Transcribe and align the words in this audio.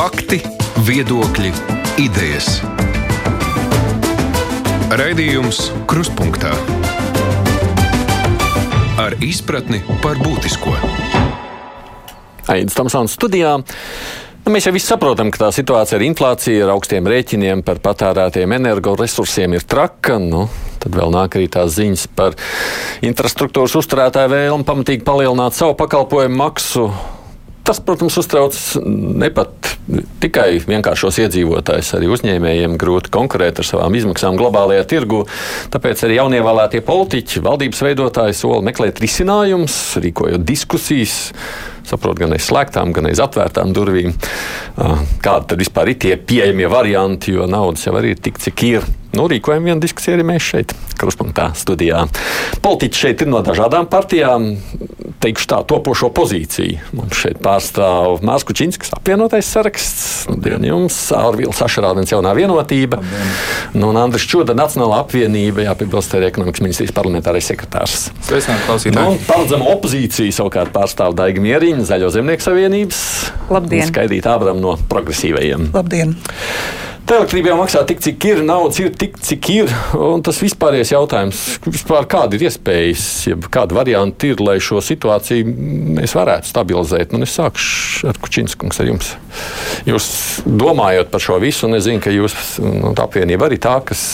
Fakti, 0.00 0.38
viedokļi, 0.88 1.50
idejas. 2.00 2.46
Raidījums 4.96 5.58
Krustpunktā 5.90 6.54
ar 8.96 9.18
izpratni 9.20 9.82
par 10.00 10.16
būtisko. 10.22 10.72
Aizsmeļamies 12.46 12.78
Tamsānas 12.78 13.18
studijā. 13.18 13.52
Nu, 13.60 14.54
mēs 14.56 14.70
jau 14.70 14.72
visi 14.78 14.88
saprotam, 14.88 15.28
ka 15.28 15.44
tā 15.44 15.52
situācija 15.58 16.00
ar 16.00 16.08
inflāciju, 16.08 16.64
ar 16.64 16.74
augstiem 16.78 17.12
rēķiniem 17.12 17.60
par 17.68 17.84
patērētiem 17.84 18.56
energoresursiem 18.56 19.60
ir 19.60 19.68
traka. 19.68 20.16
Nu, 20.16 20.46
tad 20.80 20.96
vēl 20.96 21.12
nāk 21.12 21.36
arī 21.36 21.52
tās 21.52 21.76
ziņas 21.76 22.08
par 22.16 22.40
infrastruktūras 23.04 23.76
uzturētāju 23.84 24.32
vēlmu 24.32 24.64
pamatīgi 24.64 25.04
palielināt 25.04 25.60
savu 25.60 25.76
pakalpojumu 25.84 26.46
maksu. 26.46 26.88
Tas, 27.64 27.80
protams, 27.84 28.16
uztrauc 28.18 28.56
ne 28.84 29.28
tikai 30.22 30.60
vienkāršos 30.64 31.18
iedzīvotājus, 31.24 31.92
arī 31.98 32.08
uzņēmējiem 32.14 32.76
grūti 32.80 33.12
konkurēt 33.14 33.60
ar 33.60 33.68
savām 33.68 33.96
izmaksām 33.98 34.38
globālajā 34.40 34.86
tirgu. 34.90 35.24
Tāpēc 35.74 36.06
arī 36.06 36.20
jaunievēlētie 36.20 36.82
politiķi, 36.86 37.42
valdības 37.44 37.82
veidotāji 37.86 38.38
sola 38.38 38.62
meklēt 38.66 39.02
risinājumus, 39.02 39.76
rīkojot 40.02 40.46
diskusijas 40.46 41.20
saprot, 41.90 42.18
gan 42.20 42.36
aiz 42.36 42.46
slēgtām, 42.48 42.94
gan 42.96 43.10
aiz 43.10 43.20
atvērtām 43.22 43.74
durvīm. 43.76 44.14
Kādi 45.24 45.52
tad 45.52 45.60
vispār 45.60 45.92
ir 45.92 46.00
tie 46.00 46.16
pieejamie 46.16 46.70
varianti, 46.70 47.34
jo 47.36 47.50
naudas 47.50 47.86
jau 47.86 47.96
arī 47.98 48.14
ir 48.14 48.24
tik, 48.24 48.40
cik 48.42 48.66
ir. 48.70 48.88
Nu, 49.10 49.24
rīkojam 49.26 49.64
vienu 49.66 49.82
diskusiju 49.82 50.14
arī 50.14 50.24
mēs 50.28 50.44
šeit, 50.52 50.72
Kruspunktā, 51.00 51.48
studijā. 51.58 52.04
Politiķi 52.62 53.00
šeit 53.00 53.24
ir 53.24 53.30
no 53.32 53.40
dažādām 53.42 53.88
partijām. 53.90 54.52
Teikšu 55.20 55.48
tā, 55.50 55.58
topošo 55.68 56.08
pozīciju. 56.16 56.78
Mums 56.96 57.18
šeit 57.18 57.40
pārstāv 57.42 58.22
Mārcis 58.24 58.46
Kučinskis, 58.48 58.92
apvienotais 58.96 59.48
saraksts. 59.50 60.28
Labdien 60.30 60.62
jums, 60.64 60.96
Ārvīls 61.16 61.58
Sašarādens, 61.60 62.12
jaunā 62.14 62.30
vienotība. 62.38 63.00
Nu, 63.74 63.90
un 63.90 63.98
Andris 64.00 64.24
Čoda, 64.30 64.54
Nacionālā 64.56 65.02
apvienība, 65.02 65.66
jāpiebilst, 65.66 66.14
ir 66.16 66.28
ekonomikas 66.30 66.62
ministrijas 66.64 66.94
parlamentārais 66.96 67.50
sekretārs. 67.50 68.06
Sveicināt, 68.28 68.62
klausītāji. 68.68 69.18
Nu, 69.18 69.18
paredzama 69.26 69.68
opozīcija 69.74 70.38
savukārt 70.38 70.72
pārstāv 70.76 71.18
Daiga 71.18 71.42
Mieriņa, 71.44 71.79
Zaļo 71.88 72.10
zemnieku 72.14 72.44
savienības. 72.44 73.00
Labdien. 73.50 73.88
Skaidīt 73.88 74.28
Ābram 74.30 74.60
no 74.62 74.76
progresīvajiem. 74.90 75.70
Labdien! 75.74 76.16
Tā 77.10 77.16
elektrība 77.18 77.50
jau 77.50 77.56
maksā 77.58 77.80
tik, 77.88 77.98
cik 78.04 78.24
ir, 78.28 78.40
naudas 78.46 78.76
ir 78.78 78.92
tik, 78.94 79.16
cik 79.18 79.46
ir. 79.50 79.72
Un 79.98 80.20
tas 80.22 80.36
vispārējais 80.38 80.92
jautājums, 80.92 81.40
vispār 81.64 82.06
kāda 82.06 82.36
ir 82.38 82.44
iespējas, 82.46 83.06
ja 83.26 83.38
kāda 83.50 83.74
varianta 83.74 84.28
ir, 84.28 84.38
lai 84.46 84.60
šo 84.62 84.78
situāciju 84.84 85.54
mēs 85.96 86.14
varētu 86.14 86.52
stabilizēt. 86.52 87.10
Nu, 87.10 87.24
es 87.26 87.34
sākšu 87.34 88.12
ar 88.12 88.20
Kučinskungs 88.22 88.78
ar 88.78 88.92
jums. 88.92 89.10
Jūs 89.90 90.06
domājot 90.46 91.10
par 91.10 91.24
šo 91.24 91.40
visu, 91.42 91.66
un 91.66 91.80
es 91.80 91.88
zinu, 91.88 91.98
ka 92.04 92.14
jūs 92.14 92.36
nu, 92.62 92.92
apvienība 92.94 93.48
arī 93.48 93.58
tā, 93.58 93.80
kas 93.90 94.04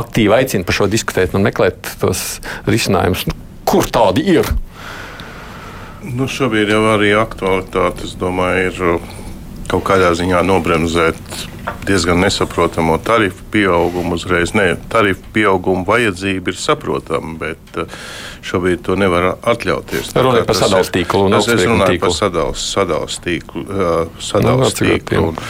aktīvi 0.00 0.38
aicina 0.38 0.64
par 0.64 0.78
šo 0.78 0.88
diskutēt 0.88 1.36
un 1.36 1.44
meklēt 1.44 1.92
tos 2.00 2.38
risinājumus. 2.64 3.26
Nu, 3.28 3.36
kur 3.68 3.92
tādi 3.92 4.24
ir? 4.38 4.48
Nu, 6.02 6.28
šobrīd 6.30 6.70
jau 6.70 6.84
arī 6.92 7.10
aktualitāte, 7.18 8.06
es 8.06 8.14
domāju, 8.18 8.68
ir 8.70 9.16
kaut 9.68 9.82
kādā 9.84 10.12
ziņā 10.16 10.40
nobremzēt 10.46 11.18
diezgan 11.88 12.22
nesaprotamu 12.22 12.96
tarifu 13.04 13.42
pieaugumu 13.52 14.16
uzreiz. 14.16 14.54
Nē, 14.56 14.76
tarifu 14.92 15.26
pieauguma 15.34 15.84
vajadzība 15.88 16.52
ir 16.52 16.60
saprotama, 16.60 17.34
bet 17.40 17.80
uh, 17.82 17.98
šobrīd 18.46 18.84
to 18.86 18.96
nevar 19.00 19.34
atļauties. 19.42 20.14
Runājot 20.16 20.48
par 20.48 20.60
sadalījuma 20.60 20.94
tīklu 20.96 21.22
un 21.26 21.36
runāju 21.36 21.92
tīklu. 21.92 22.06
par 22.06 22.16
sadalījuma 22.16 23.20
tīklu. 23.26 23.66
Uh, 23.66 24.24
sadals 24.30 24.78
Nu, 25.18 25.28
un, 25.34 25.44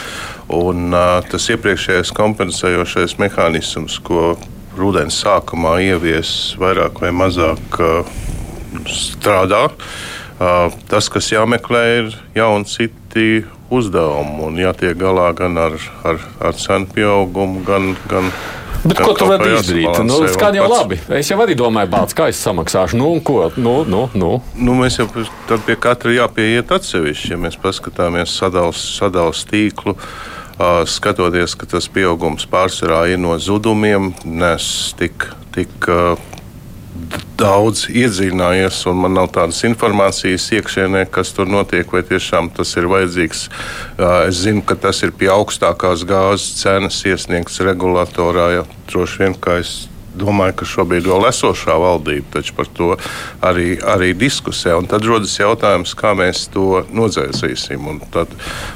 un 0.59 0.85
uh, 0.97 1.15
tas 1.29 1.49
iepriekšējais 1.55 2.13
kompensējošais 2.19 3.19
mehānisms, 3.21 4.01
ko 4.03 4.33
rudens 4.79 5.21
sākumā 5.23 5.77
ievies 5.85 6.55
vairāk 6.59 7.03
vai 7.03 7.13
mazāk 7.15 7.83
uh, 7.83 8.15
strādā. 8.89 9.67
Uh, 9.69 10.18
tas, 10.89 11.09
kas 11.11 11.31
jāmeklē, 11.33 11.83
ir 11.99 12.13
jauni 12.37 12.69
citi 12.69 13.43
uzdevumi 13.69 14.45
un 14.47 14.61
jātiek 14.61 14.95
galā 14.97 15.29
gan 15.37 15.59
ar, 15.59 15.75
ar, 16.07 16.23
ar 16.41 16.57
cenu 16.57 16.89
pieaugumu, 16.95 17.63
gan, 17.67 17.93
gan 18.09 18.31
Bet 18.83 18.95
gan 18.95 19.09
ko 19.09 19.13
tu 19.17 19.27
vari 19.27 19.51
izdarīt? 19.57 19.97
Nu, 20.07 20.21
skan 20.31 20.55
jau 20.55 20.63
pats. 20.63 20.75
labi. 20.77 20.99
Es 21.19 21.27
jau 21.27 21.39
arī 21.43 21.55
domāju, 21.59 21.91
bāc, 21.91 22.13
kā 22.15 22.29
es 22.31 22.39
samaksāšu. 22.39 22.95
Nu, 22.99 23.11
ko? 23.25 23.49
Nu, 23.59 23.81
nu, 23.83 24.05
nu. 24.15 24.31
Nu, 24.55 24.75
mēs 24.79 25.01
jau 25.01 25.07
tad 25.49 25.65
pie 25.67 25.75
katra 25.75 26.15
jāpieiet 26.15 26.71
atsevišķi. 26.71 27.33
Ja 27.33 27.41
mēs 27.43 27.59
paskatāmies 27.59 28.37
sadalījuma 28.39 28.79
sadals 28.79 29.43
tīklu, 29.49 29.97
uh, 29.97 30.81
skatoties, 30.87 31.57
ka 31.59 31.67
tas 31.75 31.89
pieaugums 31.91 32.47
pārsvarā 32.49 33.03
ir 33.11 33.19
no 33.19 33.35
zudumiem, 33.35 34.13
nes 34.23 34.71
tik, 34.99 35.27
tik 35.55 35.91
uh, 35.91 36.15
daudz 37.39 37.85
iedziļinājies, 37.87 38.81
un 38.91 38.99
man 39.03 39.15
nav 39.15 39.29
tādas 39.35 39.61
informācijas 39.67 40.49
iekšēnē, 40.57 41.05
kas 41.13 41.31
tur 41.35 41.47
notiek, 41.49 41.87
vai 41.93 42.03
tiešām 42.05 42.51
tas 42.55 42.75
ir 42.79 42.89
vajadzīgs. 42.91 43.45
Uh, 43.47 44.27
Es 44.29 44.43
zinu, 44.43 44.61
ka 44.65 44.75
tas 44.75 44.99
ir 45.05 45.13
pie 45.15 45.29
augstākās 45.31 46.03
gāzes 46.07 46.59
cenas 46.59 46.99
iesniegts 47.07 47.61
regulatorā, 47.63 48.49
ja 48.57 48.65
droši 48.91 49.23
vien 49.23 49.37
kā 49.39 49.59
es 49.63 49.87
domāju, 50.19 50.57
ka 50.59 50.67
šobrīd 50.67 51.07
vēl 51.07 51.27
esošā 51.29 51.75
valdība 51.79 52.39
taču 52.39 52.55
par 52.57 52.69
to 52.75 52.89
arī, 53.45 53.77
arī 53.79 54.11
diskusē. 54.17 54.75
Un 54.79 54.89
tad 54.89 55.05
rodas 55.07 55.37
jautājums, 55.39 55.95
kā 55.97 56.15
mēs 56.17 56.47
to 56.53 56.83
nodzēsīsim. 56.91 57.87
Un 57.87 58.01
tad 58.13 58.33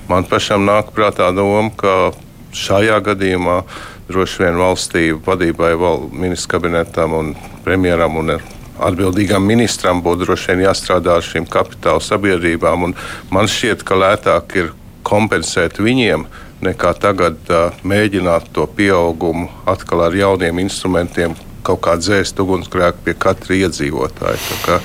man 0.10 0.28
pašam 0.30 0.66
nāk 0.68 0.94
prātā 0.96 1.32
doma, 1.36 1.72
ka 1.76 2.14
šajā 2.54 3.00
gadījumā 3.10 3.64
droši 4.10 4.44
vien 4.44 4.60
valstī 4.60 5.06
vadībai, 5.26 5.74
val, 5.80 6.08
ministra 6.12 6.58
kabinetam 6.58 7.16
un 7.18 7.34
premjeram 7.66 8.18
un 8.22 8.36
atbildīgam 8.84 9.46
ministram 9.48 10.02
būtu 10.04 10.26
droši 10.26 10.54
vien 10.54 10.66
jāstrādā 10.68 11.18
ar 11.20 11.26
šīm 11.26 11.48
kapitāla 11.52 12.04
sabiedrībām. 12.04 12.90
Un 12.90 12.98
man 13.32 13.50
šķiet, 13.50 13.86
ka 13.88 14.00
lētāk 14.00 14.58
ir 14.60 14.74
kompensēt 15.08 15.80
viņiem 15.84 16.28
nekā 16.64 16.94
tagad 16.96 17.40
uh, 17.52 17.74
mēģināt 17.84 18.54
to 18.56 18.66
pieaugumu 18.72 19.50
atkal 19.68 20.06
ar 20.06 20.16
jauniem 20.16 20.64
instrumentiem 20.64 21.36
kaut 21.64 21.80
kā 21.84 21.98
dzēst 22.00 22.40
ugunsgrēku 22.44 23.06
pie 23.06 23.14
katra 23.20 23.56
iedzīvotāja. 23.56 24.40
Tā 24.50 24.58
kā 24.64 24.80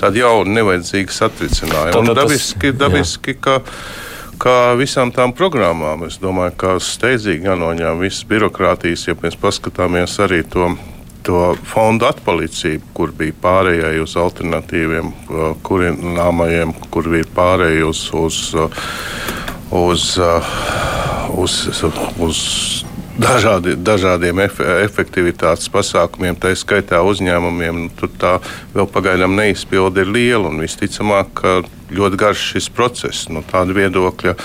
Tāda 0.00 0.22
jauna, 0.22 0.54
nevajadzīga 0.56 1.12
satricinājuma. 1.12 2.14
Dabiski, 2.16 2.72
dabiski 2.72 3.34
ka, 3.36 3.58
kā 4.40 4.74
visām 4.78 5.12
tām 5.14 5.34
programmām, 5.36 6.06
es 6.08 6.18
domāju, 6.22 6.54
ka 6.60 6.76
steidzīgi 6.82 7.48
jānoņem 7.48 8.00
visas 8.00 8.24
birokrātijas, 8.30 9.06
ja 9.08 9.16
mēs 9.20 9.38
paskatāmies 9.40 10.18
arī 10.24 10.44
to. 10.48 10.72
To 11.28 11.50
fondu 11.68 12.06
atpalicību, 12.08 12.86
kur 12.96 13.10
bija 13.12 13.34
pārējai 13.42 13.98
uz 14.00 14.14
alternatīviem 14.16 15.10
uh, 15.12 15.50
kurināmajiem, 15.68 16.72
kur 16.88 17.10
bija 17.12 17.28
pārējai 17.36 17.82
uz, 17.84 18.00
uz, 18.16 18.38
uh, 18.56 18.78
uz, 19.68 20.06
uh, 20.16 20.54
uz, 21.44 21.58
uz 22.24 22.40
dažādi, 23.20 23.76
dažādiem 23.76 24.42
efe, 24.46 24.66
efektivitātes 24.84 25.70
pasākumiem, 25.72 26.38
tā 26.40 26.52
skaitā 26.58 27.02
uzņēmumiem. 27.06 27.84
Nu, 27.84 27.94
tur 27.96 28.12
tā 28.20 28.36
vēl 28.74 28.88
pagaidām 28.90 29.36
neizpildi 29.38 30.04
ir 30.04 30.14
liela 30.14 30.50
un 30.50 30.60
visticamāk, 30.64 31.42
ļoti 31.94 32.20
garš 32.20 32.46
šis 32.54 32.70
process 32.74 33.28
no 33.32 33.44
tāda 33.46 33.76
viedokļa. 33.76 34.36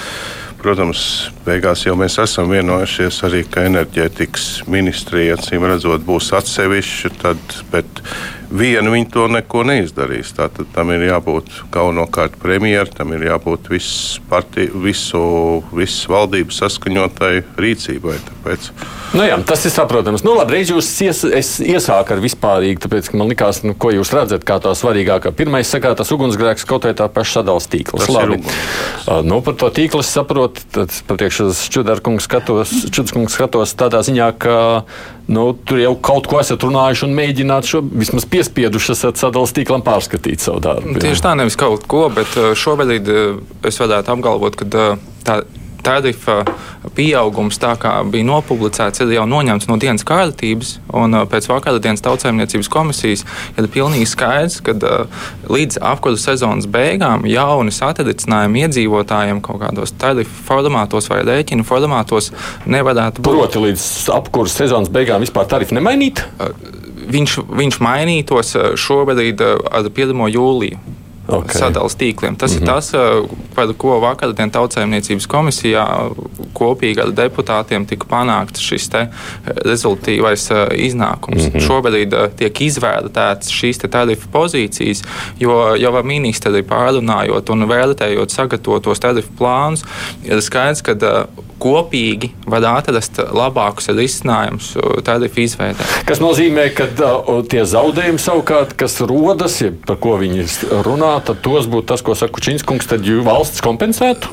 Protams, 0.66 1.02
beigās 1.46 1.84
jau 1.86 1.94
mēs 2.00 2.16
esam 2.24 2.50
vienojušies 2.50 3.20
arī, 3.28 3.44
ka 3.46 3.68
enerģētikas 3.68 4.64
ministrija, 4.72 5.36
acīm 5.38 5.68
redzot, 5.70 6.02
būs 6.08 6.32
atsevišķa, 6.34 7.12
tad, 7.22 7.60
bet 7.70 8.02
viena 8.58 8.92
viņi 8.94 9.10
to 9.14 9.28
neko 9.32 9.64
neizdarīs. 9.68 10.34
Tātad 10.38 10.70
tam 10.76 10.92
ir 10.96 11.08
jābūt 11.08 11.52
galvenokārt 11.74 12.38
premjeram, 12.42 12.92
tam 12.96 13.14
ir 13.16 13.28
jābūt 13.30 13.70
viss 13.72 14.20
partiju, 14.30 14.82
visu, 14.84 15.24
visu 15.76 16.12
valdības 16.12 16.62
saskaņotai 16.64 17.34
rīcībai. 17.62 18.18
Tāpēc. 18.30 18.70
Nu, 19.16 19.24
jā, 19.28 19.38
tas 19.48 19.64
ir 19.68 19.74
saprotams. 19.76 20.26
Nu, 20.26 20.34
labi, 20.36 20.58
reiz 20.58 20.74
jūs 20.74 20.90
ies, 21.06 21.24
es 21.24 21.56
iesāku 21.64 22.16
ar 22.16 22.24
vispārīgu, 22.24 22.82
tāpēc, 22.84 23.12
man 23.16 23.32
likās, 23.32 23.62
nu, 23.64 23.76
ko 23.78 23.94
jūs 23.94 24.12
redzat 24.16 24.44
kā 24.48 24.60
tā 24.64 24.74
svarīgākā. 24.76 25.32
Pirmais, 25.36 25.70
sakā, 25.72 25.94
tas 25.98 26.12
ugunsgrēks 26.16 26.68
kaut 26.68 26.88
vai 26.90 26.96
tā 26.98 27.08
paša 27.12 27.40
sadalījuma 27.40 27.72
tīkls. 27.72 28.06
Tas 28.06 28.14
Labi. 28.16 28.40
Nu, 29.28 29.40
par 29.46 29.58
to 29.60 29.70
tīklu 29.74 30.04
saprotu, 30.06 30.64
tad 30.74 30.94
patiekšu 31.08 31.50
uz 31.52 31.64
Čudarkungu 31.72 32.24
skatos, 32.24 32.74
Čudarskungu 32.90 33.32
skatos 33.34 33.76
tādā 33.78 34.02
ziņā, 34.06 34.32
ka 34.42 34.58
nu, 35.28 35.46
tur 35.66 35.80
jau 35.82 35.96
kaut 36.06 36.30
ko 36.30 36.40
esat 36.42 36.64
runājuši 36.66 37.06
un 37.08 37.16
mēģināt 37.18 37.70
šo 37.70 37.82
vismaz 37.86 38.28
piespieduši 38.30 38.94
esat 38.94 39.22
sadalījuma 39.22 39.58
tīklam 39.58 39.86
pārskatīt 39.86 40.44
savu 40.44 40.62
darbu. 40.64 40.96
jā. 40.96 41.06
Tieši 41.08 41.26
tā, 41.26 41.36
nevis 41.40 41.58
kaut 41.60 41.88
ko, 41.90 42.06
bet 42.14 42.38
uh, 42.40 42.52
šobrīd 42.58 43.12
uh, 43.12 43.40
es 43.66 43.80
varētu 43.82 44.14
apgalvot, 44.16 44.60
ka 44.60 44.70
uh, 44.70 45.06
tā 45.26 45.42
tarifa 45.86 46.42
pieaugums, 46.96 47.58
tā 47.62 47.74
kā 47.80 47.94
bija 48.10 48.26
nopublicēts, 48.28 49.04
ir 49.04 49.14
jau 49.18 49.26
noņemts 49.30 49.68
no 49.70 49.78
dienas 49.82 50.06
kārtības. 50.08 50.76
Un 50.96 51.18
pēc 51.32 51.50
vakardienas 51.52 52.04
tautsājumniecības 52.06 52.70
komisijas 52.72 53.26
ir 53.58 53.70
pilnīgi 53.72 54.08
skaidrs, 54.10 54.60
ka 54.66 54.76
līdz 55.52 55.80
apkursu 55.86 56.24
sezonas 56.24 56.70
beigām 56.72 57.28
jauni 57.30 57.74
satricinājumi 57.76 58.66
iedzīvotājiem 58.66 59.42
kaut 59.46 59.62
kādos 59.64 59.96
tarifu 60.00 60.36
formātos 60.48 61.10
vai 61.12 61.22
rēķinu 61.28 61.68
formātos 61.68 62.32
nevarētu 62.70 63.24
būt. 63.24 63.32
Proti, 63.32 63.64
līdz 63.68 63.88
apkursu 64.16 64.64
sezonas 64.64 64.94
beigām 64.94 65.24
vispār 65.26 65.50
tarifu 65.52 65.78
nemainīt? 65.78 66.24
Viņš, 67.06 67.40
viņš 67.54 67.82
mainītos 67.86 68.56
šobrīd 68.82 69.42
ar 69.46 69.90
1. 69.92 70.30
jūliju 70.34 70.95
okay. 71.28 71.60
sadalījuma 71.60 72.00
tīkliem. 72.00 72.38
Tas 72.38 72.52
mm 72.52 72.58
-hmm. 72.58 72.62
ir 72.62 72.68
mhm. 72.68 72.76
tas, 72.76 72.94
eh, 72.94 73.50
par 73.56 73.74
ko 73.78 74.00
vakardien 74.00 74.52
Tautsājumniecības 74.52 75.28
komisijā 75.28 75.86
kopīgi 76.54 77.02
ar 77.02 77.12
deputātiem 77.12 77.86
tika 77.86 78.08
panākts 78.10 78.62
šis 78.62 78.90
eh, 78.94 79.08
rezultīvais 79.66 80.52
eh, 80.52 80.68
iznākums. 80.88 81.44
Mm 81.44 81.52
-hmm. 81.52 81.68
Šobrīd 81.68 82.16
tiek 82.38 82.62
izvērtētas 82.62 83.50
šīs 83.52 83.82
tarifu 83.90 84.28
pozīcijas, 84.34 85.04
jo 85.40 85.76
jau 85.76 85.96
ar 85.96 86.04
ministri 86.04 86.62
pārunājot 86.62 87.50
un 87.50 87.68
vērtējot 87.68 88.30
sagatavotos 88.32 89.00
tarifu 89.00 89.30
plānus, 89.40 89.84
ir 90.24 90.42
skaidrs, 90.42 90.82
ka 90.82 90.96
kopīgi 91.60 92.30
var 92.48 92.66
atrast 92.68 93.18
labākus 93.18 93.88
risinājumus 93.96 94.74
tarifu 95.08 95.42
izveidē. 95.46 95.88
Tas 96.08 96.20
nozīmē, 96.20 96.68
ka 96.76 96.88
tie 97.50 97.64
zaudējumi 97.66 98.22
savukārt, 98.22 98.76
kas 98.78 99.00
rodas, 99.08 99.62
ja 99.62 99.72
par 99.88 100.00
ko 100.04 100.18
viņi 100.22 100.46
runā, 100.86 101.15
tad 101.24 101.42
tos 101.46 101.70
būtu 101.72 101.88
tas, 101.94 102.04
ko 102.06 102.16
saka 102.18 102.36
Kučinskungs, 102.38 102.90
tad 102.90 103.06
valsts 103.26 103.64
kompensētu? 103.66 104.32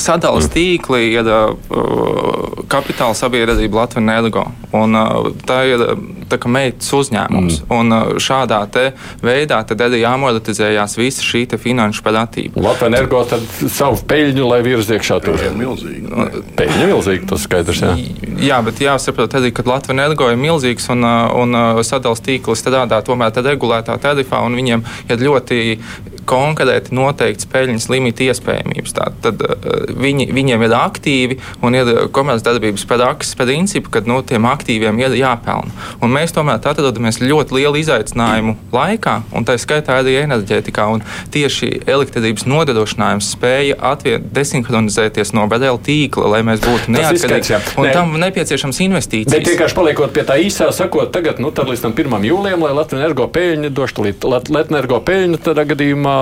Sadalījuma 0.00 0.50
tīkli 0.54 1.00
ir 1.14 1.28
uh, 1.30 2.64
kapitāla 2.70 3.16
sabiedrība 3.18 3.82
Latvijas 3.82 4.02
Energo. 4.02 4.44
Un, 4.76 4.96
uh, 4.96 5.30
tā 5.46 5.62
ir 5.68 5.84
tā 6.30 6.38
kā 6.40 6.50
meitas 6.52 6.90
uzņēmums. 6.94 7.60
Mm. 7.64 7.72
Un 7.76 7.96
uh, 7.96 8.12
šādā 8.22 8.60
veidā 9.24 9.60
arī 9.64 10.02
jāmonetizējās 10.04 10.96
visa 11.00 11.26
šī 11.26 11.46
finanšu 11.60 12.04
parādība. 12.06 12.62
Latvijas 12.62 12.92
energo 12.92 13.22
tad 13.28 13.46
savu 13.72 14.00
peļņu, 14.10 14.46
lai 14.50 14.60
virz 14.66 14.90
iekšā 14.94 15.20
tur. 15.24 15.38
Peļņa 15.40 15.58
milzīga. 15.58 16.28
Peļņa 16.58 16.88
milzīga, 16.92 17.30
tas 17.32 17.46
skaidrs. 17.48 17.82
Jā, 17.84 17.96
jā 18.50 18.60
bet 18.66 18.82
jāsaprot 18.84 19.38
arī, 19.40 19.52
ka 19.54 19.66
Latvijas 19.66 19.96
energo 19.96 20.30
ir 20.30 20.40
milzīgs 20.40 20.90
un, 20.94 21.06
uh, 21.06 21.26
un 21.40 21.56
uh, 21.56 21.82
sadalījums 21.86 22.24
tīkls 22.26 22.64
strādā 22.64 23.02
tomēr 23.06 23.34
regulētā 23.50 23.96
tarifā 24.02 24.42
un 24.46 24.56
viņiem 24.58 24.86
ir 25.10 25.22
ļoti 25.26 25.60
konkrēti 26.30 26.94
noteikts 26.96 27.48
peļņas 27.50 27.88
limita 27.90 28.26
iespējamības. 28.28 28.94
Tā, 28.96 29.08
tad 29.24 29.42
viņi, 30.00 30.28
viņiem 30.34 30.64
ir 30.66 30.76
aktīvi 30.76 31.38
un 31.66 31.76
ir 31.78 31.90
komercdarbības 32.14 32.86
prakses 32.90 33.36
principi, 33.38 33.90
ka 33.92 34.04
nu, 34.06 34.20
tiem 34.26 34.46
aktīviem 34.50 35.00
ir 35.02 35.16
jāpelna. 35.18 35.72
Un 36.00 36.14
mēs 36.14 36.34
tomēr 36.36 36.60
atrodamies 36.60 37.20
ļoti 37.22 37.58
lielu 37.58 37.80
izaicinājumu 37.82 38.56
laikā, 38.74 39.16
un 39.36 39.46
tā 39.48 39.56
skaitā 39.60 40.00
arī 40.00 40.18
enerģētikā. 40.24 40.86
Tieši 41.34 41.82
elektrības 41.90 42.46
nodrošinājums 42.48 43.30
spēja 43.34 43.76
atviet, 43.92 44.30
desinhronizēties 44.34 45.34
no 45.36 45.46
bedēļa 45.50 45.82
tīkla, 45.86 46.30
lai 46.34 46.40
mēs 46.46 46.62
būtu 46.64 46.94
neatkarīgi. 46.94 47.60
Un 47.80 47.88
ne. 47.88 47.92
tam 47.94 48.14
nepieciešams 48.20 48.80
investīcijas. 48.86 49.34
Bet 49.34 49.50
vienkārši 49.52 49.78
paliekot 49.78 50.14
pie 50.14 50.24
tā 50.28 50.38
īsā, 50.42 50.70
sakot, 50.74 51.12
tagad, 51.14 51.40
nu, 51.42 51.52
tad 51.54 51.70
līdz 51.70 51.84
tam 51.86 51.96
1. 51.96 52.26
jūlijam, 52.30 52.64
lai 52.66 52.72
Latvijas 52.76 53.04
energo 53.04 53.28
peļņu 53.32 53.72
došu 53.76 54.06
Latvijas 54.30 54.72
energo 54.72 55.00
peļņu, 55.06 55.40
tad 55.46 55.62
gadījumā 55.70 56.19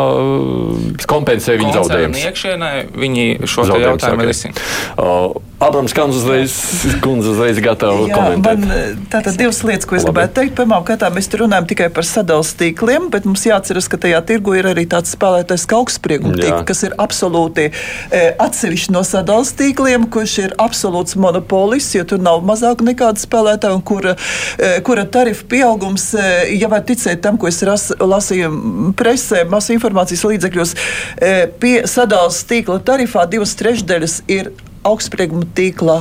kompensē 1.10 1.58
viņu 1.60 1.74
zaudējumus. 1.76 2.24
Iekšienē 2.30 2.72
viņi 2.98 3.26
šo 3.50 3.68
jautājumu 3.72 4.28
risina. 4.28 4.66
Abrams 5.58 5.92
Kundze 5.92 6.20
uzreiz, 6.20 6.52
uzreiz 7.02 7.58
gatava 7.58 8.04
Jā, 8.06 8.14
komentēt. 8.14 8.60
Man, 8.62 8.70
eh, 8.70 8.90
tātad 9.10 9.34
divas 9.40 9.58
lietas, 9.66 9.88
ko 9.90 9.96
es 9.98 10.04
Labi. 10.04 10.14
gribētu 10.14 10.34
teikt. 10.36 10.52
Pirmkārt, 10.54 11.02
mēs 11.10 11.26
tur 11.26 11.42
runājam 11.42 11.66
tikai 11.66 11.88
par 11.90 12.06
sadalījuma 12.06 12.54
tīkliem, 12.60 13.08
bet 13.10 13.24
mums 13.26 13.42
jāatceras, 13.42 13.88
ka 13.90 13.98
tajā 13.98 14.20
tirgu 14.22 14.54
ir 14.54 14.68
arī 14.70 14.86
tāds 14.86 15.10
spēlētājs 15.16 15.66
kā 15.66 15.80
augstsprieguma 15.80 16.36
tīkls, 16.38 16.66
kas 16.68 16.82
ir 16.86 16.94
absolūti 17.02 17.64
e, 17.72 18.20
atsevišķi 18.38 18.94
no 18.94 19.02
sadalījuma 19.02 19.56
tīkliem, 19.58 20.06
kurš 20.14 20.36
ir 20.44 20.54
absolūts 20.62 21.18
monopolists, 21.18 21.96
jo 21.98 22.06
tur 22.06 22.22
nav 22.22 22.46
mazāk 22.46 22.86
nekāda 22.86 23.18
spēlētāja, 23.18 23.74
un 23.74 23.82
kura, 23.82 24.14
e, 24.58 24.78
kura 24.86 25.08
tarifa 25.10 25.42
pieaugums, 25.50 26.14
e, 26.14 26.54
ja 26.54 26.70
var 26.70 26.86
ticēt 26.86 27.20
tam, 27.26 27.36
ko 27.36 27.50
es 27.50 27.58
ras, 27.66 27.90
lasīju 27.98 28.94
presē, 28.94 29.42
masu 29.50 29.74
informācijas 29.74 30.22
līdzekļos, 30.22 30.78
e, 31.18 31.34
pie 31.58 31.82
sadalījuma 31.82 32.46
tīkla 32.48 32.80
tarifā 32.82 33.26
divas 33.30 33.58
trešdaļas 33.58 34.22
ir 34.30 34.54
augstsprieguma 34.86 35.48
tīkla 35.54 35.98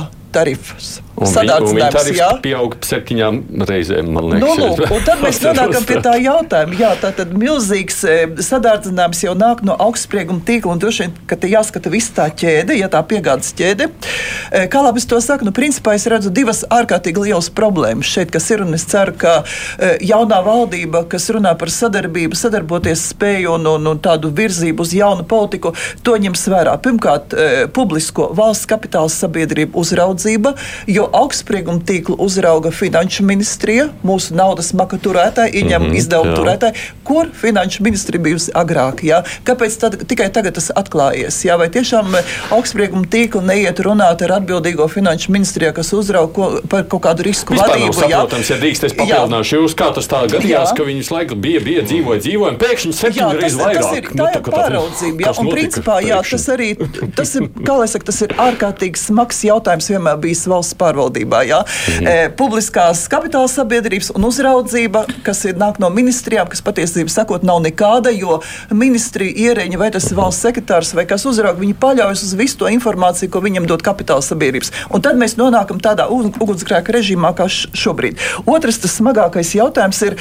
tarifas. 1.18 1.34
Sadarbības 1.34 2.40
pieaug 2.44 2.76
septiņām 2.84 3.40
reizēm. 3.68 4.10
Liekas, 4.14 4.42
nu, 4.42 4.52
lūk, 4.60 4.82
un 4.94 5.04
tad 5.06 5.22
mēs 5.22 5.40
nonākam 5.46 5.86
pie 5.88 5.98
tā 6.04 6.14
jautājuma. 6.22 6.78
Jā, 6.78 6.92
tā 7.02 7.10
tad 7.16 7.34
milzīgs 7.38 8.00
e, 8.06 8.16
sadarbības 8.44 9.24
jau 9.26 9.34
nāk 9.38 9.62
no 9.66 9.76
augstsprieguma 9.86 10.44
tīkla, 10.46 10.74
un 10.74 10.82
droši 10.82 11.04
vien, 11.04 11.16
ka 11.30 11.38
te 11.40 11.50
jāskata 11.50 11.92
visa 11.92 12.14
tā 12.20 12.28
ķēde, 12.42 12.76
ja 12.78 12.90
tā 12.92 13.02
piegādes 13.08 13.52
ķēde. 13.58 13.88
E, 13.88 14.64
kā 14.70 14.82
labi 14.84 15.02
es 15.02 15.08
to 15.10 15.20
saku, 15.24 15.48
nu, 15.48 15.54
principā 15.56 15.96
es 15.98 16.06
redzu 16.10 16.32
divas 16.34 16.64
ārkārtīgi 16.74 17.26
lielas 17.28 17.50
problēmas 17.54 18.10
šeit, 18.10 18.32
kas 18.34 18.48
ir, 18.54 18.64
un 18.66 18.76
es 18.78 18.86
ceru, 18.88 19.16
ka 19.18 19.34
e, 19.42 19.94
jaunā 20.08 20.40
valdība, 20.46 21.04
kas 21.10 21.28
runā 21.34 21.54
par 21.58 21.72
sadarbību, 21.74 22.38
sadarboties 22.38 23.08
spēju 23.14 23.56
un, 23.58 23.68
un, 23.74 23.90
un 23.94 24.02
tādu 24.04 24.32
virzību 24.34 24.86
uz 24.86 24.94
jaunu 24.96 25.26
politiku, 25.28 25.74
to 26.06 26.16
ņems 26.18 26.46
vērā. 26.52 26.76
Pirmkārt, 26.84 27.34
publisko 27.74 28.28
valsts 28.36 28.68
kapitāla 28.68 29.10
sabiedrību 29.12 29.78
uzraudzība, 29.80 30.54
jo 30.90 31.07
augstsprieguma 31.12 31.82
tīklu 31.86 32.16
uzrauga 32.22 32.70
Finanšu 32.74 33.24
ministrija, 33.26 33.88
mūsu 34.06 34.34
naudas 34.36 34.72
maka 34.76 34.98
turētāji, 35.00 35.54
ieņem 35.62 35.82
mm 35.82 35.88
-hmm, 35.88 35.98
izdevumu 35.98 36.34
turētāji, 36.36 36.74
kur 37.04 37.30
Finanšu 37.40 37.82
ministrija 37.82 38.22
bijusi 38.22 38.52
agrāk. 38.54 39.02
Jā? 39.02 39.22
Kāpēc 39.44 39.78
tad, 39.80 39.96
tikai 40.08 40.28
tagad 40.32 40.54
tas 40.58 40.70
atklājies? 40.74 41.40
Jā? 41.44 41.58
Vai 41.58 41.68
tiešām 41.72 42.14
eh, 42.18 42.34
augstsprieguma 42.50 43.06
tīkli 43.06 43.42
neiet 43.44 43.80
runāt 43.80 44.22
ar 44.26 44.36
atbildīgo 44.40 44.88
Finanšu 44.88 45.32
ministriju, 45.32 45.72
kas 45.72 45.92
uzrauga 45.92 46.32
ko, 46.32 46.50
par 46.68 46.84
kaut 46.84 47.02
kādu 47.06 47.22
risku 47.28 47.54
Vispār 47.54 47.74
vadību? 47.74 47.94
Saprotams, 47.94 48.50
ja 48.50 48.58
drīkst, 48.60 48.84
es 48.90 48.96
papildināšu 48.98 49.62
jūs, 49.62 49.76
kā 49.78 49.92
tas 49.94 50.10
tā 50.10 50.24
gadījās, 50.26 50.72
jā. 50.72 50.76
ka 50.76 50.88
viņi 50.88 51.04
visu 51.04 51.14
laiku 51.14 51.34
bija, 51.34 51.60
bija 51.60 51.82
dzīvoja, 51.82 52.20
dzīvoja, 52.20 52.52
un 52.52 52.60
pēkšņi 52.64 52.92
septiņas 53.00 53.40
reizes 53.40 53.60
vairāk. 53.62 53.82
Tas 53.82 53.96
ir, 53.96 54.10
tā 54.12 54.22
nu, 54.22 54.28
ir 54.28 54.52
pāraudzība, 54.58 55.26
jā, 55.26 55.34
un 55.38 55.50
principā, 55.52 56.00
jā, 56.04 56.20
tas 56.30 56.48
arī, 56.48 56.70
tas 57.16 57.34
ir, 57.38 57.48
kā 57.64 57.78
lai 57.80 57.88
saka, 57.88 58.10
tas 58.10 58.20
ir 58.26 58.34
ārkārtīgi 58.48 59.00
smags 59.00 59.44
jautājums 59.48 59.90
vienmēr 59.92 60.20
bijis 60.22 60.46
valsts 60.50 60.76
pārvaldībā 60.78 60.97
pārvaldībā. 60.98 61.42
Ja? 61.46 61.62
Mhm. 61.62 62.34
Publiskās 62.38 63.06
kapitāla 63.10 63.48
sabiedrības 63.48 64.12
un 64.14 64.26
uzraudzība, 64.28 65.04
kas 65.24 65.44
ir 65.44 65.58
nāk 65.58 65.78
no 65.78 65.90
ministrijām, 65.90 66.48
kas 66.48 66.62
patiesībā 66.62 67.10
sakot, 67.12 67.42
nav 67.42 67.62
nekāda, 67.62 68.10
jo 68.14 68.40
ministrija 68.70 69.32
ierēģi 69.48 69.78
vai 69.78 69.90
tas 69.94 70.10
ir 70.10 70.18
valsts 70.18 70.44
sekretārs 70.44 70.94
vai 70.94 71.06
kas 71.06 71.24
uzrauga, 71.28 71.60
viņi 71.60 71.76
paļaujas 71.78 72.24
uz 72.26 72.34
visu 72.38 72.58
to 72.58 72.70
informāciju, 72.72 73.30
ko 73.30 73.42
viņam 73.44 73.68
dod 73.68 73.82
kapitāla 73.86 74.24
sabiedrības. 74.24 74.72
Un 74.90 75.04
tad 75.04 75.18
mēs 75.20 75.36
nonākam 75.38 75.80
tādā 75.82 76.08
ugunsgrēka 76.10 76.92
režīmā, 76.94 77.34
kā 77.38 77.48
šobrīd. 77.48 78.18
Otrs, 78.46 78.80
tas 78.82 78.96
smagākais 78.98 79.54
jautājums 79.58 80.02
ir, 80.06 80.18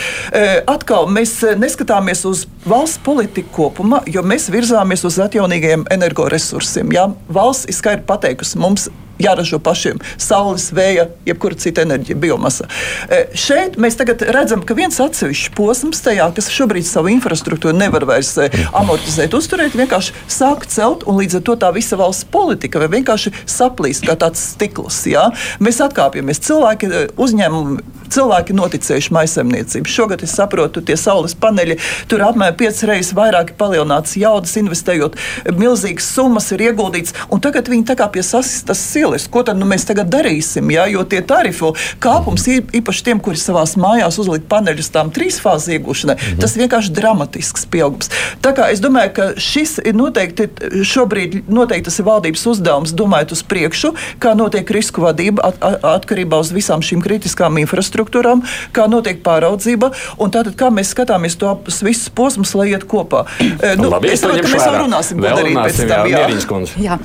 atkal 0.67 1.09
mēs 1.11 1.39
neskatāmies 1.57 2.25
uz 2.29 2.45
valsts 2.67 3.01
politiku 3.03 3.49
kopumā, 3.57 4.03
jo 4.07 4.23
mēs 4.25 4.49
virzāmies 4.53 5.05
uz 5.07 5.19
atjaunīgiem 5.23 5.87
energoresursiem. 5.93 6.93
Ja? 6.95 7.09
Valsts 7.33 7.69
ir 7.69 7.77
skaidri 7.77 8.07
pateikusi 8.07 8.61
mums 8.61 8.89
jāražo 9.21 9.59
pašiem 9.63 9.99
saules, 10.17 10.69
vēja, 10.75 11.07
jebkura 11.27 11.57
cita 11.59 11.83
enerģija, 11.85 12.17
biomasa. 12.21 12.67
E, 13.09 13.23
šeit 13.37 13.77
mēs 13.81 13.97
redzam, 14.33 14.63
ka 14.65 14.77
viens 14.77 14.99
atsevišķs 15.01 15.53
posms 15.57 16.01
tajā, 16.05 16.29
kas 16.37 16.49
šobrīd 16.53 16.87
savu 16.87 17.11
infrastruktūru 17.13 17.75
nevar 17.77 18.07
vairs 18.09 18.33
e, 18.41 18.49
amortizēt, 18.77 19.35
uzturēt, 19.37 19.77
vienkārši 19.77 20.15
sāk 20.31 20.67
celt, 20.71 21.05
un 21.07 21.19
līdz 21.21 21.39
ar 21.39 21.45
to 21.49 21.57
tā 21.63 21.71
visa 21.75 21.99
valsts 21.99 22.27
politika 22.31 22.83
vienkārši 22.87 23.33
saplīst 23.49 24.07
kā 24.07 24.17
tāds 24.19 24.43
stikls. 24.53 25.03
Jā? 25.09 25.27
Mēs 25.63 25.81
atkāpjamies. 25.83 26.41
Cilvēki, 26.47 26.91
e, 26.91 27.05
uzņēmumi, 27.17 27.83
cilvēki 28.13 28.55
noticējuši 28.55 29.13
maisaimniecību. 29.17 29.91
Šogad 29.91 30.23
es 30.23 30.35
saprotu, 30.37 30.83
tie 30.85 30.95
saules 30.99 31.35
paneļi 31.37 31.77
tur 32.11 32.23
apmēram 32.23 32.55
piecas 32.59 32.85
reizes 32.87 33.15
vairāk 33.17 33.55
palielināts 33.59 34.15
jaudas, 34.19 34.55
investējot 34.61 35.17
milzīgas 35.57 36.07
summas, 36.15 36.47
ir 36.55 36.63
ieguldīts, 36.69 37.15
un 37.33 37.43
tagad 37.43 37.67
viņi 37.71 37.87
tā 37.89 37.97
kā 37.99 38.07
pie 38.13 38.23
sasistas 38.23 38.79
silas 38.79 39.06
lieliski. 39.07 39.31
Ko 39.33 39.43
tad 39.47 39.59
nu, 39.59 39.67
mēs 39.69 39.87
tagad 39.87 40.11
darīsim? 40.13 40.71
Ja? 40.73 40.87
Jo 40.91 41.03
tie 41.07 41.21
tarifu 41.25 41.73
kāpums 42.03 42.47
īpaši 42.47 43.05
tiem, 43.07 43.21
kuri 43.23 43.39
savās 43.41 43.75
mājās 43.79 44.19
uzliek 44.21 44.45
paneļus 44.49 44.91
tām 44.93 45.11
trīsfāzes 45.15 45.77
iegūšanai, 45.77 46.15
mm 46.15 46.25
-hmm. 46.27 46.41
tas 46.41 46.57
vienkārši 46.57 46.93
dramatisks 46.93 47.65
pieaugums. 47.71 48.11
Tā 48.41 48.53
kā 48.57 48.71
es 48.71 48.81
domāju, 48.83 49.13
ka 49.13 49.29
šis 49.37 49.77
ir 49.85 49.95
noteikti 49.95 50.49
šobrīd 50.83 51.47
noteikti 51.47 51.87
tas 51.87 51.99
ir 51.99 52.07
valdības 52.07 52.45
uzdevums 52.51 52.93
domājot 52.97 53.33
uz 53.35 53.43
priekšu, 53.47 53.93
kā 54.23 54.33
notiek 54.37 54.69
risku 54.71 55.03
vadība 55.03 55.43
at, 55.47 55.59
at, 55.61 55.83
atkarībā 55.97 56.39
uz 56.41 56.51
visām 56.55 56.83
šīm 56.85 57.03
kritiskām 57.05 57.59
infrastruktūrām, 57.61 58.43
kā 58.75 58.87
notiek 58.91 59.21
pāraudzība 59.25 59.91
un 60.17 60.33
tātad 60.33 60.57
kā 60.59 60.71
mēs 60.73 60.93
skatāmies 60.95 61.37
tos 61.39 61.81
visus 61.85 62.09
posmus, 62.09 62.53
lai 62.57 62.71
iet 62.73 62.87
kopā. 62.87 63.25
Eh, 63.57 63.73
nu, 63.79 63.87
Labi, 63.89 64.11
es 64.13 64.21
domāju, 64.21 64.43
ka 64.43 64.49
mēs 64.51 64.65
vēl 64.67 64.75
runāsim, 64.83 65.21
ko 65.21 65.29
darīt 65.39 65.55
pēc 65.57 65.77
tam. 65.89 66.07
Jā, 66.11 66.19
jā. 66.29 66.57
jā, 66.83 66.97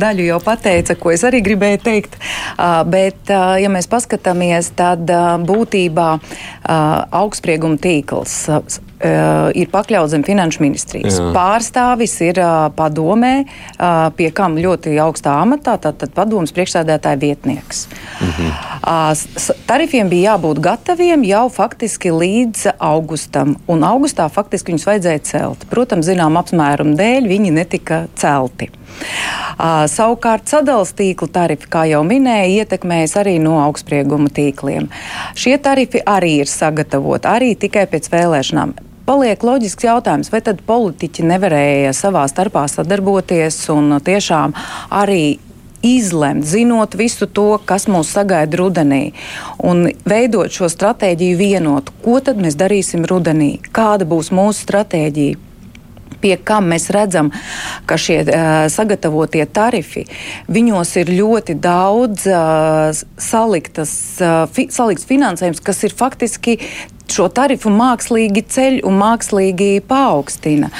daļu 0.00 0.24
jau 0.26 0.38
pateica, 0.42 0.96
ko 0.98 1.12
es 1.14 1.22
arī 1.28 1.38
gribēju 1.44 1.49
teikt, 1.58 2.16
bet 2.90 3.30
ja 3.30 3.72
mēs 3.72 3.88
paskatāmies, 3.90 4.72
tad 4.78 5.10
būtībā 5.48 6.12
augstsprieguma 7.22 7.80
tīkls 7.80 8.38
Uh, 9.00 9.48
ir 9.56 9.70
pakļauts 9.72 10.12
zem 10.12 10.20
finanšu 10.26 10.60
ministrijas. 10.60 11.14
Jā. 11.16 11.30
Pārstāvis 11.32 12.18
ir 12.20 12.36
padomē, 12.76 13.46
pie 14.18 14.26
kam 14.36 14.58
ļoti 14.60 14.92
augstā 15.00 15.38
amatā, 15.40 15.78
tātad 15.80 16.12
padomas 16.12 16.52
priekšsēdētāja 16.52 17.16
vietnieks. 17.22 17.86
Mhm. 18.20 18.50
Tarifiem 19.70 20.10
bija 20.12 20.34
jābūt 20.34 20.60
gataviem 20.60 21.24
jau 21.24 21.46
faktiski 21.48 22.12
līdz 22.12 22.74
augustam, 22.76 23.56
un 23.72 23.88
augustā 23.88 24.28
faktiski 24.28 24.74
viņus 24.74 24.88
vajadzēja 24.90 25.24
celt. 25.32 25.64
Protams, 25.72 26.04
zinām 26.04 26.36
apmērumu 26.36 26.92
dēļ 27.00 27.30
viņi 27.32 27.56
netika 27.56 28.02
celti. 28.20 28.68
Savukārt 29.92 30.48
sadalījuma 30.48 30.96
tīkla 30.96 31.28
tarifi, 31.34 31.68
kā 31.68 31.86
jau 31.90 32.00
minēju, 32.06 32.62
ietekmējas 32.62 33.16
arī 33.20 33.38
no 33.42 33.58
augstsprieguma 33.64 34.30
tīkliem. 34.32 34.88
Šie 35.36 35.56
tarifi 35.62 36.00
arī 36.06 36.38
ir 36.44 36.50
sagatavoti 36.50 37.28
arī 37.28 37.50
tikai 37.58 37.84
pēc 37.90 38.08
vēlēšanām 38.12 38.78
paliek 39.10 39.42
loģisks 39.42 39.88
jautājums, 39.88 40.30
vai 40.30 40.38
tad 40.46 40.60
politiķi 40.66 41.24
nevarēja 41.26 41.94
savā 41.96 42.22
starpā 42.30 42.68
sadarboties 42.70 43.56
un 43.74 43.96
tiešām 44.06 44.54
arī 44.94 45.40
izlemt, 45.82 46.44
zinot 46.46 46.94
visu 46.94 47.26
to, 47.26 47.48
kas 47.66 47.88
mūs 47.90 48.12
sagaida 48.14 48.60
rudenī, 48.60 49.02
un 49.66 49.88
veidot 50.08 50.52
šo 50.54 50.68
stratēģiju 50.70 51.40
vienotu, 51.40 51.94
ko 52.04 52.20
tad 52.24 52.38
mēs 52.38 52.58
darīsim 52.60 53.06
rudenī, 53.08 53.56
kāda 53.74 54.06
būs 54.08 54.30
mūsu 54.36 54.68
stratēģija. 54.68 55.49
Pie 56.20 56.34
kam 56.44 56.68
mēs 56.72 56.90
redzam, 56.92 57.30
ka 57.88 57.96
šie 58.00 58.20
uh, 58.24 58.66
sagatavotie 58.72 59.46
tarifi, 59.48 60.06
viņos 60.52 60.94
ir 61.00 61.12
ļoti 61.16 61.56
daudz 61.62 62.26
uh, 62.28 63.02
saliktas, 63.16 63.92
uh, 64.20 64.44
fi, 64.52 64.68
salikts 64.74 65.08
finansējums, 65.08 65.62
kas 65.64 65.84
ir 65.86 65.96
faktiski 65.96 66.58
šo 67.14 67.26
tarifu 67.34 67.70
mākslīgi 67.74 68.42
ceļ 68.50 68.78
un 68.88 68.98
mākslīgi 69.00 69.82
paaugstina. 69.88 70.70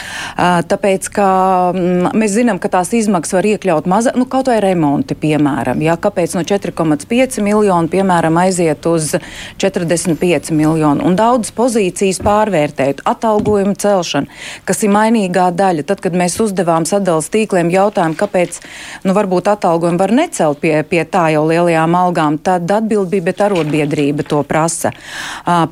Tāpēc, 0.70 1.08
ka 1.14 1.26
mm, 1.75 2.12
mēs 2.18 2.34
zinām, 2.37 2.60
ka 2.62 2.70
tās 2.72 2.92
izmaksas 2.96 3.37
var 3.38 3.49
iekļaut 3.50 3.88
mazā, 3.90 4.14
nu, 4.18 4.26
kaut 4.30 4.50
vai 4.50 4.60
remonti, 4.62 5.16
piemēram. 5.18 5.82
Jā, 5.84 5.96
kāpēc 6.00 6.37
no 6.38 6.44
4,5 6.46 7.40
miljonu, 7.44 7.90
piemēram, 7.90 8.38
aiziet 8.44 8.87
uz 8.88 9.14
45 9.60 10.52
miljonu 10.56 11.06
un 11.08 11.18
daudzas 11.18 11.54
pozīcijas 11.56 12.20
pārvērtēt, 12.25 13.02
atalgojumu 13.08 13.75
celšanu, 13.80 14.30
kas 14.68 14.84
ir 14.87 14.94
mainīgā 14.94 15.50
daļa. 15.56 15.87
Tad, 15.90 16.04
kad 16.04 16.16
mēs 16.16 16.38
uzdevām 16.42 16.87
sadalījuma 16.88 17.08
tīkliem 17.10 17.70
jautājumu, 17.72 18.14
kāpēc, 18.20 18.60
nu, 19.08 19.14
varbūt 19.16 19.49
atalgojumu 19.50 19.99
var 19.99 20.12
necelt 20.14 20.60
pie, 20.62 20.76
pie 20.87 21.02
tā 21.08 21.26
jau 21.34 21.42
lielajām 21.49 21.96
algām, 21.99 22.37
tad 22.38 22.70
atbild 22.70 23.10
bija, 23.10 23.26
bet 23.30 23.42
arotbiedrība 23.49 24.26
to 24.28 24.42
prasa. 24.46 24.92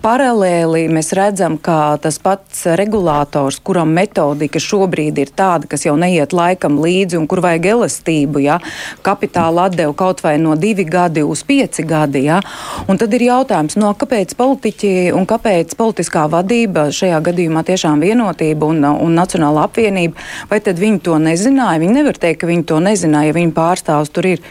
Paralēli 0.02 0.47
paralēli 0.48 0.88
mēs 0.92 1.12
redzam, 1.16 1.58
ka 1.60 1.98
tas 2.00 2.18
pats 2.22 2.64
regulators, 2.78 3.58
kuram 3.60 3.90
metodika 3.92 4.60
šobrīd 4.60 5.18
ir 5.20 5.32
tāda, 5.36 5.68
kas 5.68 5.84
jau 5.84 5.96
neiet 5.96 6.32
laikam 6.32 6.78
līdzi 6.80 7.18
un 7.18 7.26
kur 7.28 7.42
vajag 7.44 7.66
elastību, 7.74 8.40
ja, 8.40 8.58
kapitāla 9.04 9.68
atdevu 9.68 9.92
kaut 9.98 10.22
vai 10.24 10.38
no 10.40 10.56
divi 10.56 10.86
gadi 10.88 11.22
uz 11.22 11.42
pieci 11.44 11.84
gadi. 11.84 12.24
Ja, 12.28 12.40
un 12.88 12.98
tad 12.98 13.12
ir 13.14 13.26
jautājums, 13.28 13.76
no 13.80 13.92
kāpēc 13.98 14.34
politiķi 14.38 15.12
un 15.16 15.28
kāpēc 15.28 15.76
politiskā 15.76 16.24
vadība, 16.32 16.88
šajā 16.94 17.20
gadījumā 17.28 17.64
tiešām 17.68 18.00
vienotība 18.00 18.72
un, 18.72 18.82
un 18.88 19.16
Nacionāla 19.18 19.66
apvienība, 19.68 20.16
vai 20.48 20.62
tad 20.64 20.80
viņi 20.80 21.04
to 21.04 21.20
nezināja? 21.20 21.82
Viņi 21.82 22.00
nevar 22.00 22.18
teikt, 22.20 22.40
ka 22.42 22.50
viņi 22.50 22.68
to 22.72 22.80
nezināja, 22.84 23.32
ja 23.32 23.36
viņu 23.36 23.56
pārstāvs 23.56 24.12
tur 24.14 24.32
ir 24.32 24.44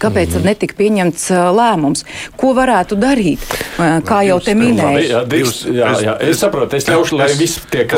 Kāpēc 0.00 0.28
mm 0.28 0.38
-hmm. 0.38 0.44
netika 0.44 0.74
pieņemts 0.78 1.30
lēmums? 1.58 2.04
Ko 2.36 2.52
varētu 2.54 2.98
darīt? 3.00 3.40
Kā 3.76 4.22
jau 4.26 4.40
te 4.40 4.54
minēju, 4.54 5.08
jā, 5.08 5.24
divs, 5.28 5.64
jā, 5.64 5.90
jā, 6.02 6.16
es 6.20 6.38
saprotu, 6.40 6.76
es 6.76 6.88
ļaušu, 6.88 7.18
lai 7.18 7.32
viss 7.38 7.60
tiek 7.70 7.92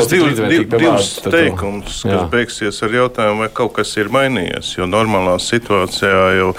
divas 0.79 1.19
teikums, 1.23 2.01
kas 2.03 2.11
jā. 2.11 2.29
beigsies 2.29 2.83
ar 2.83 2.89
jautājumu, 2.89 3.39
vai 3.39 3.49
kaut 3.53 3.73
kas 3.73 3.97
ir 3.97 4.09
mainījies, 4.09 4.77
jo 4.77 4.85
normālā 4.85 5.37
situācijā 5.39 6.25
jau 6.37 6.53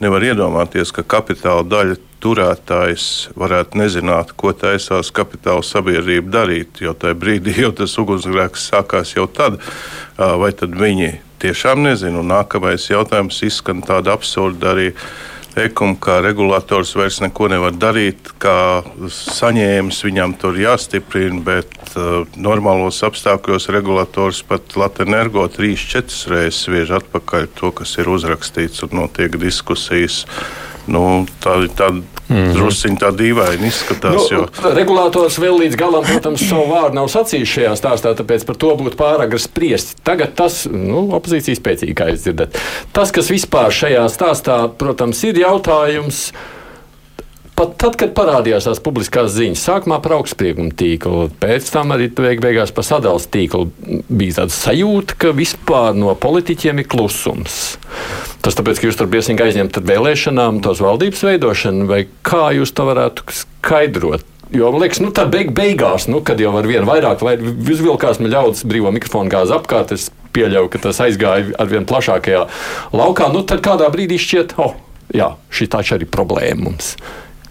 nevar 0.00 0.22
iedomāties, 0.22 0.92
ka 0.92 1.02
kapitāla 1.02 1.62
daļa 1.62 1.96
turētājs 2.24 3.06
varētu 3.36 3.78
nezināt, 3.78 4.32
ko 4.36 4.54
taisās 4.56 5.12
kapitāla 5.14 5.64
sabiedrība 5.66 6.32
darīt, 6.38 6.80
jo 6.84 6.94
tajā 6.96 7.18
brīdī 7.20 7.58
jau 7.64 7.72
tas 7.76 7.98
ugunsgrēks 8.00 8.70
sākās 8.72 9.14
jau 9.16 9.28
tad, 9.28 9.60
vai 10.16 10.52
tad 10.56 10.76
viņi 10.80 11.12
tiešām 11.44 11.84
nezinu. 11.84 12.24
Un 12.24 12.32
nākamais 12.32 12.88
jautājums 12.90 13.42
izskan 13.46 13.84
tāda 13.84 14.16
absurda 14.16 14.72
arī. 14.74 14.90
Ekuma 15.54 15.94
kā 16.02 16.16
regulators 16.18 16.96
vairs 16.98 17.20
neko 17.22 17.46
nevar 17.52 17.76
darīt, 17.78 18.32
kā 18.42 18.82
saņēmis 19.14 20.00
viņam 20.02 20.34
tur 20.42 20.58
jāstiprina, 20.58 21.38
bet 21.46 21.92
uh, 21.94 22.24
normālos 22.34 22.98
apstākļos 23.06 23.68
regulators 23.70 24.42
pat 24.48 24.74
Latvijas-Energo 24.74 25.46
3-4 25.54 26.32
reizes 26.32 26.64
sviež 26.66 26.96
atpakaļ 26.98 27.46
to, 27.54 27.70
kas 27.70 27.94
ir 28.02 28.10
uzrakstīts 28.10 28.82
un 28.88 28.98
notiek 29.04 29.38
diskusijas. 29.38 30.24
Nu, 30.90 31.24
tā 31.42 31.58
ir 31.64 31.72
tāda 31.78 32.02
Mm. 32.24 32.54
Drusciņā 32.56 33.00
tā 33.02 33.10
dīvaini 33.12 33.68
izskatās. 33.68 34.14
Nu, 34.16 34.22
jo... 34.32 34.72
Regulators 34.72 35.36
vēl 35.42 35.58
līdz 35.60 35.76
galam, 35.76 36.06
protams, 36.08 36.44
savu 36.48 36.70
vārdu 36.70 36.96
nav 36.96 37.10
sacījis 37.12 37.52
šajā 37.52 37.74
stāstā, 37.76 38.14
tāpēc 38.16 38.46
par 38.48 38.56
to 38.60 38.70
būtu 38.80 38.96
pāragri 38.96 39.40
spriest. 39.42 39.98
Tagad 40.06 40.32
tas, 40.38 40.62
nu, 40.70 41.04
opozīcijas 41.18 41.60
spēcīgi, 41.60 41.96
kā 41.98 42.08
jūs 42.12 42.24
dzirdat. 42.24 42.56
Tas, 42.96 43.12
kas 43.14 43.28
vispār 43.32 43.74
šajā 43.76 44.06
stāstā, 44.12 44.62
protams, 44.80 45.20
ir 45.28 45.42
jautājums. 45.44 46.30
Pat 47.54 47.76
tad, 47.78 47.94
kad 47.94 48.10
parādījās 48.16 48.66
tās 48.66 48.80
publiskās 48.82 49.30
ziņas, 49.36 49.60
sākumā 49.62 50.00
par 50.02 50.16
augstsprieguma 50.16 50.74
tīklu, 50.74 51.28
pēc 51.38 51.68
tam 51.70 51.94
arī 51.94 52.08
beig 52.10 52.40
beigās 52.42 52.72
par 52.74 52.86
sadalījuma 52.88 53.30
tīklu, 53.36 53.68
bija 54.10 54.40
tāda 54.40 54.54
sajūta, 54.56 55.14
ka 55.22 55.30
vispār 55.38 55.94
no 55.94 56.16
politiķiem 56.18 56.82
ir 56.82 56.88
klusums. 56.90 57.76
Tas 58.42 58.58
tāpēc, 58.58 58.80
ka 58.80 58.88
jūs 58.88 58.98
tur 58.98 59.10
biesīgi 59.12 59.46
aizņemt 59.46 59.78
ar 59.78 59.86
vēlēšanām, 59.86 60.58
tos 60.66 60.82
valdības 60.82 61.22
veidošanu, 61.28 61.86
vai 61.92 62.00
kā 62.26 62.48
jūs 62.58 62.74
to 62.74 62.88
varētu 62.90 63.28
skaidrot? 63.38 64.26
Jo 64.54 64.72
man 64.74 64.82
liekas, 64.82 65.00
nu, 65.04 65.12
tā 65.14 65.22
beig 65.30 65.54
beigās, 65.54 66.08
nu, 66.10 66.20
kad 66.26 66.42
jau 66.42 66.50
ar 66.58 66.66
vienu 66.66 66.88
vairāk 66.90 67.22
vai 67.22 67.36
izvilkās 67.38 68.18
man 68.18 68.34
ļaudis 68.34 68.66
brīvo 68.66 68.90
mikrofonu 68.94 69.30
gāzi 69.30 69.54
apkārt, 69.54 69.94
es 69.94 70.10
pieļauju, 70.34 70.72
ka 70.74 70.82
tas 70.88 71.00
aizgāja 71.06 71.54
ar 71.54 71.70
vien 71.70 71.86
plašākajā 71.86 72.42
laukā. 72.98 73.30
Nu, 73.30 73.46
tad 73.46 73.62
kādā 73.64 73.86
brīdī 73.94 74.18
šķiet, 74.20 74.56
oh, 74.62 74.74
jā, 75.14 75.36
šī 75.54 75.70
taču 75.70 75.96
arī 75.96 76.10
problēma 76.10 76.66
mums. 76.66 76.96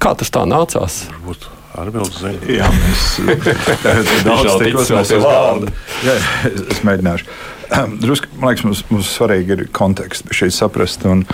Kā 0.04 0.12
tas 0.20 0.32
tā 0.34 0.44
nācās? 0.50 1.06
Varbūt. 1.14 1.50
Arbilds 1.80 2.20
zina. 2.22 2.38
Jā, 2.60 2.68
mēs 2.70 3.08
daudz 4.28 4.60
tikos 4.62 4.92
uz 4.94 5.14
galda. 5.16 5.74
Jā, 6.06 6.18
es 6.52 6.84
mēģināšu. 6.86 7.40
Drusku, 8.04 8.30
man 8.38 8.52
liekas, 8.52 8.68
mums, 8.68 8.84
mums 8.92 9.10
svarīgi 9.16 9.56
ir 9.56 9.66
konteksts 9.74 10.36
šeit 10.38 10.54
saprast. 10.54 11.08
Un, 11.10 11.26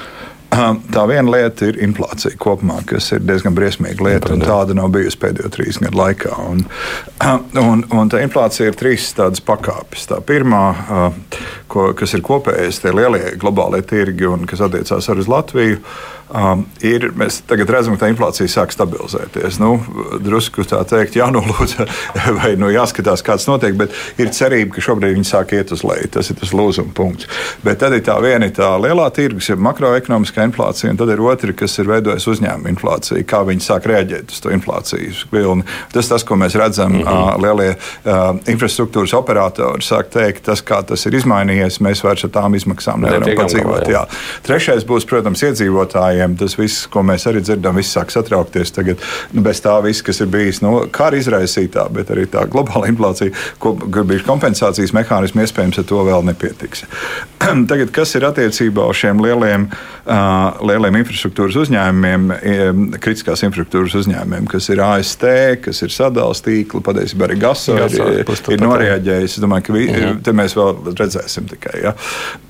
Tā 0.49 1.03
viena 1.05 1.29
lieta 1.29 1.67
ir 1.69 1.75
inflācija 1.85 2.33
kopumā, 2.41 2.79
kas 2.89 3.11
ir 3.13 3.21
diezgan 3.21 3.53
briesmīga 3.53 4.01
lieta, 4.01 4.31
un 4.33 4.41
tāda 4.41 4.73
nav 4.73 4.89
bijusi 4.95 5.19
pēdējo 5.21 5.51
trīs 5.53 5.77
gadu 5.77 5.99
laikā. 5.99 6.31
Un, 6.41 6.63
un, 7.61 7.83
un 7.93 8.09
tā 8.09 8.23
inflācija 8.25 8.71
ir 8.71 8.77
trīs 8.79 9.11
tādas 9.13 9.43
pakāpes. 9.45 10.07
Tā 10.09 10.17
pirmā, 10.25 10.63
ko, 11.69 11.91
kas 11.97 12.17
ir 12.17 12.25
kopējais, 12.25 12.81
tie 12.81 12.95
lielie 12.97 13.35
globālie 13.39 13.83
tirgi, 13.85 14.25
un 14.25 14.49
kas 14.49 14.65
attiecās 14.65 15.11
arī 15.13 15.21
uz 15.21 15.29
Latviju 15.29 15.83
Um, 16.29 16.65
ir, 16.85 17.09
mēs 17.17 17.41
tagad 17.49 17.69
redzam, 17.73 17.97
ka 17.97 18.05
tā 18.05 18.11
inflācija 18.13 18.49
sāk 18.51 18.73
stabilizēties. 18.75 19.59
Nu, 19.61 19.79
drusku 20.21 20.63
tā 20.69 20.83
teikt, 20.89 21.17
jānolūdz, 21.19 21.75
vai 22.39 22.53
nu, 22.59 22.69
jāskatās, 22.73 23.25
kāds 23.25 23.47
notiek, 23.49 23.75
bet 23.79 23.95
ir 24.21 24.29
cerība, 24.35 24.75
ka 24.75 24.85
šobrīd 24.85 25.17
viņi 25.17 25.29
sāk 25.31 25.55
iet 25.57 25.73
uz 25.75 25.83
leju. 25.83 26.11
Tas 26.13 26.29
ir 26.29 26.39
tas 26.39 26.53
lūzuma 26.55 26.93
punkts. 26.95 27.29
Bet 27.65 27.81
tad 27.81 27.97
ir 27.97 28.05
tā 28.05 28.19
viena 28.23 28.49
tā 28.53 28.71
lielā 28.81 29.09
tirgus, 29.15 29.49
ja 29.49 29.57
makroekonomiskā 29.59 30.29
ekonomiskā 30.29 30.45
inflācija, 30.47 30.91
un 30.91 30.97
tad 30.97 31.09
ir 31.13 31.21
otra, 31.21 31.53
kas 31.53 31.77
ir 31.79 31.89
veidojusi 31.89 32.29
uzņēmuma 32.33 32.69
inflācija, 32.71 33.23
kā 33.27 33.41
viņi 33.47 33.63
sāk 33.63 33.87
reaģēt 33.89 34.31
uz 34.33 34.41
to 34.43 34.51
inflācijas 34.53 35.25
vilni. 35.31 35.63
Tas 35.93 36.09
tas, 36.09 36.23
ko 36.23 36.35
mēs 36.35 36.55
redzam, 36.59 36.93
mm 36.93 37.03
-hmm. 37.03 37.41
lielie 37.43 37.75
infrastruktūras 38.47 39.13
operatori 39.13 39.81
sāk 39.81 40.09
teikt, 40.13 40.43
tas, 40.45 40.61
kā 40.61 40.83
tas 40.85 41.05
ir 41.05 41.15
izmainījies, 41.15 41.81
mēs 41.81 42.03
vairs 42.03 42.23
ar 42.23 42.29
tām 42.29 42.55
izmaksām 42.55 43.01
nevaram 43.01 43.35
padzīvot. 43.37 43.87
Jā. 43.89 44.05
Trešais 44.43 44.85
būs, 44.85 45.05
protams, 45.05 45.43
iedzīvotājiem. 46.19 46.37
Tas 46.39 46.57
viss, 46.57 46.87
ko 46.91 47.03
mēs 47.03 47.27
arī 47.27 47.41
dzirdam, 47.41 47.77
viss 47.79 47.95
sāk 47.95 48.11
satraukties 48.11 48.71
tagad. 48.71 48.99
Nu, 49.33 49.41
bez 49.41 49.61
tā 49.61 49.81
viss, 49.83 50.03
kas 50.03 50.21
ir 50.21 50.29
bijis 50.31 50.61
nu, 50.61 50.87
kara 50.91 51.17
izraisītā, 51.17 51.89
bet 51.91 52.11
arī 52.11 52.27
tā 52.27 52.45
globāla 52.49 52.89
inflācija, 52.89 53.31
ko 53.59 53.75
bija 54.03 54.23
kompensācijas 54.25 54.93
mehānismi, 54.93 55.43
iespējams, 55.43 55.79
ar 55.79 55.87
to 55.89 56.03
vēl 56.03 56.25
nepietiks. 56.29 56.85
tagad, 57.69 57.91
kas 57.95 58.15
ir 58.15 58.25
attiecībā 58.27 58.87
uz 58.89 58.99
šiem 58.99 59.21
lieliem, 59.23 59.67
uh, 59.69 60.59
lieliem 60.65 60.99
infrastruktūras 61.01 61.57
uzņēmumiem, 61.63 62.97
kritiskās 63.01 63.43
infrastruktūras 63.47 63.95
uzņēmumiem, 64.01 64.47
kas 64.49 64.69
ir 64.73 64.83
AST, 64.83 65.25
kas 65.63 65.83
ir 65.85 65.93
sadalījums 65.93 66.43
tīkli, 66.43 66.81
patiesībā 66.83 67.27
arī 67.29 67.37
GASO 67.39 67.77
ir, 67.79 68.25
ir 68.27 68.63
noreaģējis. 68.63 69.37
Es 69.37 69.43
domāju, 69.43 69.67
ka 69.69 69.75
vi, 69.75 69.85
-hmm. 69.89 70.19
te 70.25 70.33
mēs 70.35 70.55
vēl 70.57 70.95
redzēsim 70.99 71.47
tikai. 71.49 71.75
Ja. 71.83 71.93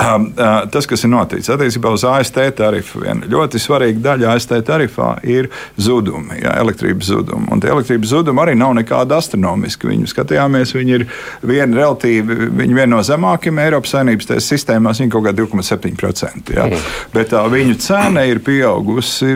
Um, 0.02 0.32
uh, 0.34 0.64
tas, 0.72 0.88
kas 0.90 1.04
ir 1.06 1.14
noticis 1.14 1.52
attiecībā 1.54 1.92
uz 1.94 2.06
AST 2.08 2.40
tarifu, 2.58 3.04
viena 3.04 3.30
ļoti 3.30 3.59
svarīga 3.62 4.04
daļa 4.08 4.34
AST 4.36 4.56
tarifā 4.68 5.12
ir 5.28 5.50
zudumi, 5.78 6.40
ja, 6.44 6.56
elektrības 6.62 7.12
zudumi. 7.12 7.50
Un 7.54 7.62
tie 7.64 7.72
elektrības 7.74 8.14
zudumi 8.14 8.44
arī 8.44 8.56
nav 8.60 8.76
nekādi 8.78 9.16
astronomiski. 9.18 9.90
Viņu 9.90 10.10
skatījāmies, 10.12 10.74
viņi 10.78 10.96
ir 10.98 11.06
viena 11.46 11.82
relatīvi, 11.82 12.50
viņi 12.60 12.78
viena 12.78 12.92
no 12.96 13.04
zemākajiem 13.06 13.64
Eiropas 13.64 13.96
saimnības 13.96 14.32
sistēmās, 14.46 15.02
viņi 15.04 15.14
kaut 15.16 15.28
kā 15.28 15.36
2,7%. 15.38 16.54
Ja. 16.56 16.68
Mm. 16.70 16.92
Bet 17.16 17.34
tā 17.34 17.46
viņu 17.52 17.80
cena 17.84 18.26
ir 18.30 18.44
pieaugusi. 18.46 19.36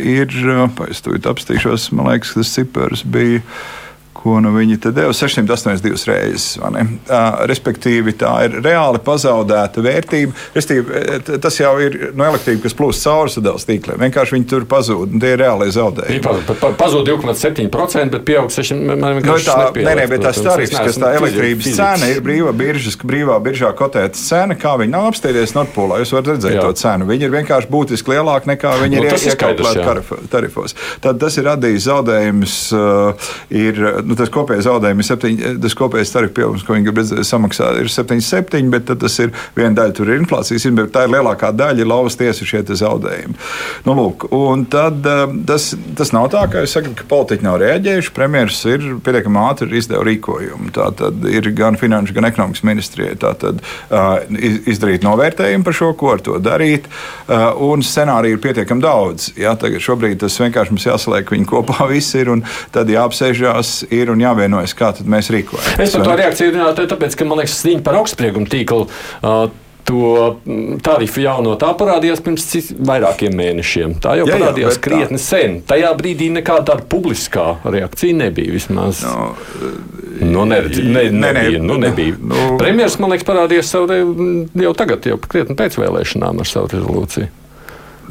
Ir, 0.00 0.32
es 0.90 1.04
to 1.04 1.16
apstīšos, 1.30 1.90
man 1.96 2.10
liekas, 2.12 2.34
tas 2.36 2.54
cipars 2.56 3.04
bija 3.06 3.42
ko 4.20 4.36
nu 4.42 4.52
viņi 4.54 4.78
te 4.84 4.92
deva 4.94 5.14
682 5.16 6.08
reizes. 6.10 6.56
Uh, 6.60 7.40
respektīvi, 7.50 8.14
tā 8.20 8.32
ir 8.46 8.58
reāli 8.64 9.00
pazaudēta 9.04 9.82
vērtība. 9.84 10.36
Restīvi, 10.56 11.02
tas 11.42 11.56
jau 11.60 11.72
ir 11.82 11.98
no 12.18 12.26
elektrības, 12.28 12.62
kas 12.66 12.76
plūst 12.76 13.06
cauri 13.06 13.34
sadalījuma 13.34 13.68
tīkliem. 13.70 14.00
Vienkārši 14.04 14.36
viņi 14.36 14.48
tur 14.50 14.66
pazūd. 14.70 15.16
Tie 15.20 15.32
ir 15.34 15.40
reāli 15.42 15.70
zaudējumi. 15.74 16.20
Viņi 16.20 16.76
pazūd 16.80 17.08
2,7%, 17.08 18.14
bet 18.14 18.26
pieaug 18.28 18.52
6%. 18.52 18.96
No, 19.00 19.36
tā, 19.44 19.56
nē, 19.76 19.94
nē, 19.98 20.06
bet 20.10 20.24
tas 20.24 20.40
tarifs, 20.44 20.76
kas 20.76 20.98
tā 21.00 21.12
elektrības 21.18 21.70
cena 21.76 22.10
ir 22.10 22.22
brīvā 22.24 22.52
biržas, 22.56 22.98
brīvā 23.00 23.38
biržā 23.44 23.72
kotēta 23.76 24.18
cena, 24.18 24.56
kā 24.58 24.76
viņi 24.80 24.94
nav 24.94 25.10
apstāties 25.10 25.54
Nordpolā. 25.56 26.00
Jūs 26.02 26.14
varat 26.16 26.32
redzēt 26.34 26.56
Jā. 26.56 26.64
to 26.66 26.76
cenu. 26.80 27.08
Viņi 27.10 27.26
ir 27.28 27.34
vienkārši 27.34 27.70
būtiski 27.72 28.14
lielāki 28.14 28.52
nekā 28.52 28.74
viņi 28.82 29.00
nu, 29.00 29.06
ir 29.06 29.28
iekļauti 29.32 30.28
tarifos. 30.32 30.76
Tad 31.04 31.20
tas 31.22 31.38
ir 31.40 31.48
radījis 31.48 31.86
zaudējumus. 31.88 32.56
Uh, 32.76 33.30
ir, 33.54 33.80
nu, 34.10 34.18
tas 34.18 34.32
kopējais 34.34 34.66
zaudējums 34.66 35.10
ir 35.10 35.20
7, 35.20 35.60
tas 35.62 35.76
kopējais 35.78 36.14
tarifu 36.14 36.36
pieaugums, 36.40 36.66
ko 36.66 36.76
viņi 36.76 36.88
grib 36.88 37.00
samaksāt, 37.26 37.80
ir 37.80 37.90
7,7, 37.92 38.70
bet 38.72 38.90
tas 39.00 39.18
ir 39.22 39.34
viena 39.56 39.74
daļa, 39.78 39.96
tur 39.96 40.10
ir 40.10 40.20
inflācijas, 40.20 40.68
bet 40.76 40.92
tā 40.94 41.06
ir 41.06 41.14
lielākā 41.14 41.52
daļa, 41.56 41.88
lauvas 41.88 42.18
tiesa 42.18 42.46
šie 42.46 42.62
zaudējumi. 42.68 43.36
Nu, 43.86 43.94
lūk, 43.96 44.26
tad 44.72 45.06
um, 45.08 45.40
tas, 45.48 45.70
tas 45.98 46.12
nav 46.14 46.28
tā, 46.32 46.44
ka 46.52 46.62
saku, 46.70 46.92
ka 46.98 47.06
politiķi 47.10 47.46
nav 47.46 47.58
reaģējuši. 47.62 48.12
Premjerministrs 48.16 48.68
ir 48.74 48.98
pietiekami 49.04 49.40
ātri 49.42 49.78
izdevis 49.78 50.06
rīkojumu. 50.10 50.70
Tā 50.76 50.90
tad 50.98 51.24
ir 51.30 51.50
gan 51.56 51.78
finanšu, 51.80 52.14
gan 52.16 52.28
ekonomikas 52.28 52.64
ministrijai 52.66 53.16
tātad, 53.20 53.60
uh, 53.90 54.20
izdarīt 54.70 55.04
novērtējumu 55.06 55.66
par 55.66 55.76
šo, 55.76 55.92
ko 55.98 56.14
ar 56.14 56.24
to 56.24 56.38
darīt. 56.42 56.88
Uh, 57.26 57.50
un 57.70 57.84
scenāriju 57.86 58.38
ir 58.38 58.42
pietiekami 58.44 58.84
daudz. 58.84 59.30
Jā, 59.38 59.54
tagad 59.60 59.82
šobrīd 59.84 60.20
tas 60.22 60.38
vienkārši 60.40 60.74
mums 60.74 60.86
jāsaliek 60.88 61.34
viņi 61.34 61.48
kopā 61.50 61.88
visi 61.92 62.20
ir 62.22 62.32
un 62.34 62.44
tad 62.74 62.90
jāapsēžās. 62.92 63.74
Ir 63.90 63.99
ir 64.00 64.12
un 64.12 64.22
jāvienojas, 64.22 64.76
kā 64.76 64.92
mēs 65.04 65.32
rīkojamies. 65.34 65.80
Es 65.86 65.96
par 65.96 66.06
to 66.08 66.20
reakciju 66.20 66.54
runāju, 66.54 66.86
tāpēc, 66.94 67.18
ka 67.18 67.28
man 67.28 67.42
liekas, 67.42 67.58
ziņa 67.64 67.84
par 67.86 68.00
augstspriegumu 68.02 68.50
tīklu. 68.50 68.86
Uh, 69.20 69.50
to 69.90 70.40
tarifu 70.84 71.22
jauno 71.24 71.56
tā 71.58 71.70
parādījās 71.74 72.20
pirms 72.22 72.44
vairākiem 72.86 73.34
mēnešiem. 73.34 73.96
Tā 74.04 74.14
jau 74.20 74.26
jā, 74.28 74.36
parādījās 74.36 74.76
jā, 74.76 74.82
krietni 74.84 75.18
tā... 75.18 75.24
sen. 75.24 75.56
Tajā 75.66 75.90
brīdī 75.98 76.28
nekāda 76.34 76.74
tāda 76.74 76.86
publiskā 76.90 77.46
reakcija 77.64 78.18
nebija. 78.20 78.54
Vismaz. 78.54 79.02
No, 79.06 79.32
Nu, 80.20 80.44
ne, 80.44 80.60
ne, 80.60 81.10
nebija, 81.10 81.10
ne, 81.12 81.32
ne, 81.32 81.58
nu, 81.58 81.76
nebija. 81.80 82.14
Nu, 82.20 82.56
Premjerministrs, 82.60 83.00
man 83.00 83.14
liekas, 83.14 83.24
parādījās 83.24 83.70
savu, 83.72 84.00
jau 84.60 84.72
tagad, 84.76 85.06
jau 85.08 85.16
krietni 85.22 85.56
pēc 85.56 85.78
vēlēšanām 85.80 86.42
ar 86.42 86.48
savu 86.50 86.68
rezolūciju. 86.74 87.30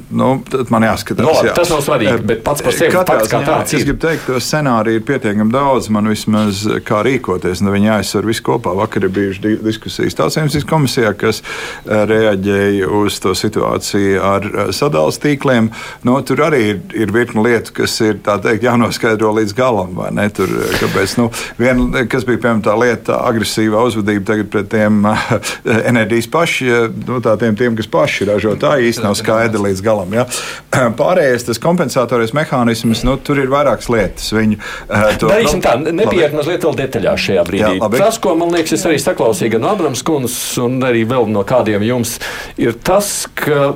Nu, 0.09 0.29
man 0.73 0.85
jāskatās. 0.87 1.25
No, 1.25 1.33
jā. 1.45 1.53
Tas 1.57 1.69
nav 1.69 1.81
svarīgi, 1.85 2.13
eh, 2.17 2.23
bet 2.31 2.43
pats 2.45 2.63
par 2.65 2.75
sevi 2.75 2.95
fakts 2.95 3.31
kā 3.31 3.41
tāds. 3.45 3.73
Es 3.77 3.85
gribu 3.85 4.01
teikt, 4.01 4.25
ka 4.25 4.39
scenāriju 4.41 4.99
ir 4.99 5.05
pietiekami 5.05 5.53
daudz. 5.53 5.89
Man 5.93 6.09
vismaz 6.09 6.63
kā 6.87 7.01
rīkoties, 7.05 7.61
nu 7.61 7.73
viņi 7.75 7.91
jāizsver 7.91 8.25
visu 8.25 8.45
kopā. 8.47 8.73
Vakar 8.77 9.05
ir 9.05 9.13
bijušas 9.13 9.61
diskusijas 9.63 10.17
tautsēmniecības 10.17 10.67
komisijā, 10.69 11.13
kas 11.17 11.41
eh, 11.41 12.05
reaģēja 12.09 12.89
uz 13.01 13.19
to 13.19 13.35
situāciju 13.37 14.23
ar 14.23 14.47
eh, 14.49 14.71
sadalījuma 14.75 14.97
tīkliem. 14.99 15.69
Nu, 16.03 16.17
tur 16.25 16.41
arī 16.47 16.61
ir, 16.73 16.81
ir 17.05 17.13
virkni 17.15 17.43
lietu, 17.45 17.73
kas 17.81 17.93
ir 18.01 18.19
teikt, 18.25 18.65
jānoskaidro 18.65 19.31
līdz 19.37 19.55
galam. 19.57 19.95
Tur, 20.35 20.51
kāpēc, 20.79 21.15
nu, 21.21 21.29
vien, 21.59 21.85
kas 22.11 22.25
bija 22.27 22.41
piemēram 22.41 22.63
tā 22.65 22.75
lieta, 22.79 23.21
agresīva 23.29 23.83
uzvedība 23.87 24.25
tagad 24.33 24.51
pret 24.51 24.69
tiem 24.73 25.05
enerģijas 25.91 26.29
paši, 26.33 26.69
nu, 27.07 27.21
tiem, 27.23 27.55
tiem, 27.59 27.77
kas 27.79 27.89
paši 27.91 28.27
ražo, 28.29 28.55
tā 28.59 28.75
īsti 28.83 29.05
nav 29.05 29.15
skaidra 29.19 29.63
līdz 29.67 29.83
galam 29.85 29.88
galam. 29.89 30.15
Ja? 30.15 30.25
Pārējais 31.01 31.49
tas 31.49 31.61
kompensatorais 31.63 32.33
mehānisms, 32.37 33.03
nu, 33.07 33.17
tur 33.25 33.41
ir 33.41 33.51
vairākas 33.51 33.89
lietas. 33.91 34.29
Viņu, 34.35 34.59
uh, 34.61 35.09
to, 35.19 35.31
Darīsim 35.33 35.63
tā, 35.65 35.75
nepieiet 35.89 36.37
mazliet 36.37 36.65
vēl 36.67 36.79
detaļās 36.83 37.25
šajā 37.27 37.45
brīdī. 37.49 37.65
Jā, 37.65 37.83
labi. 37.83 38.01
tas, 38.01 38.21
ko 38.21 38.35
man 38.39 38.53
liekas, 38.55 38.77
es 38.77 38.87
arī 38.89 39.01
saklausīju 39.01 39.57
gan 39.57 39.69
Abrams 39.73 40.05
kundzes 40.05 40.39
un 40.63 40.79
arī 40.85 41.05
vēl 41.09 41.29
no 41.33 41.43
kādiem 41.47 41.85
jums, 41.87 42.17
ir 42.61 42.77
tas, 42.85 43.23
ka 43.39 43.73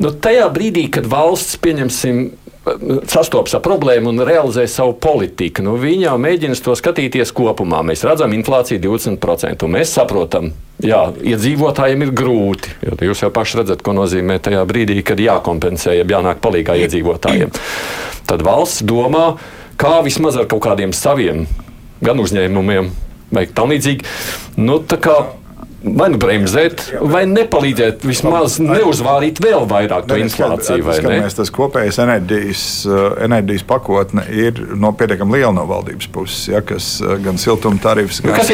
nu, 0.00 0.12
tajā 0.12 0.46
brīdī, 0.54 0.86
kad 0.92 1.08
valsts 1.10 1.58
pieņemsim 1.62 2.28
sastopas 3.10 3.54
ar 3.56 3.62
problēmu 3.64 4.12
un 4.12 4.22
realizē 4.26 4.66
savu 4.70 4.94
politiku. 5.00 5.64
Nu, 5.66 5.76
viņi 5.80 6.06
jau 6.06 6.16
mēģina 6.20 6.58
to 6.64 6.74
skatīties 6.78 7.32
kopumā. 7.36 7.82
Mēs 7.86 8.04
redzam, 8.06 8.34
inflācija 8.36 8.80
20%. 8.82 9.68
Mēs 9.70 9.94
saprotam, 9.96 10.50
jā, 10.84 11.02
iedzīvotājiem 11.32 12.06
ir 12.06 12.14
grūti. 12.16 12.74
Jūs 13.06 13.24
jau 13.24 13.32
paši 13.34 13.62
redzat, 13.62 13.84
ko 13.86 13.94
nozīmē 13.96 14.40
tajā 14.42 14.64
brīdī, 14.68 15.00
kad 15.06 15.20
jākompensē, 15.20 15.96
ja 15.98 16.06
jānāk 16.08 16.42
palīdzīgā 16.44 16.78
iedzīvotājiem. 16.84 17.54
Tad 18.30 18.44
valsts 18.46 18.84
domā, 18.86 19.34
kā 19.80 19.98
vismaz 20.06 20.38
ar 20.38 20.48
kaut 20.50 20.64
kādiem 20.68 20.94
saviem 20.96 21.46
gan 22.04 22.20
uzņēmumiem 22.20 22.90
vai 23.34 23.46
tam 23.54 23.72
līdzīgi. 23.74 24.06
Nu, 24.60 24.80
vai 25.80 26.10
nu 26.12 26.18
bremzēt, 26.20 26.82
vai 27.08 27.22
nepalīdzēt, 27.28 28.04
vismaz 28.04 28.58
neuzvārīt 28.60 29.40
vēl 29.40 29.64
vairāk 29.70 30.08
to 30.10 30.18
inflāciju. 30.20 30.84
Mēs 31.08 31.36
tas 31.38 31.52
kopējais 31.54 31.98
enerģijas, 32.04 32.64
eh, 32.84 33.06
enerģijas 33.26 33.64
pakotne 33.68 34.26
ir 34.28 34.60
no 34.76 34.92
pietiekami 34.92 35.38
liela 35.38 35.52
no 35.56 35.64
valdības 35.70 36.10
puses, 36.12 36.42
ja, 36.52 36.60
kas 36.60 36.92
eh, 37.00 37.16
gan 37.24 37.40
siltuma 37.40 37.80
tarifs, 37.80 38.20
nu, 38.20 38.28
gan 38.28 38.40
kas 38.40 38.50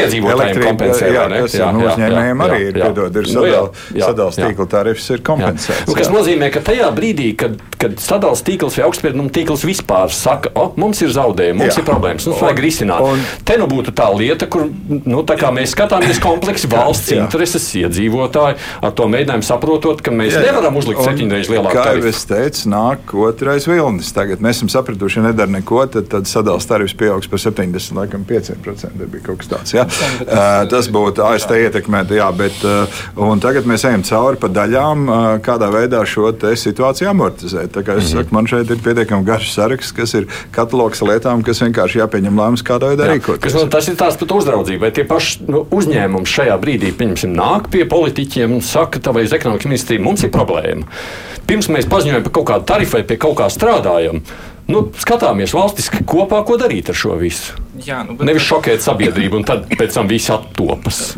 jā, 1.59 1.71
no 1.75 1.83
uzņēmējiem 1.89 2.45
arī 2.47 2.61
ir, 2.69 2.79
piedod, 2.79 3.19
ir 3.19 3.31
sadals 3.33 4.39
nu, 4.39 4.47
tīkla 4.47 4.69
tarifs 4.77 5.11
ir 5.17 5.25
kompensēts. 5.27 5.91
Nu, 5.91 5.99
kas 5.99 6.13
nozīmē, 6.15 6.53
ka 6.55 6.63
tajā 6.71 6.93
brīdī, 6.95 7.33
kad, 7.43 7.59
kad 7.81 7.99
sadals 8.03 8.45
tīkls 8.47 8.79
vai 8.79 8.87
augstspieduma 8.87 9.35
tīkls 9.35 9.67
vispār 9.67 10.15
saka, 10.15 10.55
o, 10.55 10.69
mums 10.79 11.03
ir 11.03 11.11
zaudējumi, 11.17 11.59
mums 11.65 11.75
jā. 11.75 11.83
ir 11.83 11.91
problēmas, 11.91 12.31
mums 12.31 12.47
vajag 12.47 12.65
risināt. 12.69 13.03
Un, 13.03 13.27
Te 13.47 13.59
nu 13.59 13.67
būtu 13.71 13.93
tā 13.97 14.07
lieta, 14.15 14.47
kur, 14.51 14.67
nu, 14.89 15.23
tā 15.27 15.51
mēs 15.55 15.75
skatāmies 15.75 16.19
kompleksi 16.23 16.71
valsts 16.71 17.16
intereses, 17.23 17.67
iedzīvotāji, 17.81 18.59
ar 18.87 18.95
to 18.97 19.09
mēģinājumu 19.13 19.47
saprotot, 19.47 20.03
ka 20.05 20.15
mēs 20.15 20.35
jā, 20.37 20.43
jā. 20.43 20.53
nevaram 20.53 20.79
uzlikt 20.81 21.03
septiņreiz 21.07 21.51
lielāku 21.53 21.77
tarifu. 21.79 22.07
Kā 22.07 22.11
jau 22.11 22.13
es 22.13 22.25
teicu, 22.31 22.71
nāk 22.73 23.15
otrais 23.27 23.69
vilnis. 23.69 24.13
Tagad 24.17 24.43
mēs 24.45 24.61
esam 24.61 24.73
sapratuši, 24.73 25.21
ja 25.21 25.27
nedara 25.29 25.53
neko, 25.57 25.83
tad, 25.93 26.09
tad 26.13 26.31
sadalījums 26.31 26.69
tarifs 26.71 26.97
pieaugs 26.99 27.31
par 27.31 27.43
70, 27.43 27.97
laikam 27.97 28.27
5%. 28.29 28.63
Tas 28.87 29.11
bija 29.13 29.25
kaut 29.27 29.43
kas 29.43 29.51
tāds. 29.53 29.75
Jā. 29.77 29.87
Uh, 29.87 30.65
tas 30.71 30.89
būtu 30.93 31.25
AST 31.27 31.53
ietekmēt, 31.57 32.15
jā, 32.17 32.29
bet 32.37 32.65
uh, 32.67 33.35
tagad 33.43 33.69
mēs 33.69 33.87
ejam 33.89 34.05
cauri 34.07 34.41
pa 34.41 34.51
daļām, 34.53 35.07
uh, 35.07 35.27
kādā 35.45 35.71
veidā 35.73 36.03
šo 36.09 36.33
situāciju 36.37 37.11
amortizēt. 37.13 37.73
Tā 37.77 37.85
kā 37.87 37.99
es 38.01 38.11
saku, 38.13 38.35
man 38.35 38.49
šeit 38.51 38.71
ir 38.73 38.81
pietiekami 38.83 39.27
garš 39.27 39.53
saraksts, 39.55 39.95
kas 39.97 40.15
ir 40.19 40.29
katalogs 40.55 41.03
lietām, 41.05 41.45
kas 41.47 41.63
vienkārši 41.65 42.01
jāpieņem 42.03 42.41
lēmums, 42.41 42.65
kādā 42.67 42.93
veidā 42.93 43.09
rīkoties. 43.11 43.57
Tas 43.73 43.91
ir 43.91 43.99
tās 43.99 44.19
pat 44.21 44.35
uzraudzība, 44.37 44.87
vai 44.87 44.93
tie 44.95 45.07
paši 45.09 45.47
nu, 45.49 45.63
uzņēmumi 45.77 46.31
šajā 46.31 46.57
brīdī, 46.63 46.93
pieņemsim, 47.07 47.37
nāk 47.37 47.71
pie 47.71 47.85
politiķiem 47.89 48.57
un 48.57 48.65
saka, 48.65 49.01
ka 49.03 49.15
vai 49.15 49.27
uz 49.27 49.35
ekonomikas 49.37 49.71
ministriju 49.71 50.05
mums 50.05 50.25
ir 50.27 50.33
problēma. 50.35 50.87
Pirms 51.47 51.71
mēs 51.71 51.89
paziņojam 51.91 52.27
par 52.27 52.35
kaut 52.35 52.49
kādu 52.51 52.69
tarifu 52.73 52.99
vai 52.99 53.05
pie 53.07 53.19
kaut 53.23 53.37
kā 53.39 53.47
strādājam, 53.53 54.23
nu, 54.73 54.83
skatāmies 54.99 55.55
valstiski 55.55 56.03
kopā, 56.09 56.43
ko 56.47 56.59
darīt 56.59 56.91
ar 56.91 56.99
šo 56.99 57.15
visu. 57.21 57.55
Jā, 57.87 58.03
nu. 58.09 58.19
Nevis 58.27 58.47
šokēt 58.49 58.83
sabiedrību 58.83 59.41
un 59.41 59.47
tad 59.47 59.71
pēc 59.77 59.95
tam 59.95 60.11
viss 60.11 60.33
attopas. 60.35 61.15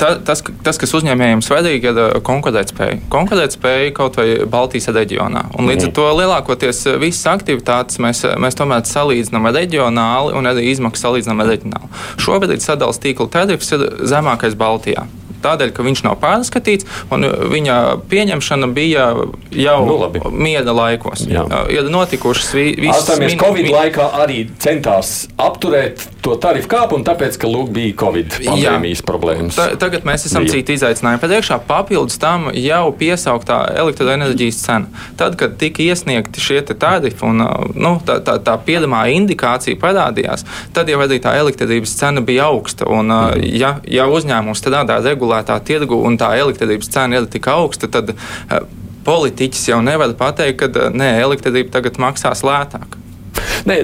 Ta, 0.00 0.14
tas, 0.26 0.42
tas, 0.64 0.78
kas 0.80 0.94
uzņēmējiem 0.98 1.42
svarīgi, 1.44 1.92
ir 1.92 2.22
konkurētspēja. 2.26 3.00
Konkurētspēja 3.12 3.92
kaut 3.96 4.18
vai 4.20 4.28
Baltijas 4.50 4.90
reģionā. 4.94 5.46
Un 5.58 5.70
līdz 5.70 5.88
ar 5.88 5.94
to 5.98 6.06
lielākoties 6.20 6.84
visas 7.02 7.26
aktivitātes 7.32 8.00
mēs, 8.02 8.24
mēs 8.42 8.58
tomēr 8.58 8.86
salīdzinām 8.88 9.50
ar 9.50 9.56
reģionāli 9.60 10.36
un 10.38 10.50
arī 10.52 10.70
izmaksas 10.72 11.08
salīdzinām 11.08 11.44
reģionāli. 11.46 11.92
Šobrīd 12.22 12.64
sadalījuma 12.64 13.02
tīkla 13.06 13.30
tarifs 13.38 13.72
ir 13.76 13.88
zemākais 14.06 14.58
Baltijā 14.58 15.06
tādēļ, 15.44 15.72
ka 15.76 15.86
viņš 15.86 16.04
nav 16.06 16.18
pārskatīts, 16.22 16.88
un 17.14 17.26
viņa 17.52 17.76
pieņemšana 18.10 18.70
bija 18.76 19.08
jau 19.52 19.78
nu, 19.86 19.98
labi. 20.02 20.22
miera 20.30 20.74
laikos. 20.76 21.26
Jā. 21.30 21.46
Ir 21.72 21.90
notikušas 21.92 22.52
visas 22.56 23.08
lietas. 23.18 23.38
Covid 23.40 23.70
laikā 23.72 24.10
arī 24.22 24.46
centās 24.62 25.26
apturēt 25.40 26.06
to 26.26 26.34
tarifu 26.42 26.70
kāpumu, 26.70 27.04
tāpēc, 27.06 27.38
ka 27.38 27.50
lūk, 27.50 27.70
bija 27.74 27.94
Covid 28.00 28.38
pandēmijas 28.40 29.02
Jā. 29.02 29.06
problēmas. 29.06 29.58
Ta, 29.58 29.68
tagad 29.78 30.06
mēs 30.08 30.26
esam 30.26 30.46
bija. 30.46 30.56
citu 30.56 30.74
izaicinājumu 30.74 31.22
priekšā. 31.22 31.60
Papildus 31.68 32.18
tam 32.22 32.48
jau 32.56 32.90
piesauktā 32.98 33.60
elektroenerģijas 33.82 34.58
cena. 34.64 35.04
Tad, 35.20 35.36
kad 35.38 35.54
tika 35.60 35.84
iesniegti 35.84 36.42
šie 36.42 36.62
tarifi 36.66 37.22
un 37.26 37.44
nu, 37.74 37.92
tā, 38.06 38.18
tā, 38.24 38.38
tā 38.42 38.56
piedamā 38.66 39.04
indikācija 39.14 39.78
parādījās, 39.78 40.46
tad 40.74 40.90
jau 40.90 40.98
arī 41.04 41.20
tā 41.22 41.36
elektrības 41.38 41.94
cena 41.98 42.24
bija 42.26 42.48
augsta. 42.50 42.88
Un, 42.90 43.12
mm. 43.12 43.46
ja, 43.60 43.76
ja 43.86 44.08
uzņēmums 44.10 44.62
strādā 44.62 44.98
regulāri, 45.04 45.35
regulētā 45.36 45.60
tirgu 45.64 46.00
un 46.06 46.16
tā 46.18 46.36
elektrības 46.38 46.88
cena 46.90 47.20
ir 47.20 47.26
tik 47.30 47.46
augsta, 47.48 47.88
tad 47.88 48.14
uh, 48.14 48.66
politiķis 49.04 49.68
jau 49.70 49.82
nevar 49.82 50.14
pateikt, 50.16 50.58
ka 50.60 50.66
uh, 50.86 50.90
nē, 50.90 51.20
elektrība 51.22 51.70
tagad 51.72 51.98
maksās 51.98 52.42
lētāk. 52.42 52.96
Ne, 53.66 53.80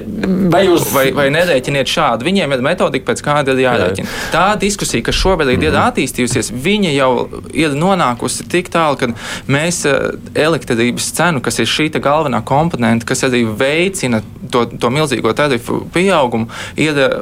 vai 0.51 0.63
jūs 0.63 0.87
vai, 0.93 1.07
vai 1.15 1.27
nerēķiniet 1.33 1.89
šādu? 1.91 2.23
Viņiem 2.27 2.55
ir 2.55 2.63
metodika, 2.63 3.09
pēc 3.09 3.23
kāda 3.25 3.51
ir 3.51 3.65
jārēķina. 3.65 4.07
Jā. 4.07 4.29
Tā 4.31 4.45
diskusija, 4.61 5.03
kas 5.03 5.19
šobrīd 5.19 5.57
mm 5.57 5.63
ir 5.63 5.71
mhm. 5.73 5.81
attīstījusies, 5.89 6.51
viņa 6.63 6.91
jau 6.95 7.09
ir 7.55 7.75
nonākusi 7.77 8.45
tik 8.51 8.71
tālu, 8.73 8.97
ka 8.99 9.09
mēs 9.51 9.83
eh, 9.89 10.15
elektrības 10.45 11.09
cenu, 11.17 11.43
kas 11.43 11.59
ir 11.59 11.69
šī 11.69 11.89
galvenā 12.03 12.41
komponente, 12.47 13.07
kas 13.07 13.25
arī 13.27 13.43
veicina 13.45 14.21
to, 14.51 14.65
to 14.79 14.91
milzīgo 14.93 15.33
tarifu 15.35 15.81
pieaugumu, 15.93 16.47
ir 16.79 16.99
eh, 17.03 17.17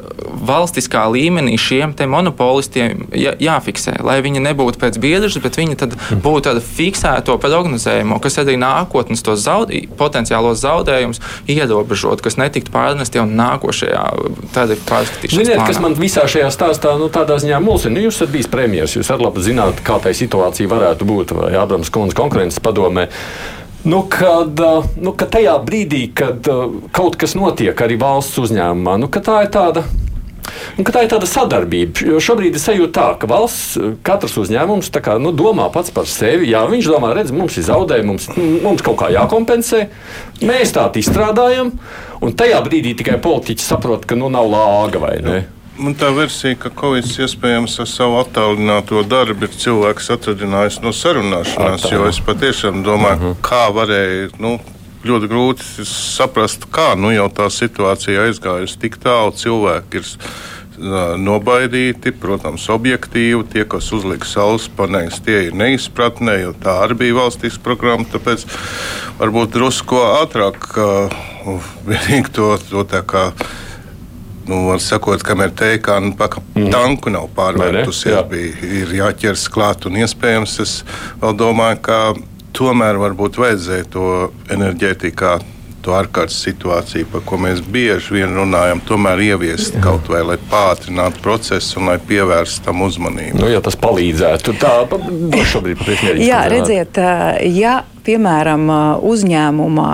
valstiskā 0.49 1.07
līmenī 1.11 1.57
šiem 1.61 1.95
monopolistiem 2.11 3.07
jā, 3.17 3.33
jāfiksē, 3.41 3.97
lai 4.05 4.19
viņi 4.21 4.43
nebūtu 4.45 4.81
pēc 4.81 4.99
biedras, 5.01 5.37
bet 5.41 5.57
viņi 5.57 5.79
tad 5.81 5.97
mhm. 5.97 6.21
būtu 6.25 6.45
tāda 6.49 6.61
fiksēto 6.65 7.37
prognozējumu, 7.41 8.21
kas 8.21 8.39
arī 8.41 8.57
nākotnes 8.61 9.25
tos 9.25 9.43
zaudē, 9.45 9.83
potenciālos 9.97 10.61
zaudējumus 10.61 11.21
ierobežot, 11.49 12.21
kas 12.21 12.37
ne 12.37 12.50
netiktu 12.51 12.73
pārnesti 12.73 13.21
jau 13.21 13.25
nākošajā 13.29 14.03
pārskatīšanā. 14.51 15.39
Ziniet, 15.39 15.63
kas 15.63 15.79
man 15.83 15.95
visā 15.99 16.27
šajā 16.29 16.51
stāstā, 16.53 16.97
nu, 16.99 17.07
tādā 17.13 17.39
ziņā 17.41 17.61
mulsina, 17.63 17.95
nu, 17.95 18.05
jūs 18.07 18.19
esat 18.19 18.35
bijis 18.35 18.51
premjeras, 18.51 18.97
jūs 18.97 19.09
arī 19.13 19.27
labi 19.29 19.45
zināt, 19.47 19.81
kā 19.87 19.97
tai 20.03 20.13
situācija 20.17 20.71
varētu 20.71 21.07
būt, 21.07 21.33
vai 21.37 21.55
Ādams 21.61 21.93
Kunds 21.93 22.17
konkurences 22.17 22.61
padomē. 22.63 23.07
Nu, 23.87 24.03
kad, 24.05 24.59
nu, 25.01 25.15
kad 25.17 25.31
tajā 25.33 25.55
brīdī, 25.65 26.03
kad 26.13 26.45
kaut 26.93 27.17
kas 27.17 27.33
notiek 27.33 27.79
arī 27.81 27.97
valsts 28.01 28.37
uzņēmumā, 28.43 28.99
nu, 29.01 29.09
tā 29.09 29.39
ir 29.47 29.49
tāda 29.55 29.87
Un, 30.77 30.85
tā 30.87 31.03
ir 31.05 31.11
tāda 31.11 31.27
sadarbība. 31.29 32.05
Jo 32.07 32.19
šobrīd 32.23 32.57
ir 32.57 32.63
sajūta 32.63 32.93
tā, 32.95 33.07
ka 33.21 33.29
valsts, 33.29 33.77
katrs 34.05 34.37
uzņēmums 34.41 34.91
kā, 35.03 35.17
nu, 35.21 35.33
domā 35.35 35.69
pats 35.73 35.93
par 35.93 36.09
sevi. 36.09 36.51
Jā, 36.51 36.63
viņš 36.69 36.91
domā, 36.91 37.13
redz, 37.17 37.33
mums 37.35 37.57
ir 37.59 37.67
zaudējumi, 37.67 38.09
mums, 38.09 38.27
mums 38.65 38.83
kaut 38.85 38.99
kā 39.01 39.11
jākompensē. 39.13 39.87
Mēs 40.41 40.75
tā 40.75 40.87
izstrādājam, 41.01 41.73
un 42.21 42.37
tajā 42.37 42.61
brīdī 42.65 42.95
tikai 42.97 43.19
politiķi 43.21 43.65
saprot, 43.65 44.05
ka 44.05 44.19
nu 44.19 44.31
nav 44.33 44.49
lāga 44.51 45.01
vai 45.03 45.17
ne. 45.23 45.41
Man 45.81 45.95
tā 45.97 46.11
versija, 46.13 46.57
ka 46.59 46.69
Covid 46.77 47.07
iespējams 47.23 47.79
ar 47.81 47.87
savu 47.89 48.19
attālināto 48.19 49.01
darbu 49.07 49.47
ir 49.47 49.55
cilvēks 49.63 50.11
atradinājis 50.13 50.81
no 50.83 50.91
sarunāšanās, 50.93 51.87
Attāl. 51.87 51.95
jo 51.95 52.09
es 52.11 52.19
patiešām 52.21 52.83
domāju, 52.85 53.17
uh 53.17 53.23
mhm. 53.23 53.31
-huh. 53.31 53.41
kā 53.41 53.63
varēja. 53.73 54.29
Nu, 54.37 54.59
ļoti 55.07 55.29
grūti 55.31 55.85
saprast, 55.87 56.67
kā 56.73 56.93
nu, 56.99 57.11
jau 57.13 57.27
tā 57.33 57.49
situācija 57.53 58.27
aizgājusi 58.27 58.81
tik 58.81 58.99
tālu. 59.01 59.33
Cilvēki 59.37 60.01
ir 60.01 60.09
nobaidīti, 61.21 62.13
protams, 62.17 62.67
objektīvi. 62.73 63.43
Tie, 63.51 63.65
kas 63.69 63.91
uzlika 63.93 64.27
saules 64.27 64.67
paneļus, 64.77 65.21
tie 65.25 65.47
ir 65.47 65.57
neizpratnē, 65.57 66.37
jo 66.45 66.53
tā 66.57 66.81
arī 66.85 66.97
bija 67.05 67.19
valstiska 67.21 67.63
programma. 67.65 68.07
Tāpēc 68.11 68.45
varbūt 69.19 69.57
drusku 69.57 69.99
ātrāk 70.21 70.71
vienīgi 71.87 72.33
to, 72.37 72.55
to 72.69 72.85
tā 72.89 73.03
kā. 73.05 73.31
Nu, 74.49 74.63
var 74.65 74.81
sakot, 74.81 75.21
kamēr 75.21 75.51
teikā 75.53 75.99
nu, 76.01 76.15
mm. 76.17 76.71
tanku 76.73 77.11
nav 77.13 77.27
pārvērtusies, 77.37 78.15
Jā. 78.15 78.23
bija, 78.27 78.55
ir 78.65 78.89
jāķers 78.97 79.43
klāt 79.53 79.85
un 79.85 79.99
iespējams 80.01 80.55
es 80.63 80.73
vēl 81.21 81.35
domāju, 81.37 81.77
ka 81.85 81.99
tomēr 82.57 82.99
varbūt 83.01 83.39
vajadzēja 83.41 83.89
to 83.93 84.05
enerģētikā 84.51 85.39
to 85.81 85.95
ārkārtas 85.97 86.37
situāciju, 86.45 87.07
par 87.11 87.23
ko 87.25 87.39
mēs 87.41 87.61
bieži 87.73 88.19
vien 88.19 88.35
runājam, 88.37 88.81
tomēr 88.85 89.23
ieviest 89.31 89.77
Jā. 89.77 89.83
kaut 89.85 90.09
vai, 90.13 90.21
lai 90.25 90.37
pātrinātu 90.51 91.23
procesu 91.25 91.79
un 91.81 91.89
lai 91.89 91.97
pievērstu 92.05 92.67
tam 92.67 92.83
uzmanību. 92.85 93.41
Nu, 93.41 93.49
ja 93.49 93.63
tas 93.65 93.77
palīdzētu, 93.81 94.53
tad 94.53 94.61
tā 94.61 95.43
šobrīd 95.53 95.81
patiešām 95.81 96.11
ir. 96.13 96.23
Jā, 96.27 96.43
redziet, 96.53 97.01
ja 97.57 97.79
piemēram 98.05 98.69
uzņēmumā 99.09 99.93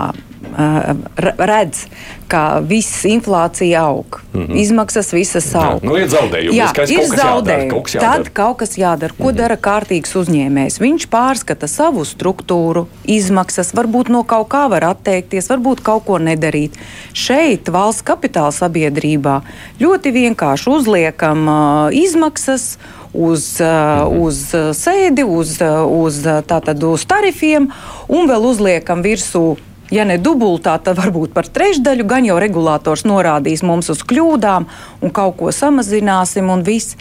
redz, 1.18 1.84
ka 2.28 2.58
viss 2.60 3.04
inflācija 3.08 3.82
aug, 3.88 4.20
mm 4.32 4.40
-hmm. 4.40 4.56
izmaksas 4.60 5.12
visas 5.12 5.54
aug. 5.54 5.82
Jā, 5.82 5.88
nu, 5.88 5.96
ir 5.96 6.08
zaudējumi. 6.08 6.56
Jā, 6.56 6.72
ir 6.88 7.06
zaudējumi. 7.06 7.70
Kaut 7.70 7.90
Tad 8.00 8.28
kaut 8.32 8.56
kas 8.56 8.78
jādara. 8.78 9.12
Ko 9.18 9.22
mm 9.22 9.28
-hmm. 9.30 9.36
dara 9.36 9.56
kārtīgs 9.56 10.16
uzņēmējs? 10.16 10.80
Viņš 10.80 11.06
pārskata 11.08 11.66
savu 11.66 12.04
struktūru, 12.04 12.86
izmaksas, 13.04 13.72
varbūt 13.74 14.08
no 14.08 14.22
kaut 14.22 14.48
kā 14.48 14.68
var 14.70 14.84
atteikties, 14.84 15.50
varbūt 15.50 15.80
kaut 15.82 16.04
ko 16.04 16.18
nedarīt. 16.18 16.72
Šeit 17.12 17.68
valsts 17.68 18.02
kapitāla 18.02 18.52
sabiedrībā 18.52 19.40
ļoti 19.80 20.12
vienkārši 20.12 20.70
uzliekam 20.70 21.48
uh, 21.48 21.88
izmaksas 21.92 22.78
uz, 23.12 23.60
uh, 23.60 24.22
uz 24.22 24.54
sēdi, 24.72 25.24
uz, 25.24 25.58
uz, 25.88 26.20
tātad, 26.46 26.82
uz 26.82 27.04
tarifiem 27.04 27.70
un 28.08 28.28
vēl 28.28 28.44
uzliekam 28.44 29.02
virsū 29.02 29.56
Ja 29.94 30.04
ne 30.04 30.18
dubultā, 30.20 30.74
tad 30.84 30.98
varbūt 31.00 31.32
par 31.32 31.48
trešdaļu, 31.48 32.04
gan 32.08 32.26
jau 32.28 32.36
regulators 32.42 33.06
norādīs 33.08 33.62
mums 33.64 33.88
uz 33.92 34.02
kļūdām 34.04 34.66
un 35.00 35.12
kaut 35.16 35.38
ko 35.40 35.52
samazināsim 35.54 36.50
un 36.52 36.64
viss. 36.66 36.98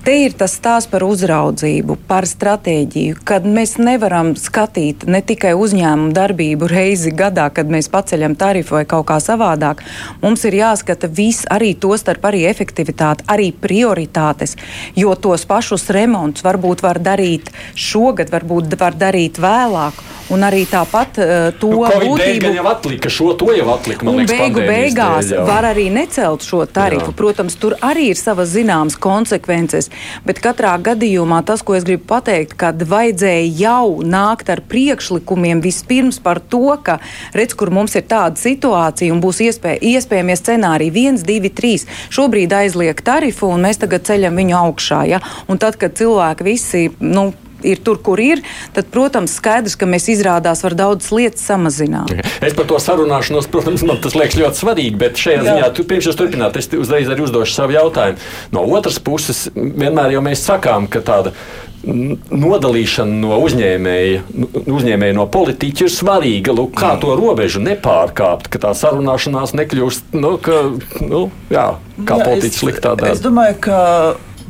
Te 0.00 0.14
ir 0.24 0.32
tas 0.32 0.54
stāsts 0.56 0.88
par 0.88 1.02
uzraudzību, 1.04 1.98
par 2.08 2.24
stratēģiju, 2.24 3.18
kad 3.28 3.44
mēs 3.44 3.74
nevaram 3.76 4.30
skatīt 4.32 5.04
ne 5.04 5.20
tikai 5.20 5.50
uzņēmumu 5.60 6.14
darbību 6.16 6.70
reizi 6.72 7.12
gadā, 7.12 7.50
kad 7.52 7.68
mēs 7.68 7.90
paceļam 7.92 8.32
tarifu 8.40 8.78
vai 8.78 8.86
kaut 8.88 9.04
kā 9.10 9.18
savādāk. 9.20 9.82
Mums 10.22 10.46
ir 10.48 10.56
jāskata 10.56 11.10
viss, 11.12 11.44
arī 11.52 11.74
to 11.76 11.92
starp 12.00 12.24
arī 12.30 12.46
efektivitāte, 12.48 13.26
arī 13.28 13.50
prioritātes, 13.52 14.56
jo 14.96 15.12
tos 15.20 15.44
pašus 15.44 15.90
remontus 15.92 16.48
varbūt 16.48 16.80
var 16.86 17.02
darīt 17.04 17.52
šogad, 17.76 18.32
varbūt 18.32 18.80
var 18.80 18.96
darīt 18.96 19.36
vēlāk. 19.36 20.00
Un 20.30 20.44
arī 20.46 20.62
tāpat 20.70 21.16
uh, 21.18 21.30
to 21.58 21.72
nu, 21.74 21.86
būtību 21.90 22.52
jau 22.54 22.66
atlika, 22.70 23.10
šo 23.10 23.32
to 23.34 23.50
jau 23.50 23.66
atlika. 23.74 24.06
Un 24.06 24.20
liekas, 24.20 24.36
beigu 24.38 24.62
beigās 24.62 25.32
dēļ, 25.32 25.42
var 25.48 25.66
arī 25.72 25.88
necelt 25.90 26.46
šo 26.46 26.62
tarifu. 26.70 27.10
Jā. 27.10 27.16
Protams, 27.18 27.56
tur 27.58 27.74
arī 27.82 28.12
ir 28.12 28.20
savas 28.20 28.52
zināmas 28.54 28.94
konsekvences, 28.94 29.89
bet 30.26 30.40
katrā 30.44 30.72
gadījumā 30.80 31.42
tas, 31.46 31.64
ko 31.66 31.76
es 31.78 31.86
gribu 31.88 32.06
pateikt, 32.10 32.56
kad 32.60 32.82
vajadzēja 32.90 33.48
jau 33.60 34.00
nākt 34.06 34.50
ar 34.52 34.62
priekšlikumiem 34.70 35.62
vispirms 35.64 36.20
par 36.22 36.40
to, 36.40 36.76
ka 36.84 36.98
redz, 37.36 37.56
kur 37.58 37.72
mums 37.74 37.96
ir 37.98 38.06
tāda 38.10 38.40
situācija 38.40 39.12
un 39.14 39.22
būs 39.24 39.42
iespēja, 39.46 39.82
iespējamie 39.96 40.38
scenāriji 40.38 40.94
1, 41.10 41.22
2, 41.28 41.52
3. 41.60 41.86
Šobrīd 42.14 42.54
aizliek 42.56 43.04
tarifu 43.04 43.50
un 43.50 43.66
mēs 43.66 43.80
tagad 43.82 44.06
ceļam 44.08 44.38
viņu 44.40 44.58
augšā. 44.64 45.04
Ja? 45.10 45.22
Un 45.48 45.60
tad, 45.62 45.78
kad 45.80 45.96
cilvēki 45.98 46.46
visi. 46.46 46.88
Nu, 47.00 47.30
ir 47.66 47.80
tur, 47.84 48.00
kur 48.02 48.20
ir, 48.22 48.42
tad, 48.76 48.90
protams, 48.92 49.36
skaidrs, 49.40 49.76
ka 49.78 49.88
mēs 49.90 50.10
izrādās 50.12 50.64
var 50.66 50.76
daudz 50.78 51.10
lietas 51.14 51.46
samazināt. 51.48 52.12
Es 52.44 52.56
par 52.56 52.68
to 52.70 52.80
sarunāšanos, 52.82 53.48
protams, 53.52 53.84
man 53.86 54.00
tas 54.02 54.16
liekas 54.18 54.38
ļoti 54.40 54.62
svarīgi, 54.64 54.98
bet 55.00 55.20
šajā 55.20 55.40
Jā. 55.40 55.46
ziņā, 55.48 55.72
tu, 55.76 55.86
pirms 55.88 56.10
jūs 56.10 56.20
turpināt, 56.20 56.60
es 56.60 56.70
uzreiz 56.76 57.10
arī 57.10 57.26
uzdošu 57.26 57.56
savu 57.56 57.76
jautājumu. 57.76 58.30
No 58.54 58.64
otras 58.76 59.00
puses, 59.02 59.48
vienmēr 59.54 60.16
jau 60.16 60.24
mēs 60.24 60.44
sakām, 60.46 60.88
ka 60.90 61.04
tāda 61.04 61.34
nodalīšana 61.80 63.20
no 63.22 63.38
uzņēmēja, 63.40 64.24
uzņēmēja 64.68 65.16
no 65.16 65.26
politiķa 65.32 65.86
ir 65.86 65.94
svarīga. 65.94 66.54
Lūk, 66.56 66.74
kā 66.76 66.92
to 67.00 67.14
robežu 67.16 67.62
nepārkāpt, 67.64 68.50
ka 68.52 68.60
tā 68.66 68.74
sarunāšanās 68.76 69.54
nekļūst, 69.56 70.12
nu, 70.20 70.34
ka, 70.44 70.62
nu, 71.00 71.22
jā, 71.52 71.70
kā 72.04 72.20
jā, 72.20 72.26
politiķis 72.26 72.60
sliktā 72.64 72.96
dara. 73.00 73.14
Es 73.16 73.24
domāju, 73.24 73.56
ka 73.64 73.78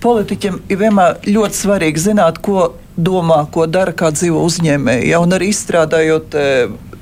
politiķiem 0.00 0.60
ir 0.70 0.80
vienmēr 0.80 1.18
ļoti 1.28 1.60
svarīgi 1.60 2.04
zināt, 2.10 2.40
ko 2.44 2.70
domā, 2.96 3.44
ko 3.52 3.66
dara 3.70 3.94
kā 3.96 4.10
dzīvo 4.14 4.42
uzņēmēji. 4.48 5.10
Ja, 5.12 5.20
un 5.22 5.32
arī 5.36 5.50
izstrādājot 5.52 6.36
e, 6.36 6.46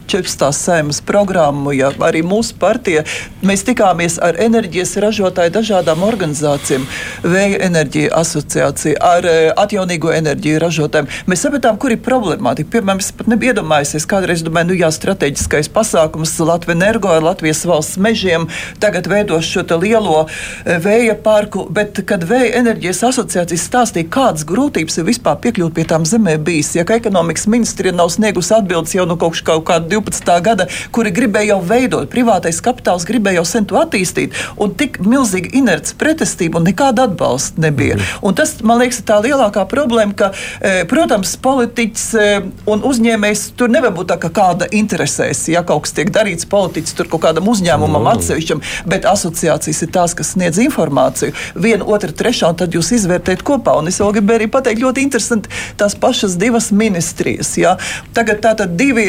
14. 0.08 0.48
sēmas 0.56 1.02
programmu, 1.04 1.72
ja 1.76 1.90
arī 2.04 2.22
mūsu 2.24 2.56
partija, 2.60 3.04
mēs 3.44 3.64
tikāmies 3.68 4.16
ar 4.24 4.38
enerģijas 4.40 4.96
ražotāju 5.04 5.52
dažādām 5.58 6.04
organizācijām, 6.06 6.86
Vēja 7.28 7.58
enerģija 7.66 8.12
asociācija, 8.16 8.96
ar 9.04 9.26
eh, 9.28 9.50
atjaunīgo 9.58 10.10
enerģiju 10.14 10.60
ražotājiem. 10.62 11.08
Mēs 11.28 11.42
sapratām, 11.44 11.76
kur 11.80 11.92
ir 11.92 12.00
problemātika. 12.04 12.70
Piemēram, 12.76 13.02
es 13.02 13.10
pat 13.14 13.28
nebiju 13.30 13.52
iedomājies, 13.52 14.06
kādreiz 14.08 14.44
domāju, 14.46 14.70
nu 14.70 14.78
jā, 14.78 14.90
strateģiskais 14.94 15.70
pasākums 15.74 16.36
Latvijas 16.38 16.78
energo 16.78 17.10
ar 17.12 17.24
Latvijas 17.26 17.64
valsts 17.68 17.98
mežiem 18.00 18.46
tagad 18.80 19.08
veidos 19.10 19.46
šo 19.48 19.64
lielo 19.80 20.24
eh, 20.24 20.78
vēja 20.82 21.18
parku, 21.22 21.66
bet 21.70 22.00
kad 22.08 22.24
Vēja 22.28 22.58
enerģijas 22.60 23.02
asociācijas 23.08 23.66
stāstīja, 23.68 24.08
kādas 24.12 24.44
grūtības 24.48 24.98
ir 25.00 25.06
vispār 25.08 25.38
piekļūt 25.44 25.74
pie 25.76 25.84
tām 25.88 26.04
zemēm 26.08 26.42
bijis, 26.44 26.74
ja 26.76 26.84
ekonomikas 26.84 27.46
ministrija 27.50 27.94
nav 27.96 28.10
sniegusi 28.12 28.54
atbildes 28.56 28.94
jau 28.96 29.06
no 29.08 29.16
kaut, 29.20 29.38
kaut 29.44 29.64
kāda 29.68 29.88
12. 29.98 30.34
gada, 30.44 30.68
kuri 30.94 31.12
gribēja 31.14 31.54
jau 31.54 31.60
veidot, 31.68 32.08
privātais 32.12 32.62
kapitāls 32.64 33.06
gribēja 33.08 33.42
jau 33.42 33.46
sen 33.52 33.68
to 33.68 33.78
attīstīt, 33.80 34.36
un 34.56 34.74
tik 34.78 35.00
milzīga 35.04 35.52
inerces 35.58 35.96
pretestība 35.98 36.60
un 36.60 36.68
nekāda 36.70 37.08
atbalsta 37.08 37.60
nebija. 37.62 37.96
-hmm. 37.96 38.18
Un 38.22 38.34
tas, 38.34 38.54
man 38.62 38.78
liekas, 38.78 39.00
ir 39.00 39.06
tā 39.08 39.18
lielākā 39.22 39.64
problēma, 39.68 40.14
ka, 40.16 40.30
e, 40.60 40.84
protams, 40.88 41.36
politiķis 41.42 42.06
e, 42.14 42.26
un 42.66 42.82
uzņēmējs 42.82 43.44
tur 43.56 43.70
nevar 43.72 43.92
būt 43.96 44.10
tā, 44.12 44.18
ka 44.18 44.30
kāda 44.34 44.68
interesēs, 44.72 45.46
ja 45.52 45.62
kaut 45.62 45.86
kas 45.86 45.94
tiek 45.96 46.10
darīts 46.14 46.48
politiķis 46.48 46.96
tur 46.98 47.08
kaut 47.08 47.22
kādam 47.26 47.48
uzņēmumam 47.48 48.02
mm. 48.02 48.12
atsevišķam, 48.14 48.62
bet 48.86 49.08
asociācijas 49.08 49.82
ir 49.82 49.92
tās, 49.94 50.14
kas 50.18 50.34
sniedz 50.34 50.60
informāciju. 50.62 51.34
Viena, 51.54 51.84
otra, 51.84 52.12
trešā, 52.12 52.52
un 52.52 52.60
tad 52.60 52.74
jūs 52.74 52.92
izvērtējat 52.98 53.44
kopā. 53.46 53.78
Un 53.78 53.90
es 53.90 54.00
vēl 54.02 54.14
gribēju 54.18 54.42
arī 54.42 54.50
pateikt 54.52 54.82
ļoti 54.82 55.06
interesanti 55.06 55.52
tās 55.80 55.96
pašas 55.98 56.38
divas 56.40 56.70
ministrijas. 56.70 57.56
Ja? 57.60 57.76
Tagad 58.16 58.42
tātad 58.44 58.76
divi 58.78 59.08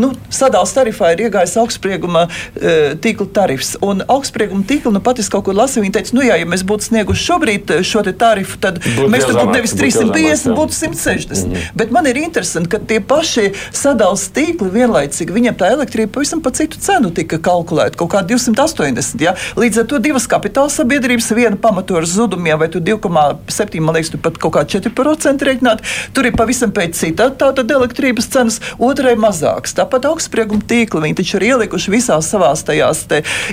nu, 0.00 0.12
sadalījuma 0.30 0.54
tarifā 0.76 1.10
ir 1.14 1.22
iegājis 1.26 1.56
augstsprieguma 1.60 2.26
e, 2.26 2.74
tīkla 3.02 3.26
tarifs. 3.36 3.74
Un 3.84 4.02
augstsprieguma 4.02 4.64
tīkla, 4.68 4.94
nu, 4.96 5.02
pat 5.04 5.20
es 5.22 5.28
kaut 5.32 5.46
kur 5.46 5.56
lasīju, 5.56 5.84
viņi 5.84 5.94
teica, 5.96 6.14
nu, 6.16 6.24
jā, 6.26 6.38
ja 6.40 6.48
mēs 6.48 6.64
būtu 6.66 6.88
snieguši 6.88 7.26
šobrīd 7.26 7.72
e, 7.76 7.80
šo 7.86 8.02
tarifu, 8.06 8.58
tad 8.62 8.80
būt 8.84 9.10
mēs 9.12 9.26
tur 9.26 9.38
būtu 9.40 9.54
nevis 9.54 9.74
350, 9.76 10.56
būtu 10.56 10.76
160. 10.76 11.46
Mm. 11.50 11.68
Bet 11.78 11.92
man 11.94 12.08
ir 12.10 12.20
interesanti, 12.20 12.70
ka 12.72 12.80
tie 12.80 13.00
paši 13.04 13.50
sadalījuma 13.70 14.04
tīkli 14.36 14.68
vienlaicīgi, 14.74 15.34
viņiem 15.34 15.56
tā 15.58 15.70
elektrība 15.74 16.12
pavisam 16.18 16.42
pa 16.44 16.52
citu 16.54 16.78
cenu 16.82 17.10
tika 17.14 17.38
kalkulēta, 17.42 17.98
kaut 17.98 18.12
kā 18.12 18.22
280. 18.26 19.24
Ja? 19.24 19.34
Līdz 19.58 19.82
ar 19.82 19.88
to 19.90 20.00
divas 20.02 20.28
kapitāla 20.30 20.70
sabiedrības, 20.72 21.30
viena 21.36 21.58
pamato 21.60 21.96
ar 21.98 22.06
zudumiem, 22.08 22.58
vai 22.60 22.68
2,7, 22.72 23.80
man 23.82 23.98
liekas, 23.98 24.12
tu 24.14 24.20
pat 24.22 24.38
kaut 24.42 24.54
kā 24.56 24.64
4% 24.76 25.48
reiķināt, 25.48 25.82
tur 26.16 26.28
ir 26.28 26.36
pavisam 26.38 26.72
pēc 26.76 26.98
cita 26.98 27.28
tātad 27.34 27.70
elektrības 27.72 28.30
cenas, 28.32 28.60
otrai 28.78 29.16
mazāks. 29.20 29.74
Tā 29.76 29.85
Tāpat 29.86 30.08
augstsprieguma 30.08 30.64
tīkli 30.66 30.98
viņi 31.04 31.14
taču 31.20 31.36
ir 31.38 31.44
ielikuši 31.52 31.92
visās 31.92 32.26
savās 32.32 32.64
tajās 32.66 33.04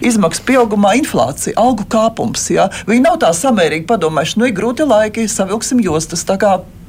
izmaksu 0.01 0.41
pieaugumā 0.47 0.95
inflācija, 0.97 1.53
algu 1.61 1.85
kāpums. 1.85 2.47
Ja? 2.49 2.71
Viņi 2.89 3.03
nav 3.05 3.19
tā 3.21 3.29
samērīgi 3.37 3.85
padomājuši, 3.85 4.39
nu 4.41 4.49
ir 4.49 4.55
grūti 4.57 4.87
laiki, 4.89 5.27
savilksim 5.29 5.83
jostas. 5.85 6.25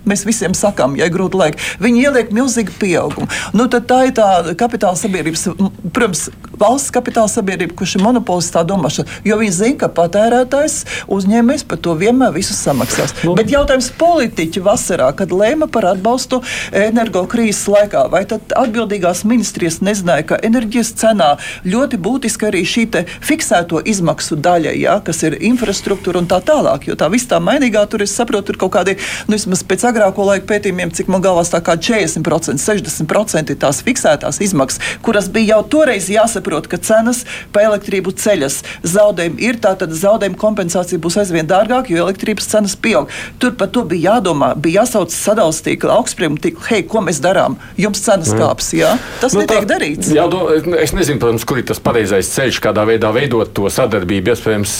Mēs 0.08 0.24
visiem 0.28 0.54
sakām, 0.56 0.98
ja 0.98 1.08
ir 1.08 1.14
grūti 1.14 1.38
laiki. 1.40 1.70
Viņi 1.82 2.04
ieliek 2.04 2.32
milzīgu 2.34 2.74
pieaugumu. 2.80 3.28
Nu, 3.56 3.66
tā 3.72 4.00
ir 4.08 4.14
tā 4.16 4.28
kapitāla 4.58 4.98
sabiedrības, 5.00 5.46
protams, 5.94 6.28
valsts 6.60 6.92
kapitāla 6.94 7.30
sabiedrība, 7.30 7.74
kurš 7.78 7.96
ir 7.98 8.04
monopols 8.04 8.50
tā 8.54 8.64
domāšana. 8.66 9.20
Jo 9.26 9.38
viņi 9.40 9.54
zina, 9.56 9.78
ka 9.80 9.90
patērētājs 9.96 10.76
uzņēmējs 11.12 11.66
par 11.70 11.80
to 11.84 11.94
vienmēr 11.98 12.34
visu 12.36 12.56
samaksās. 12.56 13.16
Nu. 13.24 13.34
Bet 13.38 13.52
jautājums 13.52 13.90
politiķi 13.98 14.62
vasarā, 14.64 15.10
kad 15.16 15.32
lēma 15.34 15.68
par 15.72 15.88
atbalstu 15.94 16.42
energokrīzes 16.76 17.64
laikā, 17.72 18.06
vai 18.12 18.24
tad 18.28 18.54
atbildīgās 18.60 19.24
ministrijas 19.28 19.80
nezināja, 19.84 20.28
ka 20.30 20.40
enerģijas 20.46 20.94
cenā 21.00 21.34
ļoti 21.64 22.00
būtiski 22.04 22.50
arī 22.50 22.64
šī 22.68 22.84
fiksēto 23.24 23.80
izmaksu 23.88 24.36
daļa, 24.44 24.74
ja, 24.76 24.98
kas 25.04 25.22
ir 25.24 25.38
infrastruktūra 25.48 26.20
un 26.20 26.28
tā 26.30 26.40
tālāk. 26.44 26.88
Jo 26.90 26.98
tā 27.00 27.08
viss 27.12 27.28
tā 27.30 27.40
mainīgā 27.42 27.86
tur, 27.90 28.04
es 28.04 28.14
saprotu, 28.14 28.52
ir 28.52 28.60
kaut 28.60 28.74
kādi, 28.76 28.96
nu, 29.28 29.38
vismaz 29.38 29.64
pēc 29.66 29.86
agrāko 29.94 30.26
laiku 30.28 30.48
pētījumiem, 30.50 30.92
cik 30.94 31.12
man 31.12 31.22
galvā 31.24 31.46
tā 31.46 31.62
kā 31.64 31.78
40%, 31.78 32.58
60% 32.58 33.54
ir 33.54 33.60
tās 33.62 33.80
fiksētās 33.86 34.40
izmaksas, 34.44 34.82
kuras 35.04 35.30
bija 35.32 35.54
jau 35.54 35.62
toreiz 35.76 36.10
jāsaprot, 36.10 36.66
ka 36.70 36.80
cenas 36.82 37.24
pa 37.54 37.64
elektrību 37.68 38.14
ceļas. 38.18 38.60
Zaudējumi 38.94 39.42
ir, 39.44 39.60
tātad 39.62 39.94
zaudējuma 39.94 40.40
kompensācija 40.40 41.02
būs 41.02 41.18
aizvien 41.22 41.48
dārgāka, 41.48 41.92
jo 41.92 42.04
elektrības 42.06 42.48
cenas 42.50 42.76
pieaug. 42.76 43.12
Tur 43.42 43.54
par 43.58 43.70
to 43.74 43.84
bija 43.88 44.14
jādomā, 44.14 44.54
bija 44.58 44.82
jāsauc 44.82 45.14
sadalījuma 45.14 45.42
tīkla, 45.44 45.96
augstsprieguma 45.98 46.40
tīkla, 46.40 46.64
hei, 46.70 46.84
ko 46.88 47.02
mēs 47.04 47.20
darām? 47.22 47.56
Jums 47.80 48.02
cenas 48.04 48.30
mm. 48.32 48.40
kāps, 48.40 48.70
jā? 48.76 48.94
Tas 49.20 49.34
nu, 49.36 49.42
netiek 49.42 49.64
tā, 49.64 49.68
darīts. 49.74 50.10
Jā, 50.14 50.24
do, 50.30 50.46
es 50.80 50.94
nezinu, 50.96 51.20
protams, 51.22 51.44
kur 51.48 51.60
ir 51.60 51.66
tas 51.68 51.80
pareizais 51.84 52.30
ceļš, 52.32 52.60
kādā 52.64 52.86
veidā 52.88 53.10
veidot 53.14 53.50
to 53.56 53.68
sadarbību. 53.72 54.32
Iespējams, 54.34 54.74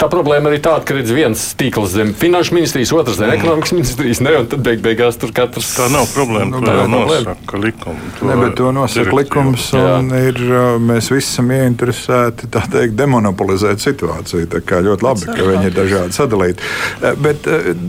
tā 0.00 0.08
problēma 0.10 0.50
arī 0.50 0.60
tāda, 0.64 0.82
ka 0.88 0.96
redz 0.96 1.12
viens 1.14 1.44
tīkls 1.60 1.94
zem 1.94 2.12
finanšu 2.18 2.56
ministrijas, 2.56 2.94
otrs 2.96 3.20
zem 3.20 3.32
ekonomikas 3.36 3.74
ministrijas. 3.76 4.22
Ne, 4.24 4.34
tad 4.50 4.64
beig 4.66 4.82
beigās 4.84 5.18
tur 5.20 5.32
katrs. 5.34 5.72
Tā 5.78 5.88
nav 5.92 6.08
problēma. 6.14 6.50
Nu, 6.56 6.62
tā 6.64 6.74
jau 6.80 6.86
nosaka 6.90 7.60
likums. 7.60 8.22
Ne, 8.26 8.36
bet 8.40 8.56
to 8.58 8.72
nosaka 8.74 9.16
likums. 9.16 9.68
Ir, 10.20 10.40
mēs 10.84 11.10
visi 11.12 11.26
esam 11.26 11.50
ieinteresēti 11.54 12.50
teikt, 12.50 12.96
demonopolizēt 12.98 13.82
situāciju. 13.82 14.48
Tā 14.50 14.62
kā 14.66 14.80
ļoti 14.84 15.06
labi, 15.06 15.28
ka 15.30 15.46
viņi 15.46 15.70
ir 15.70 15.76
dažādi 15.76 16.16
sadalīti. 16.16 16.70
Bet 17.22 17.46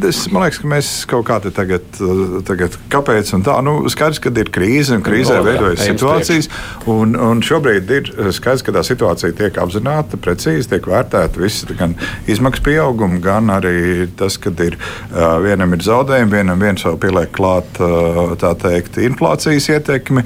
es, 0.09 0.23
man 0.31 0.45
liekas, 0.45 0.61
ka 0.61 0.71
mēs 0.71 0.91
kaut 1.09 1.27
kā 1.29 1.39
te 1.43 1.53
tagad, 1.55 1.87
tagad 2.47 2.77
kāpēc 2.91 3.33
un 3.37 3.45
tā, 3.47 3.57
nu, 3.65 3.77
skaidrs, 3.91 4.21
ka 4.23 4.33
ir 4.33 4.51
krīze 4.53 4.97
un 4.97 5.05
krīzē 5.05 5.39
no, 5.39 5.45
veidojas 5.47 5.85
situācijas. 5.87 6.51
Un, 6.91 7.15
un 7.17 7.43
šobrīd 7.45 7.91
ir 7.97 8.11
skaidrs, 8.35 8.65
ka 8.65 8.75
tā 8.75 8.85
situācija 8.85 9.35
tiek 9.37 9.57
apzināta, 9.61 10.19
precīzi 10.21 10.69
tiek 10.71 10.87
vērtēta 10.91 11.41
visi 11.41 11.69
gan 11.77 11.95
izmaksu 12.31 12.63
pieaugumi, 12.65 13.21
gan 13.23 13.51
arī 13.53 14.07
tas, 14.19 14.37
ka 14.41 14.53
ir, 14.65 14.77
vienam 15.43 15.75
ir 15.75 15.85
zaudējumi, 15.85 16.31
vienam 16.31 16.50
vienam 16.51 16.63
viens 16.63 16.83
vēl 16.85 16.97
pieliek 16.99 17.31
klāt 17.35 17.79
teikt, 18.61 18.97
inflācijas 19.01 19.69
ietekmi, 19.71 20.23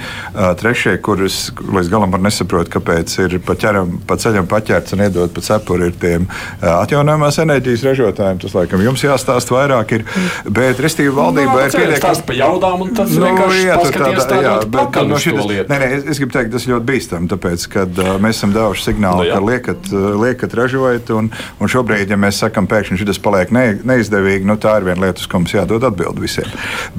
trešie, 0.60 0.98
kurus 1.04 1.52
līdz 1.60 1.92
galam 1.92 2.14
var 2.14 2.24
nesaprot, 2.24 2.70
kāpēc 2.74 3.14
ir 3.26 3.38
pa, 3.46 3.56
ķeram, 3.60 4.00
pa 4.08 4.18
ceļam 4.18 4.48
paķerts 4.50 4.96
un 4.96 5.06
iedot 5.06 5.34
pa 5.36 5.44
cepuri 5.46 5.90
ir 5.92 5.98
tiem 6.02 6.28
atjaunojumās 6.62 7.40
enerģijas 7.44 7.86
ražotājiem. 7.90 8.42
Tas, 8.42 8.56
laikam, 8.58 8.84
jums 8.86 9.04
jāstāsta 9.06 9.56
vairāk. 9.56 9.94
Ir, 9.98 10.06
bet, 10.50 10.82
restīvi, 10.82 11.14
valdība 11.16 11.54
nu, 11.54 11.64
ir 11.66 11.76
pietiekami. 11.76 12.24
Par 12.26 12.40
jaudām 12.40 12.86
un 12.86 12.94
tas 12.98 13.12
nu, 13.14 13.32
jā, 13.54 13.78
tāda, 13.84 14.40
jā, 14.42 14.56
bet, 14.72 15.00
no 15.10 15.20
šitas, 15.22 15.50
nē, 15.70 15.80
nē, 15.82 15.90
es, 16.00 16.06
es 16.14 16.22
gribu 16.22 16.36
teikt, 16.38 16.54
tas 16.56 16.68
ļoti 16.70 16.90
bīstam, 16.90 17.30
tāpēc, 17.32 17.68
kad 17.74 18.02
uh, 18.02 18.16
mēs 18.22 18.40
esam 18.40 18.56
devuši 18.56 18.88
signālu, 18.90 19.26
no, 19.26 19.36
ka 19.36 19.42
liekat, 19.44 19.92
liekat 20.24 20.56
ražojat, 20.58 21.12
un, 21.16 21.30
un 21.60 21.72
šobrīd, 21.72 22.14
ja 22.14 22.20
mēs 22.20 22.40
sakam, 22.42 22.70
pēkšņi 22.72 23.02
šis 23.02 23.22
paliek 23.24 23.52
ne, 23.56 23.66
neizdevīgi, 23.86 24.48
nu, 24.48 24.58
tā 24.62 24.78
ir 24.80 24.88
viena 24.90 25.08
lieta, 25.08 25.22
uz 25.22 25.30
ko 25.30 25.44
mums 25.44 25.54
jādod 25.56 25.86
atbildi 25.86 26.15
visiem. 26.22 26.48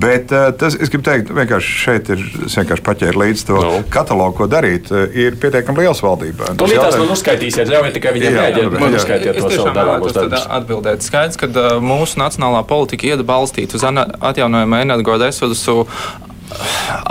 Bet 0.01 0.33
uh, 0.35 0.49
tas, 0.59 0.77
es 0.79 0.93
gribu 0.93 1.07
teikt, 1.07 1.33
vienkārši 1.37 1.75
šeit 1.83 2.11
ir 2.15 2.23
vienkārši 2.45 2.85
paķēri 2.87 3.23
līdz 3.23 3.47
to 3.49 3.63
no. 3.63 3.73
katalogu, 3.93 4.37
ko 4.41 4.51
darīt. 4.51 4.91
Uh, 4.93 5.07
ir 5.17 5.39
pietiekami 5.41 5.85
liels 5.85 6.03
valdībā. 6.05 6.53
To 6.61 6.69
līdz 6.71 6.83
tās 6.83 7.01
man 7.01 7.15
uzskaitīsiet, 7.17 7.73
ļaujiet 7.73 7.99
tikai 7.99 8.15
viņiem 8.17 8.39
mēģināt. 8.41 8.79
Man 8.83 9.01
uzskaitiet 9.01 9.41
to 9.41 9.51
savu 9.55 9.75
darbu. 9.77 10.43
Atbildēt 10.61 11.07
skaidrs, 11.07 11.41
ka 11.41 11.51
mūsu 11.83 12.21
nacionālā 12.23 12.63
politika 12.69 13.11
iet 13.11 13.25
balstīt 13.27 13.75
uz 13.77 13.85
atjaunojumu 13.87 14.81
energoresursu 14.83 15.83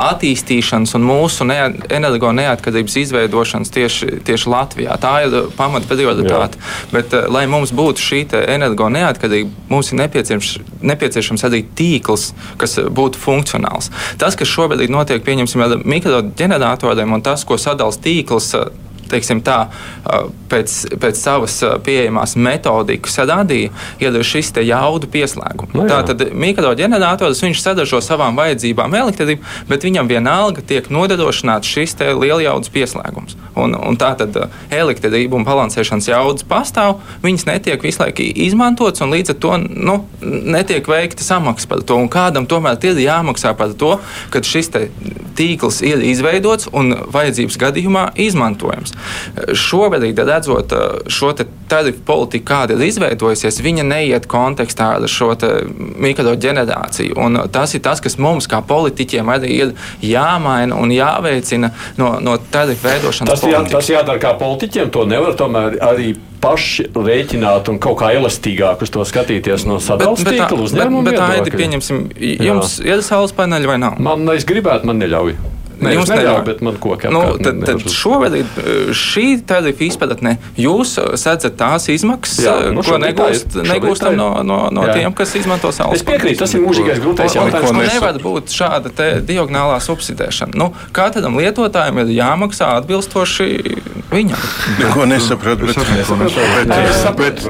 attīstīšanas 0.05 0.95
un 0.97 1.05
mūsu 1.07 1.47
ne, 1.47 1.57
energo 1.93 2.31
neatkarības 2.35 2.95
izveidošanas 3.01 3.73
tieši, 3.75 4.21
tieši 4.27 4.51
Latvijā. 4.51 4.95
Tā 5.01 5.13
ir 5.25 5.35
pamata 5.57 5.89
prioritāte. 5.91 6.61
Bet, 6.93 7.13
eh, 7.13 7.27
lai 7.31 7.45
mums 7.51 7.73
būtu 7.75 8.03
šī 8.05 8.21
energo 8.45 8.87
neatkarība, 8.89 9.51
mums 9.69 9.91
ir 9.91 9.99
nepieciešams, 10.03 10.55
nepieciešams 10.81 11.45
arī 11.47 11.65
tīkls, 11.75 12.31
kas 12.61 12.77
būtu 12.79 13.21
funkcionāls. 13.21 13.91
Tas, 14.17 14.35
kas 14.35 14.47
šobrīd 14.47 14.89
notiek, 14.89 15.23
pieņemsim, 15.23 15.61
ar 15.61 15.77
mikroģeneratoriem 15.83 17.13
un 17.13 17.21
tas, 17.21 17.43
ko 17.43 17.59
sadalās 17.59 17.99
tīkls 17.99 18.53
teiksim, 19.11 19.41
tā, 19.45 19.67
pēc, 20.51 20.75
pēc 21.01 21.19
savas 21.19 21.57
pieejamās 21.85 22.35
metodikas 22.39 23.17
radīja, 23.23 23.71
ir 24.03 24.19
šis 24.25 24.53
jaudu 24.65 25.09
pieslēgums. 25.11 25.73
No, 25.73 25.83
nu 25.83 25.89
jā. 25.89 26.01
Tātad 26.05 26.33
mikroģenerators 26.35 27.43
viņš 27.45 27.61
sadažo 27.63 28.01
savām 28.03 28.37
vajadzībām 28.39 28.95
elektrību, 28.95 29.43
bet 29.69 29.85
viņam 29.87 30.09
vienalga 30.09 30.63
tiek 30.65 30.89
nodrošināts 30.93 31.69
šis 31.69 31.97
lieljaudas 32.15 32.71
pieslēgums. 32.73 33.37
Un, 33.55 33.75
un 33.75 33.97
tā 33.99 34.11
tad 34.19 34.35
elektrība 34.73 35.37
un 35.37 35.45
balansēšanas 35.47 36.09
jaudas 36.11 36.47
pastāv, 36.47 36.99
viņas 37.23 37.47
netiek 37.49 37.83
visu 37.83 38.03
laiku 38.03 38.25
izmantotas, 38.45 39.03
un 39.05 39.13
līdz 39.15 39.35
ar 39.35 39.39
to 39.43 39.53
nu, 39.63 39.97
netiek 40.21 40.87
veikta 40.89 41.23
samaksa 41.25 41.69
par 41.71 41.83
to. 41.87 41.99
Un 41.99 42.11
kādam 42.11 42.47
tomēr 42.49 42.79
ir 42.85 42.99
jāmaksā 43.05 43.55
par 43.57 43.73
to, 43.79 43.95
ka 44.33 44.43
šis 44.45 44.71
tīkls 45.35 45.81
ir 45.85 46.03
izveidots 46.05 46.69
un 46.73 46.93
vajadzības 47.13 47.59
gadījumā 47.61 48.07
izmantojams. 48.27 48.94
Šobrīd, 49.55 50.19
redzot 50.25 50.73
šo 51.11 51.31
tarifu 51.69 52.03
politiku, 52.05 52.45
kāda 52.51 52.75
ir 52.75 52.85
izveidojusies, 52.89 53.61
viņa 53.65 53.85
neiet 53.87 54.27
kontekstā 54.31 54.91
ar 54.99 55.07
šo 55.09 55.33
mikroģenerāciju. 56.05 57.17
Un 57.21 57.41
tas 57.53 57.73
ir 57.75 57.83
tas, 57.85 58.01
kas 58.03 58.19
mums, 58.21 58.49
kā 58.51 58.61
politiķiem, 58.65 59.31
arī 59.35 59.57
ir 59.63 59.73
jāmaina 60.05 60.77
un 60.79 60.93
jāveicina 60.93 61.71
no, 61.99 62.15
no 62.23 62.37
tarifu 62.51 62.87
veidošanas. 62.87 63.33
Tas, 63.33 63.49
jā, 63.49 63.63
tas 63.71 63.91
jādara 63.91 64.21
kā 64.21 64.35
politiķiem, 64.39 64.93
to 64.93 65.05
nevar 65.09 65.35
tomēr 65.39 65.79
arī 65.83 66.13
paši 66.45 66.89
rēķināt 66.93 67.69
un 67.71 67.79
kaut 67.81 67.99
kā 68.01 68.11
elastīgāk 68.15 68.83
uz 68.85 68.93
to 68.93 69.05
skatīties 69.07 69.65
no 69.69 69.79
sadalījuma 69.81 70.35
tīkla 70.35 70.61
uzņēmuma. 70.67 71.03
Bet, 71.07 71.17
bet, 71.17 71.21
bet 71.21 71.45
tā 71.45 71.51
ir, 71.53 71.59
pieņemsim, 71.63 72.01
jums 72.45 72.79
Jā. 72.81 72.95
ir 72.95 73.05
saules 73.05 73.33
paneļi 73.35 73.71
vai 73.71 73.77
nav? 73.81 73.99
Man, 74.03 74.27
es 74.35 74.47
gribētu, 74.47 74.89
man 74.89 75.01
neļauj. 75.01 75.37
Ne, 75.81 75.93
jums 75.95 76.11
neļauj, 76.11 76.41
bet 76.47 76.61
man 76.65 76.77
koka 76.81 77.11
nu, 77.13 77.21
tad, 77.41 77.59
tad 77.67 77.83
šobrīd 77.91 78.59
eh, 78.61 78.91
šī 78.95 79.25
tarifa 79.47 79.85
izpratne, 79.87 80.35
jūs 80.59 80.95
sedzat 81.19 81.57
tās 81.59 81.89
izmaksas, 81.91 82.43
Jā, 82.45 82.55
nu, 82.75 82.83
ko 82.85 82.99
negūst, 83.01 83.57
negūstam 83.65 84.17
no, 84.19 84.29
no, 84.47 84.59
no 84.73 84.85
Jā. 84.87 84.99
tiem, 84.99 85.15
kas 85.17 85.35
izmanto 85.39 85.71
saules. 85.75 85.99
Es 85.99 86.07
piekrītu, 86.07 86.39
tas 86.43 86.55
ir 86.55 86.63
mūžīgais 86.65 87.01
grūtais 87.03 87.37
jautājums. 87.37 87.73
Un 87.73 87.81
nevar 87.83 88.19
būt 88.23 88.53
šāda 88.55 88.93
diagonālā 89.25 89.79
subsidēšana. 89.83 90.55
Nu, 90.59 90.71
katram 90.95 91.37
lietotājam 91.39 92.03
ir 92.05 92.13
jāmaksā 92.15 92.71
atbilstoši 92.81 93.49
viņam. 94.11 94.45
Neko 94.79 95.05
nesapratu, 95.09 95.67
bet, 95.67 95.79
bet, 97.19 97.43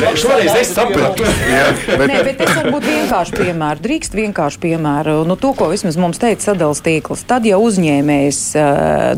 bet 0.00 0.20
šoreiz 0.20 0.54
es 0.60 0.72
sapratu. 0.74 1.26
Bet... 1.26 2.06
Nē, 2.10 2.20
bet 2.26 2.42
es 2.44 2.52
varbūt 2.56 2.86
vienkārši 2.86 3.36
piemēru, 3.40 3.84
drīkst 3.84 4.16
vienkārši 4.16 4.62
piemēru, 4.62 5.16
nu 5.28 5.36
to, 5.40 5.52
ko 5.56 5.70
vismaz 5.72 5.98
mums 6.00 6.20
teica 6.22 6.50
sadals 6.50 6.82
tīkls. 6.84 7.24
Tad, 7.28 7.48
ja 7.50 7.58
uzņēmējs 7.60 8.40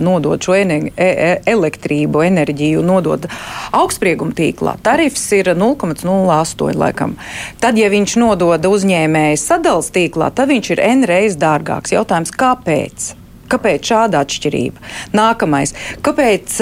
nodod 0.02 0.42
šo 0.42 0.56
ene, 0.58 0.78
e, 0.96 1.06
e, 1.06 1.30
elektrību, 1.52 2.24
enerģiju, 2.26 2.82
nodod 2.86 3.28
augstsprieguma 3.76 4.34
tīklā, 4.36 4.76
tarifs 4.84 5.24
ir 5.36 5.52
0,08 5.54 6.76
laikam. 6.82 7.16
Tad, 7.62 7.80
ja 7.80 7.92
viņš 7.92 8.18
nodod 8.22 8.68
uzņēmējas 8.72 9.48
sadals 9.52 9.92
tīklā, 9.94 10.32
tad 10.34 10.52
viņš 10.52 10.74
ir 10.76 10.86
N 10.90 11.08
reizes 11.08 11.40
dārgāks. 11.40 11.94
Jautājums, 11.94 12.34
kāpēc? 12.34 13.12
Kāpēc 13.52 13.90
šāda 13.92 14.22
atšķirība? 14.24 14.82
Nākamais. 15.16 15.74
Kāpēc, 16.04 16.58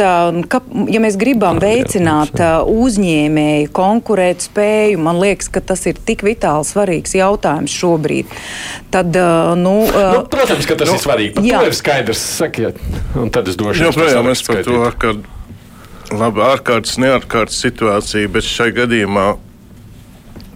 ka, 0.50 0.62
ja 0.90 1.03
mēs 1.03 1.18
gribam 1.20 1.61
veicināt 1.62 2.40
uzņēmēju 2.70 3.72
konkurēt 3.76 4.46
spēju, 4.48 5.00
man 5.03 5.20
liekas, 5.22 5.50
ka 5.53 5.62
tas 5.72 5.87
ir 5.90 6.00
tik 6.07 6.24
vitāli 6.26 6.66
svarīgs 6.66 7.14
jautājums 7.18 7.74
šobrīd. 7.74 8.38
Tad, 8.94 9.14
nu, 9.61 9.74
nu, 9.87 10.24
protams, 10.31 10.66
ka 10.68 10.79
tas 10.79 10.90
nu, 10.90 10.96
ir 10.98 11.05
svarīgi. 11.05 11.35
Par 11.38 11.46
jā. 11.46 11.61
ir 11.68 11.76
skaidrs. 11.79 12.24
Sakiet, 12.40 12.81
un 13.18 13.31
tad 13.35 13.50
es 13.50 13.59
došu 13.61 13.87
jums 13.87 13.94
joprojām 13.96 14.31
es 14.33 14.42
par 14.46 14.64
to, 14.66 14.81
ka 15.00 15.14
labi, 16.11 16.42
ārkārtas, 16.46 16.98
neārkārtas 17.03 17.61
situācija, 17.64 18.31
bet 18.33 18.46
šai 18.46 18.70
gadījumā 18.76 19.29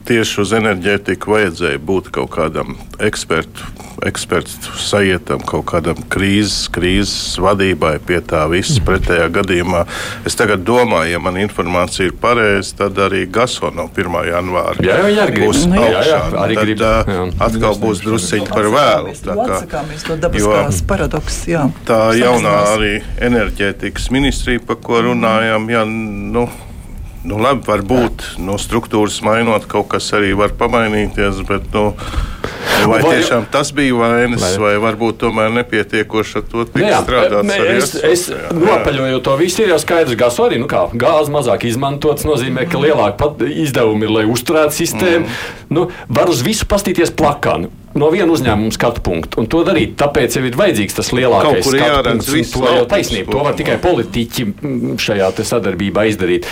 tieši 0.08 0.40
uz 0.42 0.52
enerģētiku 0.58 1.32
vajadzēja 1.34 1.80
būt 1.80 2.10
kaut 2.14 2.30
kādam 2.34 2.74
ekspertu, 3.02 3.66
ekspertu 4.04 4.74
sajietam, 4.80 5.42
kaut 5.48 5.64
kādam 5.70 6.00
krīzes, 6.12 6.68
krīzes 6.74 7.38
vadībai 7.40 7.96
pie 8.04 8.20
tā 8.24 8.44
viss. 8.52 8.80
Pretējā 8.84 9.30
gadījumā 9.32 9.84
es 10.28 10.36
tagad 10.38 10.64
domāju, 10.66 11.14
ja 11.14 11.22
man 11.22 11.38
informācija 11.40 12.10
ir 12.10 12.16
pareiza, 12.20 12.74
tad 12.82 13.00
arī 13.06 13.24
GASO 13.32 13.72
no 13.74 13.86
1. 13.88 14.18
janvāra 14.28 14.84
jā, 14.84 14.98
jā, 15.14 15.28
būs 15.38 15.64
nu, 15.70 15.80
augšā. 15.80 15.94
Jā, 15.94 16.04
jā, 16.10 16.20
arī 16.42 16.58
tad 16.58 16.68
grib, 16.68 16.84
jā. 16.84 17.24
atkal 17.48 17.80
būs 17.80 18.04
drusciņi 18.04 18.50
par 18.52 18.70
vēlu. 18.76 19.16
Tā 19.24 19.38
kā, 19.72 19.82
jo, 20.36 20.52
paradoks, 20.90 21.40
jā. 21.48 21.64
tā 21.88 22.02
jaunā 22.18 22.54
arī 22.74 22.94
enerģētikas 23.24 24.10
ministrija, 24.14 24.62
par 24.68 24.80
ko 24.84 25.00
runājām, 25.08 25.68
jā, 25.72 25.84
nu, 25.88 26.46
Nu, 27.24 27.38
labi, 27.40 27.64
varbūt 27.64 28.34
no 28.44 28.58
struktūras 28.60 29.22
mainot, 29.24 29.64
kaut 29.70 29.88
kas 29.94 30.10
arī 30.16 30.34
var 30.37 30.52
pamainīties, 30.60 31.38
bet 31.48 31.70
nu, 31.72 31.87
nu 31.94 32.90
vai, 32.90 32.98
vai 33.00 33.14
tiešām 33.14 33.46
tas 33.52 33.70
bija 33.72 33.96
vainas, 33.96 34.42
vai, 34.44 34.58
vai 34.60 34.72
varbūt 34.82 35.22
tomēr 35.22 35.54
nepietiekoši 35.56 36.37
ar 36.42 36.44
to 36.50 36.66
tika 36.68 36.98
strādāts? 37.00 37.48
Ne, 37.48 37.56
es, 37.78 37.94
es 38.04 38.26
nopaļoju 38.52 39.22
to 39.24 39.38
visu, 39.40 39.62
ir 39.64 39.72
jau 39.72 39.80
skaidrs, 39.80 40.18
gāzes 40.20 40.42
arī, 40.44 40.60
nu 40.60 40.68
kā, 40.68 40.84
gāzes 40.92 41.32
mazāk 41.32 41.64
izmantots, 41.70 42.28
nozīmē, 42.28 42.68
ka 42.68 42.82
lielāka 42.84 43.32
izdevumi 43.48 44.04
ir, 44.04 44.14
lai 44.18 44.28
uzturētu 44.28 44.76
sistēmu. 44.82 45.24
Mm. 45.24 45.56
Nu, 45.72 45.88
var 46.12 46.28
uz 46.28 46.44
visu 46.44 46.68
pastīties 46.68 47.14
plakānu 47.16 47.72
no 47.96 48.08
viena 48.12 48.32
uzņēmuma 48.34 48.74
skatu 48.74 49.00
punkta. 49.06 49.38
Un 49.40 49.48
to 49.48 49.62
darīt, 49.66 49.94
tāpēc 50.00 50.37
jau 50.37 50.42
ir 50.44 50.58
vajadzīgs 50.58 50.98
tas 50.98 51.12
lielākais 51.14 51.64
skatu 51.64 52.10
punkts. 52.10 52.52
To 52.52 52.66
jau 52.68 52.88
taisnība. 52.90 53.32
To 53.32 53.44
var 53.46 53.56
tikai 53.58 53.78
politiķi 53.80 54.50
šajā 55.00 55.30
sadarbībā 55.40 56.04
izdarīt. 56.10 56.50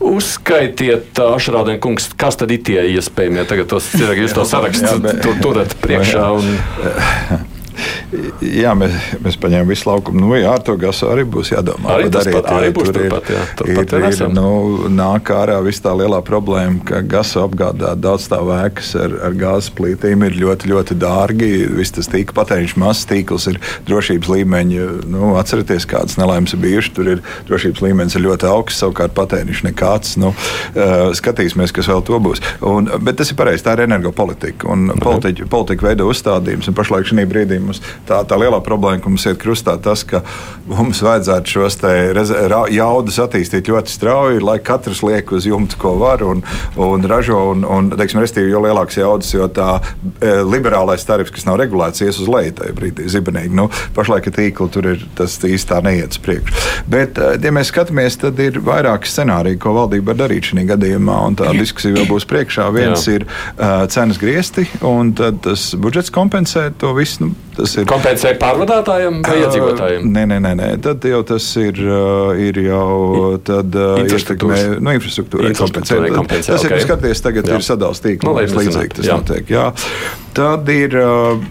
Uzskaitiet, 0.00 1.18
Ašrādien 1.20 1.80
kungs, 1.82 2.08
kas 2.16 2.38
tad 2.40 2.52
ir 2.54 2.62
tie 2.64 2.80
iespējamie 2.96 3.44
tagad 3.48 3.68
tos 3.68 3.90
jūs 3.94 4.32
to 4.36 4.46
sarakstu 4.52 4.96
tur 5.20 5.40
turat 5.44 5.76
priekšā. 5.82 6.26
Un... 6.40 7.49
Jā, 8.42 8.72
mēs, 8.78 8.94
mēs 9.22 9.36
paņēmām 9.40 9.70
visu 9.70 9.88
laukumu. 9.88 10.22
Nu, 10.24 10.30
jā, 10.38 10.50
ar 10.56 10.64
to 10.66 10.74
gasu 10.80 11.08
arī 11.10 11.24
būs 11.28 11.52
jādomā. 11.52 11.94
Arī 11.94 12.08
tas 12.12 12.26
pat, 12.26 12.48
arī 12.50 12.70
būs 12.74 12.90
tur 12.90 13.06
pat, 13.12 13.30
jā. 13.30 13.42
Tur 13.58 13.70
ir, 13.70 13.78
pat 13.80 13.94
ir, 13.98 14.24
nu, 14.34 14.50
nāk 14.92 15.30
ārā 15.34 15.58
viss 15.64 15.82
tā 15.84 15.92
lielā 15.96 16.20
problēma, 16.26 16.82
ka 16.88 17.02
gasu 17.06 17.42
apgādā 17.44 17.92
daudz 17.98 18.28
tā 18.32 18.40
vēkas 18.44 18.92
ar, 19.00 19.14
ar 19.28 19.36
gāzes 19.38 19.70
plītīm 19.78 20.26
ir 20.26 20.38
ļoti, 20.40 20.72
ļoti 20.72 20.98
dārgi. 21.00 21.50
Viss 21.78 21.94
tas 21.96 22.10
tīkla 22.10 22.36
patēriņš 22.40 22.76
mazs 22.80 23.06
tīkls 23.10 23.48
ir 23.52 23.60
drošības 23.88 24.32
līmeņi. 24.34 24.82
Nu, 25.10 25.34
atcerieties, 25.40 25.88
kādas 25.90 26.18
nelaimes 26.20 26.56
ir 26.56 26.62
bijušas. 26.64 26.94
Tur 26.96 27.12
ir 27.14 27.24
drošības 27.48 27.84
līmenis 27.86 28.18
ir 28.18 28.26
ļoti 28.26 28.50
augsts, 28.50 28.82
savukārt 28.82 29.14
patēriņš 29.16 29.64
nekāds. 29.70 30.16
Nu, 30.20 30.34
uh, 30.34 31.10
skatīsimies, 31.16 31.74
kas 31.76 31.90
vēl 31.90 32.04
to 32.08 32.20
būs. 32.22 32.42
Un, 32.66 32.90
bet 33.06 33.20
tas 33.20 33.30
ir 33.30 33.38
pareizi, 33.38 33.64
tā 33.66 33.76
ir 33.76 33.86
energopolitika. 33.86 34.68
Un 34.72 34.90
politiķi, 35.00 35.46
politika 35.50 35.90
veido 35.90 36.10
uzstādījumus, 36.10 36.70
un 36.70 36.78
pašlaik 36.78 37.08
šī 37.08 37.26
brīdī 37.30 37.60
mums 37.70 37.82
tā, 38.08 38.20
tā 38.28 38.38
lielā 38.40 38.60
problēma, 38.64 39.00
ka 39.02 39.12
mums 39.12 39.26
iet 39.30 39.40
krustā 39.40 39.76
tas, 39.82 40.04
ka 40.06 40.22
mums 40.68 41.02
vajadzētu 41.04 41.56
šos 41.56 41.78
jaudas 42.74 43.18
attīstīt 43.22 43.70
ļoti 43.70 43.94
strauji, 43.94 44.42
lai 44.44 44.58
katrs 44.64 45.02
liek 45.06 45.32
uz 45.34 45.46
jumta, 45.48 45.78
ko 45.80 45.96
var 46.00 46.24
un, 46.26 46.44
un 46.80 47.06
ražo. 47.08 47.40
Un, 47.50 47.64
un, 47.64 47.90
teiksim, 47.96 48.20
restīvi, 48.22 48.52
jo 48.52 48.60
lielāks 48.64 48.98
jaudas, 48.98 49.30
jo 49.32 49.46
tā 49.52 49.78
e, 50.20 50.32
liberālais 50.46 51.04
tarifs, 51.06 51.32
kas 51.34 51.46
nav 51.48 51.58
regulēts, 51.60 52.02
ies 52.04 52.20
uz 52.22 52.28
leju 52.30 52.54
tajā 52.60 52.74
brīdī 52.76 53.08
zibenīgi. 53.10 53.54
Nu, 53.56 53.68
pašlaik 53.96 54.28
ir 54.30 54.36
tīkli, 54.36 54.68
tur 54.74 54.90
ir 54.92 55.04
tas 55.18 55.36
īstā 55.46 55.80
neiet 55.84 56.16
uz 56.16 56.22
priekšu. 56.22 56.66
Bet, 56.90 57.18
e, 57.18 57.38
ja 57.42 57.54
mēs 57.54 57.72
skatāmies, 57.72 58.18
tad 58.20 58.40
ir 58.42 58.60
vairāki 58.66 59.10
scenāriji, 59.10 59.60
ko 59.62 59.74
valdība 59.76 60.12
var 60.12 60.20
darīt 60.24 60.50
šajā 60.50 60.66
gadījumā, 60.74 61.18
un 61.30 61.38
tā 61.40 61.52
diskusija 61.56 61.96
vēl 61.96 62.08
būs 62.10 62.28
priekšā. 62.30 62.68
Viens 62.74 63.06
Jā. 63.06 63.18
ir 63.18 63.26
uh, 63.26 63.84
cenas 63.92 64.20
griezti, 64.20 64.66
un 64.86 65.14
tad 65.16 65.40
tas 65.44 65.70
budžets 65.80 66.12
kompensē 66.14 66.70
to 66.80 66.92
visu. 66.96 67.24
Nu, 67.24 67.59
tas 67.60 67.76
ir 67.78 67.86
kompensē 67.90 68.32
pārvadātājiem 68.40 69.20
vai 69.26 69.36
iedzīvotājiem? 69.42 70.08
Nē, 70.14 70.24
nē, 70.32 70.38
nē, 70.46 70.52
nē. 70.58 70.70
tad 70.84 71.04
jau 71.06 71.20
tas 71.28 71.46
ir, 71.60 71.80
ir 72.48 72.60
jau 72.64 73.36
tad, 73.46 73.76
infrastruktūrai. 74.04 74.80
Nu, 74.80 74.94
infrastruktūrai 74.96 75.52
kompensē. 75.58 76.00
kompensē. 76.16 76.54
Tas 76.54 76.64
okay. 76.64 76.80
ir, 76.80 76.86
skaties, 76.88 77.22
tagad 77.26 77.50
jā. 77.50 77.60
ir 77.60 77.66
sadalījums 77.66 78.04
tīkls, 78.06 78.28
nu, 78.30 78.64
līdzīgi 78.64 78.96
tas 78.98 79.10
jā. 79.10 79.20
notiek. 79.20 79.52
Jā. 79.52 79.68
Tad 80.36 80.68
ir, 80.72 80.96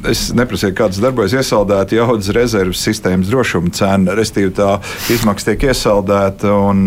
es 0.09 0.29
neprasīju, 0.37 0.75
kādas 0.77 1.01
darbojas 1.03 1.35
iesaldēta 1.39 1.99
jaudas 1.99 2.31
rezerves 2.35 2.83
sistēmas 2.85 3.31
drošuma 3.31 3.73
cena, 3.75 4.15
respektīvi 4.17 4.55
tā 4.59 4.77
izmaksa 5.13 5.51
tiek 5.51 5.69
iesaldēta. 5.69 6.53
Un, 6.69 6.85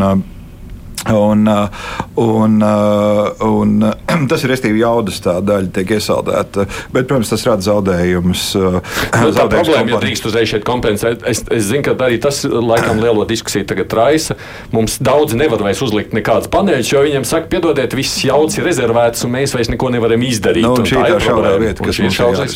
Un, 1.11 1.49
uh, 1.49 1.67
un, 2.15 2.63
uh, 2.63 3.33
un, 3.41 3.83
uh, 3.83 4.27
tas 4.31 4.45
ir 4.45 4.53
restīvi 4.53 4.83
jaudas 4.85 5.19
tā 5.25 5.41
daļa, 5.43 5.73
tiek 5.75 5.97
iesaldēta. 5.97 6.67
Bet, 6.95 7.09
protams, 7.11 7.33
tas 7.33 7.43
rada 7.49 7.67
zaudējumus. 7.67 8.45
Nu, 8.55 9.33
tā 9.35 9.49
problēma, 9.51 9.91
ja 9.91 9.99
drīkst 10.03 10.29
uzreiz 10.31 10.53
šeit 10.53 10.67
kompensēt, 10.67 11.25
es, 11.27 11.43
es 11.51 11.67
zinu, 11.73 11.83
ka 11.89 11.97
arī 12.07 12.21
tas 12.23 12.45
laikam 12.47 13.03
lielo 13.03 13.27
diskusiju 13.27 13.67
tagad 13.73 13.97
raisa. 13.99 14.37
Mums 14.75 15.01
daudzi 15.03 15.39
nevar 15.41 15.65
vairs 15.67 15.83
uzlikt 15.83 16.15
nekādas 16.15 16.51
paneļus, 16.53 16.93
jo 16.95 17.03
viņiem 17.03 17.27
saka, 17.27 17.51
piedodiet, 17.51 17.97
viss 17.99 18.23
jaudas 18.23 18.61
ir 18.61 18.69
rezervēts 18.71 19.27
un 19.27 19.35
mēs 19.35 19.57
vairs 19.57 19.73
neko 19.73 19.91
nevaram 19.97 20.23
izdarīt. 20.29 20.69
Nu, 20.69 20.87
šī 20.87 21.01
ir 21.03 21.17
tā 21.17 21.21
šaurā 21.27 21.57
vieta, 21.65 21.89
kas 21.89 21.99
ir 21.99 22.15
šaurā. 22.15 22.47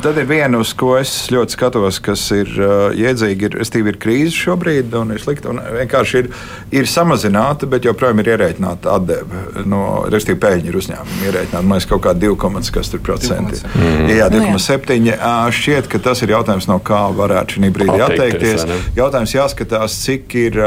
Tad 0.10 0.18
ir 0.18 0.26
viena, 0.26 0.58
uz 0.58 0.74
ko 0.74 0.96
es 0.98 1.14
ļoti 1.30 1.54
skatos, 1.54 2.02
kas 2.02 2.26
ir 2.34 2.50
uh, 2.58 2.90
jēdzīgi, 2.96 3.52
ir, 3.52 3.86
ir 3.92 4.02
krīze 4.02 4.34
šobrīd 4.34 4.98
un 4.98 5.14
ir 5.14 5.22
slikti. 5.22 5.50
Un 5.52 5.62
vienkārši 5.78 6.24
ir, 6.24 6.30
ir 6.74 6.90
samazināts 6.90 7.19
samazināta, 7.20 7.68
bet 7.70 7.84
joprojām 7.84 8.20
ir 8.22 8.32
ierēķināta 8.34 8.94
atdeve. 8.96 9.42
No, 9.68 10.06
Respektīvi, 10.10 10.40
peļņa 10.40 10.70
ir 10.70 10.78
uzņēmuma 10.80 11.26
ierēķināta. 11.28 11.62
Man 11.66 11.78
liekas, 11.78 11.88
kaut 11.90 12.02
kā 12.04 12.14
2,7%. 12.16 13.60
Mm. 13.74 14.10
Jā, 14.14 14.28
2,7%. 14.32 15.00
Nu, 15.00 15.52
šķiet, 15.54 15.88
ka 15.90 16.00
tas 16.02 16.22
ir 16.24 16.34
jautājums, 16.34 16.68
no 16.70 16.78
kā 16.84 17.02
varētu 17.16 17.58
šī 17.58 17.72
brīdī 17.74 17.98
atteikties. 18.04 18.64
Jautājums 18.96 19.34
jāskatās, 19.34 19.96
cik 20.04 20.36
ir, 20.40 20.58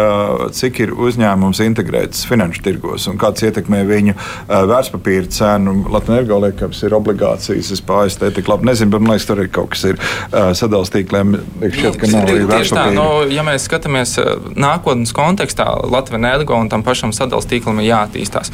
cik 0.54 0.82
ir 0.86 0.94
uzņēmums 0.94 1.64
integrēts 1.66 2.26
finanšu 2.30 2.64
tirgos 2.66 3.08
un 3.12 3.20
kāds 3.22 3.46
ietekmē 3.46 3.84
viņu 3.90 4.18
vērtspapīra 4.50 5.32
cenu. 5.34 5.76
Latvijas 5.94 6.32
liekams 6.44 6.84
ir 6.86 6.98
obligācijas, 6.98 7.72
es 7.76 7.84
pārējais 7.86 8.20
te 8.22 8.32
tik 8.38 8.52
labi 8.52 8.70
nezinu, 8.70 8.94
bet 8.94 9.04
man 9.04 9.16
liekas, 9.16 9.28
tur 9.30 9.44
ir 9.44 9.52
kaut 9.54 9.74
kas 9.74 9.86
ir 9.92 10.00
sadalījums 10.32 10.94
tīkliem. 10.94 11.36
Šķiet, 11.64 12.00
ka 12.00 12.12
nav 12.12 12.28
arī 12.28 12.48
vērtspapīra. 12.50 12.96
No, 12.98 13.08
nu, 13.24 13.34
ja 13.34 13.46
mēs 13.48 13.68
skatāmies 13.70 14.16
nākotnes 14.60 15.14
kontekstā, 15.16 15.68
Latvijas 15.90 16.24
energo 16.44 16.60
un 16.60 16.70
tam 16.70 16.84
pašam 16.84 17.14
sadalījuma 17.14 17.50
tīklam 17.50 17.80
ir 17.82 17.88
jāattīstās. 17.90 18.52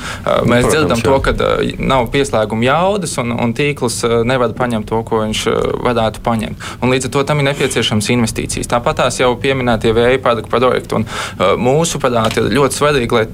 Mēs 0.47 0.65
Protams, 0.65 0.73
dzirdam 0.73 0.99
jā. 0.99 1.05
to, 1.05 1.15
ka 1.25 1.33
nav 1.79 2.09
pieslēguma 2.13 2.65
jaudas 2.65 3.17
un, 3.21 3.33
un 3.33 3.53
tīkls 3.53 4.01
nevar 4.27 4.53
paņemt 4.57 4.87
to, 4.89 5.01
ko 5.03 5.23
viņš 5.23 5.43
varētu 5.85 6.23
paņemt. 6.23 6.67
Un 6.81 6.93
līdz 6.93 7.09
ar 7.09 7.13
to 7.15 7.23
tam 7.27 7.41
ir 7.41 7.49
nepieciešams 7.49 8.09
investīcijas. 8.13 8.69
Tāpat 8.69 9.01
tās 9.01 9.19
jau 9.19 9.31
pieminētie 9.39 9.93
vēja 9.95 10.21
parku 10.23 10.49
projekti. 10.51 10.95
Un, 10.99 11.05
uh, 11.05 11.55
mūsuprāt, 11.59 12.37
ir 12.39 12.49
ļoti 12.55 12.79
svarīgi, 12.79 13.19
lai, 13.19 13.25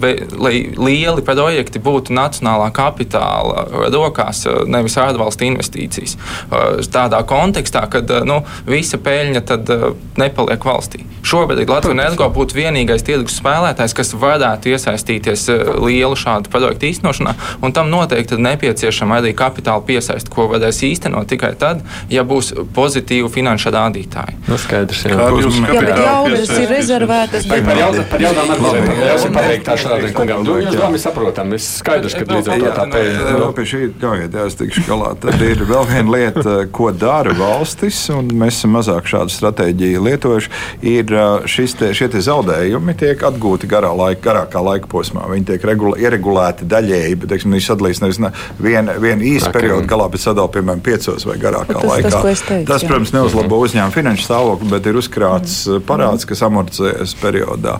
lai, 0.00 0.12
lai 0.36 0.54
lieli 0.76 1.24
projekti 1.26 1.82
būtu 1.82 2.14
nacionālā 2.16 2.70
kapitāla 2.74 3.66
rokās, 3.92 4.44
nevis 4.66 4.98
ārvalstu 5.00 5.48
investīcijas. 5.50 6.16
Uh, 6.16 6.80
tādā 6.92 7.22
kontekstā, 7.28 7.86
kad 7.92 8.10
uh, 8.12 8.24
nu, 8.26 8.42
visa 8.68 9.00
peļņa 9.02 9.44
tad, 9.46 9.72
uh, 9.72 9.96
nepaliek 10.20 10.66
valstī. 10.66 11.04
Šobrīd 11.26 11.66
Latvijas 11.66 11.96
energo 11.96 12.28
būtu 12.32 12.58
vienīgais 12.58 13.04
tirgus 13.06 13.38
spēlētājs, 13.40 13.95
kas 13.96 14.14
varētu 14.16 14.72
iesaistīties 14.74 15.46
uh, 15.52 15.72
lielu 15.86 16.16
šādu 16.18 16.52
projektu 16.52 16.90
īstenošanā, 16.90 17.34
un 17.64 17.74
tam 17.76 17.90
noteikti 17.92 18.36
ir 18.36 18.44
nepieciešama 18.46 19.20
arī 19.20 19.34
kapitāla 19.36 19.84
piesaiste, 19.86 20.32
ko 20.32 20.48
varēs 20.52 20.82
īstenot 20.86 21.28
tikai 21.30 21.54
tad, 21.58 21.82
ja 22.12 22.24
būs 22.26 22.52
pozitīvi 22.76 23.30
finanšu 23.32 23.72
rādītāji. 23.74 24.38
Nu, 24.46 24.58
skaidrs, 24.60 25.04
jā. 25.06 25.16
Kā 25.16 25.30
jūs 25.42 25.60
bet 25.64 25.90
jaudas 25.90 26.52
ir 26.56 26.68
rezervētas. 26.70 27.48
Bet 27.50 27.64
par 27.66 27.80
jaudām 27.80 28.06
par 28.10 28.22
jaudām 28.22 28.52
atbildēm. 28.54 28.90
Jāsim 29.02 29.36
pateikt 29.36 29.66
tā 29.66 29.76
šādi 29.80 30.12
kungam. 30.16 30.44
Nu, 30.46 30.56
jūs 30.62 30.78
labi 30.80 31.00
saprotam, 31.02 31.52
es 31.56 31.68
skaidrs, 31.80 32.16
ka 32.16 32.26
līdz 32.30 32.50
ar 32.52 32.62
to 32.62 32.72
tā 32.76 32.86
pēļņa. 32.94 33.34
Vēl 33.36 33.54
pie 33.56 33.66
šī, 33.72 33.82
ļaujiet, 34.02 34.38
es 34.46 34.58
tikšu 34.60 34.84
galā. 34.88 35.12
Tad 35.22 35.44
ir 35.46 35.64
vēl 35.68 35.88
viena 35.90 36.14
lieta, 36.16 36.56
ko 36.76 36.90
dara 36.94 37.34
valstis, 37.36 38.00
un 38.14 38.30
mēs 38.38 38.60
esam 38.60 38.76
mazāk 38.76 39.08
šādu 39.10 39.34
stratēģiju 39.34 40.04
lietojuši, 40.06 40.52
ir 40.86 41.16
šis 41.50 41.76
te, 41.80 41.92
šie 41.96 42.10
te 42.12 42.22
zaudējumi 42.24 42.96
tiek 42.98 43.26
atgūti 43.28 43.70
garā 43.70 43.85
laika, 43.94 44.22
garākā 44.26 44.62
laika 44.64 44.90
posmā. 44.90 45.26
Viņi 45.30 45.46
tiek 45.52 45.66
regula, 45.68 45.98
ieregulēti 46.00 46.66
daļēji, 46.70 47.18
bet, 47.20 47.30
teiksim, 47.32 47.54
viņi 47.54 47.66
sadalīs 47.66 48.02
nevis 48.02 48.20
vienu 48.62 48.96
vien 49.02 49.22
īsu 49.24 49.50
periodu 49.54 49.86
galā, 49.90 50.08
bet 50.12 50.22
sadalīt, 50.22 50.54
piemēram, 50.56 50.82
piecos 50.84 51.26
vai 51.28 51.36
garākā 51.42 51.76
tas, 51.76 51.88
laikā. 51.90 52.12
Tas, 52.14 52.42
teicu, 52.46 52.68
tas 52.70 52.86
protams, 52.86 53.12
neuzlabo 53.16 53.60
uzņēmumu 53.66 53.94
finanšu 53.94 54.26
stāvokli, 54.26 54.70
bet 54.72 54.88
ir 54.90 55.00
uzkrāts 55.00 55.56
mm. 55.66 55.84
parāds, 55.88 56.28
kas 56.28 56.42
amortizējas 56.46 57.16
periodā. 57.20 57.76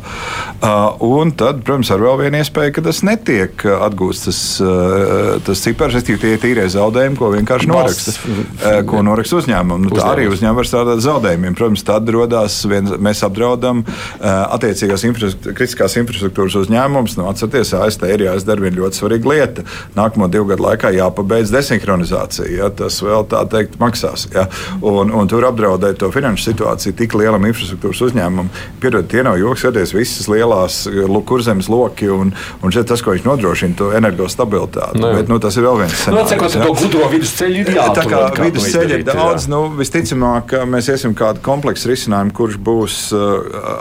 Uh, 0.56 1.06
un 1.06 1.32
tad, 1.36 1.62
protams, 1.66 1.90
ar 1.94 2.04
vēl 2.04 2.20
vienu 2.24 2.40
iespēju, 2.42 2.76
ka 2.76 2.86
tas 2.88 3.02
netiek 3.06 3.66
atgūts 3.76 4.26
tas, 4.26 4.42
uh, 4.64 5.36
tas 5.46 5.64
cipars, 5.64 5.96
respektīvi 5.96 6.22
tie 6.22 6.40
tīrie 6.42 6.66
zaudējumi, 6.72 7.18
ko 7.20 7.30
vienkārši 7.34 7.70
noraksta, 7.70 8.16
uh, 8.16 8.80
ko 8.88 9.02
noraksta 9.06 9.40
uzņēmumu. 9.42 9.86
Nu, 9.86 9.94
tā 9.96 10.08
arī 10.14 10.28
uzņēmumi 10.32 10.60
var 10.62 10.70
strādāt 10.70 11.04
zaudējumiem. 11.04 11.56
Protams, 11.58 11.84
tad 11.86 12.08
radās 12.12 12.58
viens, 12.68 12.94
mēs 13.02 13.22
apdraudam 13.26 13.82
attiecīgās 14.20 15.04
infrastruktūras, 15.08 15.56
kritiskās 15.96 16.04
infrastruktūras 16.06 16.56
uzņēmumus. 16.62 17.16
Nu, 17.18 17.26
atcerieties, 17.30 17.72
ASV 17.74 18.06
ir 18.10 18.24
jāizdara 18.26 18.64
viena 18.64 18.80
ļoti 18.80 19.00
svarīga 19.00 19.30
lieta. 19.30 19.64
Nākamo 19.96 20.28
divu 20.30 20.50
gadu 20.50 20.64
laikā 20.66 20.92
jāpabeidz 20.94 21.52
desinhronizācija. 21.54 22.48
Ja, 22.50 22.70
tas 22.70 23.00
vēl 23.02 23.26
tā 23.30 23.44
teikt 23.50 23.78
maksās. 23.80 24.28
Ja, 24.34 24.46
un, 24.82 25.12
un 25.14 25.28
tur 25.28 25.46
apdraudēt 25.48 26.00
to 26.00 26.10
finanšu 26.14 26.50
situāciju 26.50 26.96
tik 26.96 27.16
lielam 27.16 27.46
infrastruktūras 27.48 28.02
uzņēmumam. 28.08 28.50
Piedod, 28.82 29.08
tie 29.10 29.24
nav 29.26 29.38
joks, 29.40 29.64
skaties, 29.64 29.94
visas 29.96 30.28
lielās 30.30 30.84
kurzemes 31.26 31.70
loki 31.72 32.10
un, 32.12 32.32
un 32.62 32.74
šeit 32.74 32.88
tas, 32.90 33.02
ko 33.02 33.14
viņš 33.14 33.26
nodrošina, 33.26 33.76
to 33.78 33.90
energostabilitāti. 33.96 35.00
Nu, 35.00 35.14
Bet, 35.16 35.30
nu, 35.32 35.38
tas 35.40 35.56
ir 35.56 35.64
vēl 35.64 35.80
viens 35.80 36.02
nu. 36.10 36.16
Nu, 36.16 36.24
ja. 36.28 36.48
to 36.52 36.72
gudro 36.76 37.06
vidusceļu 37.12 37.62
ir 37.62 37.70
jāatrod. 37.78 38.10
Tā 38.12 38.26
kā 38.34 38.48
vidusceļa 38.50 38.98
ir 38.98 39.04
daudz, 39.06 39.46
nu, 39.50 39.62
visticamāk, 39.78 40.52
mēs 40.68 40.90
iesim 40.92 41.14
kādu 41.16 41.40
kompleksu 41.44 41.88
risinājumu, 41.88 42.34
kurš 42.36 42.58
būs 42.66 42.98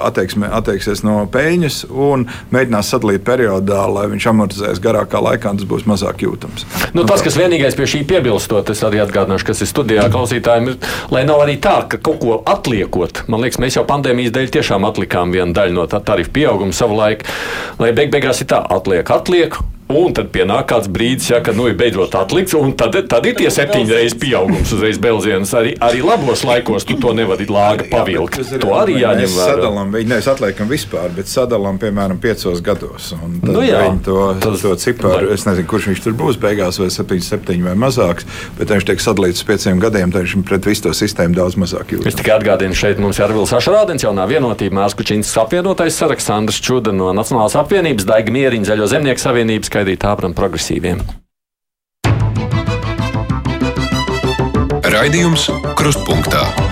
attieksme, 0.07 0.47
attieksies 0.55 1.03
no 1.05 1.17
peļņas 1.31 1.81
un 1.95 2.25
mēģinās 2.53 2.91
sadalīt 2.93 3.25
periodā, 3.27 3.81
lai 3.91 4.05
viņš 4.11 4.27
amortizēs 4.31 4.81
garākā 4.83 5.21
laikā, 5.23 5.55
tas 5.57 5.69
būs 5.69 5.87
mazāk 5.89 6.25
jūtams. 6.25 6.67
Nu, 6.97 7.05
tas, 7.07 7.23
kas 7.25 7.37
vienīgais 7.39 7.77
pie 7.77 7.87
šī 7.89 8.03
piebilstot, 8.09 8.71
es 8.73 8.83
arī 8.85 9.01
atgādināšu, 9.03 9.49
kas 9.49 9.63
ir 9.63 9.71
studijā 9.71 10.07
klausītājiem, 10.13 10.73
ir, 10.73 10.89
lai 11.13 11.25
nav 11.27 11.45
arī 11.45 11.57
tā, 11.61 11.77
ka 11.89 11.99
kaut 12.01 12.21
ko 12.23 12.39
atliekot. 12.55 13.25
Man 13.31 13.43
liekas, 13.45 13.61
mēs 13.63 13.79
jau 13.79 13.85
pandēmijas 13.87 14.35
dēļ 14.35 14.51
tiešām 14.59 14.87
atlikām 14.89 15.35
vienu 15.35 15.55
daļu 15.55 15.79
no 15.79 15.87
tā 15.91 16.01
tarifu 16.05 16.35
pieauguma 16.35 16.75
savulaik, 16.75 17.25
lai 17.81 17.93
beig 17.95 18.13
beigās 18.13 18.43
ir 18.43 18.51
tā, 18.51 18.61
atliek, 18.75 19.09
atliek, 19.11 19.57
Un 19.85 20.15
tad 20.17 20.31
pienāk 20.33 20.65
kāds 20.71 20.87
brīdis, 20.89 21.27
ja, 21.29 21.39
kad 21.45 21.53
nu, 21.53 21.67
ir 21.69 21.75
beidzot 21.77 22.15
atlikts, 22.17 22.55
un 22.57 22.71
tad, 22.73 22.95
tad 23.05 23.27
ir 23.29 23.35
tie 23.37 23.51
septiņi 23.53 23.93
reizes 23.93 24.15
pieaugums 24.17 24.71
uzreiz 24.73 24.97
Belzienas. 25.01 25.51
Arī, 25.53 25.75
arī 25.77 26.01
labos 26.01 26.41
laikos 26.47 26.87
tu 26.89 26.97
to 27.01 27.11
nevari 27.13 27.45
lāga 27.45 27.85
pavilkt. 27.91 28.39
Jā, 28.41 28.57
to 28.63 28.71
arī 28.73 28.97
jāņem 29.03 29.29
vērā. 29.29 29.51
Sadalām, 29.53 29.91
viņi 29.93 30.09
nevis 30.09 30.29
atliekam 30.31 30.71
vispār, 30.71 31.13
bet 31.13 31.29
sadalām, 31.29 31.77
piemēram, 31.81 32.17
piecos 32.23 32.63
gados. 32.65 33.11
Nu, 33.45 33.61
jā, 33.61 33.83
to, 34.07 34.17
tas, 34.41 34.63
to 34.65 34.73
ciparu, 34.81 35.29
es 35.35 35.45
nezinu, 35.45 35.67
kurš 35.69 35.91
viņš 35.91 36.01
tur 36.07 36.17
būs 36.17 36.41
beigās, 36.41 36.81
vai 36.81 36.89
7, 36.89 37.21
7 37.29 37.61
vai 37.69 37.77
mazāks, 37.85 38.25
bet 38.57 38.73
viņš 38.73 38.89
tiek 38.89 39.05
sadalīts 39.05 39.45
uz 39.45 39.49
pieciem 39.51 39.83
gadiem, 39.83 40.09
tad 40.09 40.25
viņš 40.25 40.41
pret 40.49 40.65
visu 40.65 40.87
to 40.87 40.95
sistēmu 40.97 41.37
daudz 41.37 41.59
mazāk 41.61 41.93
jūtas. 41.93 42.09
Es 42.09 42.17
tikai 42.17 42.39
atgādinu, 42.39 42.73
šeit 42.73 42.97
mums 43.03 43.21
ir 43.21 43.27
Arvils 43.29 43.53
Ašrādens, 43.53 44.07
jaunā 44.07 44.25
vienotība, 44.33 44.81
Mārkučins 44.81 45.29
apvienotais 45.45 46.01
saraksts, 46.01 46.33
Andrs 46.33 46.57
Čuda 46.65 46.95
no 46.95 47.13
Nacionālās 47.15 47.53
apvienības, 47.61 48.09
Daiga 48.09 48.33
Mieriņa, 48.33 48.71
Zaļo 48.71 48.89
zemnieku 48.91 49.21
savienības 49.21 49.74
skaidīt 49.75 50.05
ābram 50.07 50.31
progresīviem. 50.31 51.01
Raidījums 54.95 55.49
Krustpunktā. 55.75 56.64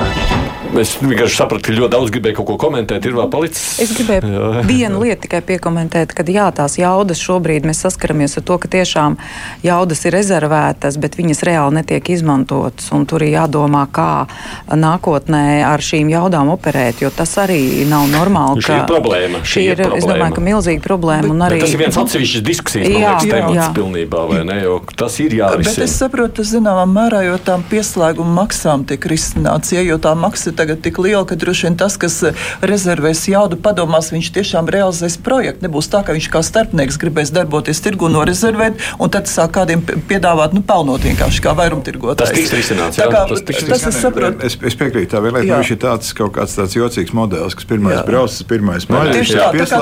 Es 0.80 0.96
vienkārši 0.98 1.38
sapratu, 1.38 1.68
ka 1.68 1.76
ļoti 1.76 1.94
daudz 1.94 2.12
gribēju 2.14 2.38
kaut 2.40 2.48
ko 2.50 2.56
komentēt. 2.66 3.06
Ir 3.06 3.14
vēl 3.18 3.30
palicis. 3.34 3.78
Es 3.84 3.92
gribēju 3.94 4.30
jā. 4.34 4.64
vienu 4.66 5.04
lietu 5.04 5.28
tikai 5.28 5.44
piekomentēt, 5.46 6.16
ka 6.18 6.26
jā, 6.26 6.48
tās 6.56 6.80
jaudas 6.80 7.22
šobrīd 7.22 7.68
mēs 7.70 7.84
saskaramies 7.86 8.40
ar 8.40 8.46
to, 8.48 8.58
ka 8.62 8.72
tiešām 8.74 9.18
jaudas 9.66 10.02
ir 10.08 10.16
rezervētas, 10.18 10.98
bet 11.02 11.18
viņas 11.20 11.44
reāli 11.46 11.78
netiek 11.78 12.10
izmantotas. 12.16 12.90
Tur 13.10 13.26
ir 13.26 13.36
jādomā, 13.36 13.84
kā 13.94 14.26
nākotnē 14.74 15.62
ar 15.68 15.84
šīm 15.84 16.10
jaudām 16.14 16.50
operēt, 16.54 17.04
jo 17.04 17.12
tas 17.14 17.36
arī 17.44 17.86
nav 17.90 18.08
normāli. 18.12 18.64
Šī 18.66 18.80
ir 18.80 18.88
problēma. 18.90 19.44
Šī 19.46 19.66
ir, 19.68 19.84
problēma. 19.84 20.00
es 20.02 20.10
domāju, 20.10 20.38
ka 20.38 20.46
milzīga 20.48 20.86
problēma. 20.88 21.34
Bet, 21.34 21.46
arī, 21.50 21.62
tas 21.66 21.76
ir 21.76 21.84
viens 21.84 22.02
atsevišķs 22.02 22.46
diskusijas 22.48 22.90
jā, 22.90 22.98
liekas, 22.98 23.30
temats 23.30 23.60
jā. 23.60 23.70
pilnībā, 23.78 24.26
vai 24.32 24.42
ne? 24.48 24.60
Jo 24.64 24.80
tas 24.98 25.20
ir 25.22 25.38
jārisina. 25.38 25.70
Bet 25.70 25.86
es 25.86 25.98
saprotu, 26.02 26.48
zināmā 26.48 26.88
mērā, 26.90 27.24
jo 27.28 27.38
tām 27.44 27.66
pieslēguma 27.70 28.38
maksām 28.42 28.88
tiek 28.90 29.06
risināts, 29.12 29.74
ja, 29.76 29.84
jo 29.86 30.00
tā 30.02 30.16
maksa 30.18 30.54
tagad 30.64 30.82
tik 30.86 31.00
liela, 31.04 31.26
ka 31.28 31.36
droši 31.40 31.68
vien 31.68 31.78
tas, 31.80 31.98
kas 32.00 32.20
eh, 32.30 32.44
rezervēs 32.64 33.26
jaudu, 33.32 33.60
padomās, 33.60 34.12
viņš 34.16 34.32
tiešām 34.38 34.72
realizēs 34.72 35.20
projektu. 35.24 35.68
Nebūs 35.68 35.92
tā, 35.92 36.04
ka 36.08 36.16
viņš 36.16 36.30
kā 36.34 36.44
starpnieks 36.46 37.00
gribēs 37.02 37.34
darboties 37.36 37.84
tirgu, 37.84 38.10
norezervēt, 38.14 38.80
un 39.04 39.12
tad 39.14 39.30
sāk 39.32 39.54
kādiem 39.58 39.84
piedāvāt, 39.84 40.56
nu, 40.56 40.64
pelnot 40.66 41.04
vienkārši 41.06 41.44
kā 41.44 41.54
vairumtirgotājs. 41.60 42.32
Tas 42.32 42.38
tiks 42.40 42.56
risināts, 42.56 43.00
jā. 43.02 43.10
Kā, 43.12 43.26
tas, 43.30 43.44
tiks 43.46 43.68
tas 43.70 43.86
es 43.92 44.00
saprotu. 44.02 44.42
Es, 44.48 44.58
es 44.72 44.78
piekrītu, 44.80 45.12
tā 45.14 45.22
vēl 45.24 45.38
lieta, 45.40 45.60
viņš 45.60 45.74
ir 45.76 45.82
tāds 45.84 46.14
kaut 46.18 46.34
kāds 46.38 46.56
tāds 46.58 46.78
jocīgs 46.78 47.14
modelis, 47.16 47.58
kas 47.60 47.68
pirmais 47.70 47.98
jā. 48.00 48.06
brauc, 48.08 48.40
pirmais 48.50 48.88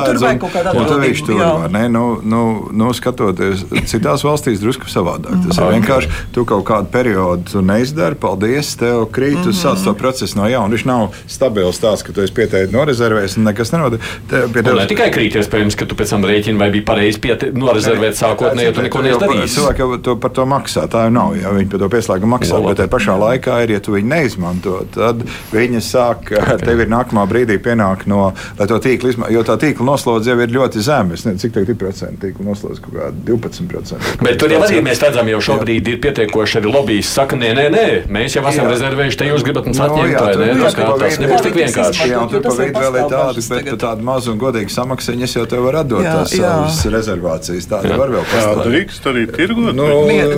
tur 0.07 0.21
vajag 0.25 0.41
kaut 0.41 0.55
kādā 0.55 0.73
un 0.75 0.89
tad 0.89 1.03
viņš 1.05 1.23
tur 1.27 1.39
var, 1.41 1.71
ne, 1.73 1.83
nu, 1.91 2.05
nu, 2.23 2.41
nu, 2.81 2.89
skatoties, 2.97 3.65
citās 3.91 4.25
valstīs 4.25 4.61
drusku 4.63 4.89
savādāk. 4.91 5.37
Tas 5.47 5.59
ir 5.59 5.75
vienkārši, 5.77 6.11
tu 6.35 6.45
kaut 6.49 6.65
kādu 6.67 6.91
periodu 6.93 7.63
neizdari, 7.65 8.17
paldies, 8.19 8.73
tev 8.79 9.07
krīt, 9.13 9.39
tu 9.45 9.55
sāc 9.55 9.81
to 9.85 9.93
procesu 9.97 10.39
no 10.39 10.49
jauna 10.51 10.70
viņš 10.75 10.85
nav 10.89 11.17
stabils 11.29 11.79
tāds, 11.81 12.03
ka 12.05 12.15
tu 12.15 12.23
esi 12.23 12.35
pieteikti 12.35 12.75
norezervējis 12.75 13.37
un 13.39 13.47
nekas 13.49 13.73
nenotiek. 13.75 14.07
Te, 14.31 14.43
ne 14.51 14.87
tikai 14.89 15.09
krīt, 15.13 15.37
iespējams, 15.41 15.77
ka 15.79 15.87
tu 15.89 15.97
pēc 15.99 16.13
tam 16.15 16.25
rēķini 16.27 16.59
vai 16.61 16.69
bija 16.73 16.87
pareizi 16.87 17.35
norezervēt 17.57 18.17
sākotnēji, 18.19 18.69
ja 18.69 18.75
tu 18.75 18.85
neko 18.85 19.03
neizdarīsi. 19.05 19.55
Cilvēki 19.57 19.83
jau 19.83 19.99
to, 20.07 20.15
par 20.21 20.33
to 20.35 20.45
maksā, 20.49 20.85
tā 20.91 21.05
jau 21.07 21.13
nav, 21.15 21.35
ja 21.39 21.53
viņi 21.55 21.69
par 21.71 21.83
to 21.83 21.91
pieslēgumu 21.95 22.35
maksā, 22.35 22.57
no, 22.57 22.69
bet 22.69 22.81
tajā 22.81 22.91
pašā 22.91 23.17
laikā 23.21 23.57
ir, 23.65 23.75
ja 23.75 23.83
tu 23.83 23.95
viņu 23.95 24.11
neizmanto, 24.11 24.77
tad 24.95 25.23
viņi 25.53 25.83
sāk, 25.85 26.31
tev 26.65 26.83
ir 26.83 26.91
nākamā 26.91 27.25
brīdī 27.29 27.57
pienāk 27.63 28.07
no, 28.11 28.31
to 28.59 28.79
tīklu 28.83 29.13
izmanto, 29.13 29.33
jo 29.35 29.45
tā 29.47 29.57
tīkla 29.61 29.87
noslodze 29.91 30.33
jau 30.33 30.39
ir 30.43 30.55
ļoti 30.55 30.83
zema. 30.85 31.17
Es 31.17 31.25
nezinu, 31.27 31.41
cik 31.43 31.55
tagad 31.57 31.73
ir 31.73 31.79
procenti 31.81 32.27
tīkla 32.27 32.47
noslodze, 32.51 32.83
kaut 32.83 32.97
kā 32.97 33.09
12%. 33.27 34.21
Bet 34.23 34.39
tur 34.41 34.53
jau 34.53 34.61
arī 34.65 34.81
mēs 34.85 35.01
redzam, 35.03 35.29
jau 35.31 35.41
šobrīd 35.51 35.91
ir 35.91 35.99
pietiekoši 36.03 36.59
arī 36.61 36.71
lobbyis 36.71 37.11
saka, 37.11 37.39
nē, 37.39 37.51
nē, 37.57 37.67
nē, 37.73 37.85
mēs 38.11 38.37
jau 38.37 38.43
esam 38.49 38.69
rezervējuši, 38.71 39.19
te 39.19 39.29
jūs 39.29 39.45
gribat 39.45 39.67
mums 39.69 39.81
atņemt, 39.83 40.15
vai 40.21 40.35
ne? 40.39 40.47
jā, 40.51 40.55
kā 40.60 40.60
tas 40.65 41.19
nebūs 41.21 41.45
tik 41.45 41.57
vienkārši. 41.57 42.09
Jā, 42.11 42.21
tur 42.31 42.45
pa 42.45 42.55
vidu 42.59 42.83
vēl 42.85 42.97
ir 43.01 43.07
tādi, 43.11 43.45
bet 43.51 43.69
par 43.71 43.79
tādu 43.85 44.07
mazu 44.07 44.33
un 44.33 44.41
godīgu 44.41 44.73
samaksaņu 44.73 45.27
es 45.27 45.35
jau 45.37 45.45
tev 45.49 45.65
varu 45.67 45.81
atdot 45.81 46.05
tās 46.05 46.35
savas 46.35 46.81
rezervācijas. 46.95 47.69
Tāda 47.71 47.97
var 47.99 48.13
vēl 48.15 48.25
pastāvēt. 48.31 48.69
Drīkst 48.71 49.09
arī 49.11 49.25
tirgot. 49.31 49.71
Nu, 49.77 49.87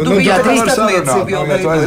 nu, 0.08 0.18
jā, 0.24 0.40
drīkst 0.46 0.74
apliecību. 0.74 1.44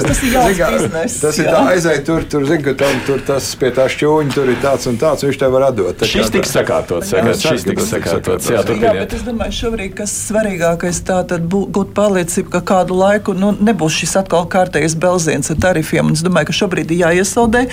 Tas 0.07 0.23
ir 0.23 0.37
jauns 0.37 0.61
biznes. 0.77 1.19
Tas 1.23 1.41
ir 1.43 1.51
tā 1.51 1.63
aizai 1.73 1.97
tur, 2.07 2.27
tur, 2.31 2.47
zin, 2.49 2.63
ka 2.65 2.77
tam 2.85 3.01
tur 3.07 3.23
tas 3.27 3.49
pie 3.61 3.73
tā 3.77 3.87
šķūņa 3.93 4.37
tur 4.37 4.53
ir 4.53 4.61
tāds 4.63 4.89
un 4.91 4.99
tāds, 5.01 5.27
viņš 5.27 5.41
tev 5.41 5.55
var 5.57 5.69
atdot. 5.71 6.05
Šis 6.07 6.33
tiks 6.35 6.53
sakārtots, 6.57 7.13
šis 7.43 7.67
tiks 7.67 7.91
sakārtots. 7.93 8.51
Jā, 8.53 8.63
bet 8.67 9.17
es 9.17 9.25
domāju, 9.27 9.57
šobrīd, 9.61 9.95
kas 9.99 10.15
svarīgākais 10.29 11.03
tā 11.07 11.21
tad 11.31 11.47
būt 11.51 11.93
pārliecība, 11.97 12.57
ka 12.57 12.63
kādu 12.75 12.99
laiku 12.99 13.35
nu, 13.37 13.53
nebūs 13.57 14.01
šis 14.03 14.17
atkal 14.23 14.47
kārtējais 14.53 14.97
belziens 15.01 15.53
ar 15.53 15.61
tarifiem. 15.63 16.11
Un 16.11 16.19
es 16.19 16.25
domāju, 16.27 16.51
ka 16.51 16.59
šobrīd 16.61 16.93
ir 16.95 17.03
jāiesaldē 17.05 17.67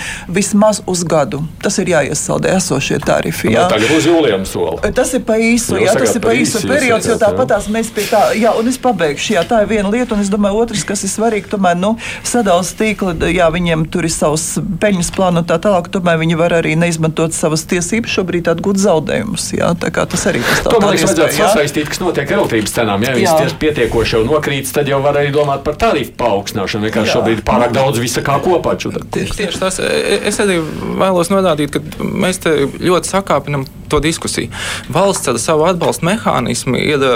vismaz 0.44 0.82
uz 0.86 1.04
gadu. 1.04 1.42
Tas 1.62 1.78
ir 1.80 1.88
jāiesaldē 1.88 2.52
esošie 2.58 2.98
tarifi. 3.00 3.48
Jā. 3.52 3.64
Nu, 3.64 3.72
tagad 3.72 3.88
būs 3.88 4.08
jūlijam 4.08 4.44
soli. 4.48 4.92
Tas 4.94 5.12
ir 5.16 5.24
pa 5.24 5.38
īsu, 5.40 5.78
jā, 5.80 5.94
tas 5.96 6.12
ir 6.14 6.22
pa 6.24 6.34
īsu 6.36 6.60
periods, 6.68 7.08
jo 7.08 7.16
tāpatās 7.20 7.68
mēs 7.72 7.90
pie 7.94 8.04
tā, 8.10 8.22
jā, 8.36 8.52
un 8.58 8.68
es 8.68 8.76
pabeigšu, 8.80 9.34
jā, 9.38 9.44
tā 9.48 9.62
ir 9.64 9.70
viena 9.72 9.92
lieta, 9.92 10.14
un 10.14 10.24
es 10.24 10.30
domāju, 10.32 10.60
otrs, 10.64 10.84
kas 10.84 11.04
ir 11.06 11.12
svarīgi, 11.12 11.48
tomēr, 11.54 11.78
nu, 11.80 11.94
sadals 12.26 12.74
tīkli, 12.76 13.32
jā, 13.32 13.48
viņiem 13.54 13.86
tur 13.92 14.04
ir 14.04 14.12
savs 14.12 14.58
peļņas 14.82 15.12
plānu 15.16 15.42
un 15.42 15.48
tā 15.48 15.58
tālāk, 15.64 15.88
tomēr 15.94 16.20
viņi 16.20 16.38
var 16.40 16.56
arī 16.60 16.74
neizmantot 16.78 17.36
savas 17.36 17.64
tiesības 17.70 18.12
šobrīd 18.18 18.50
atgūt 18.52 18.82
zaudējumus, 18.84 19.48
jā, 19.56 19.72
tā 19.80 19.92
kā 19.94 20.04
tas 20.10 20.28
arī 20.30 20.44
tas 20.44 20.64
tā. 20.66 20.74
To, 20.74 20.82
man 20.84 20.92
liekas, 20.94 21.08
vajadzētu 21.08 21.40
sasaistīt, 21.40 21.90
kas 21.92 22.02
notiek 22.04 22.28
ar 22.28 22.42
elektrības 22.42 22.76
cenām, 22.76 23.06
ja 23.06 23.16
viņas 23.16 23.56
pietiekoši 23.62 24.18
jau 24.18 24.22
nokrītas, 24.28 24.74
tad 24.76 24.90
jau 24.90 25.00
var 25.04 25.20
arī 25.22 25.32
domāt 25.34 25.64
par 25.66 25.78
tarifu 25.80 26.16
paaugstināšanu, 26.20 26.88
vienkārši 26.88 27.16
šobrīd 27.16 27.44
pārāk 27.46 27.74
daudz 27.76 28.02
visa 28.02 28.24
kā 28.24 28.38
kopā. 28.44 28.74
Tieši, 28.74 29.36
tieši 29.38 29.60
tas, 29.60 29.78
e, 29.78 30.18
es 30.34 30.42
arī 30.42 30.58
vēlos 31.00 31.30
norādīt, 31.32 31.74
ka 31.74 32.04
mēs 32.04 32.42
te 32.44 32.54
ļoti 32.82 33.14
sakāpinam 33.14 33.66
to 33.92 34.02
diskusiju. 34.04 34.50
Valsts 34.94 35.30
ar 35.30 35.40
savu 35.42 35.68
atbalstu 35.70 36.10
mehānismu 36.10 36.80
ir 36.82 37.06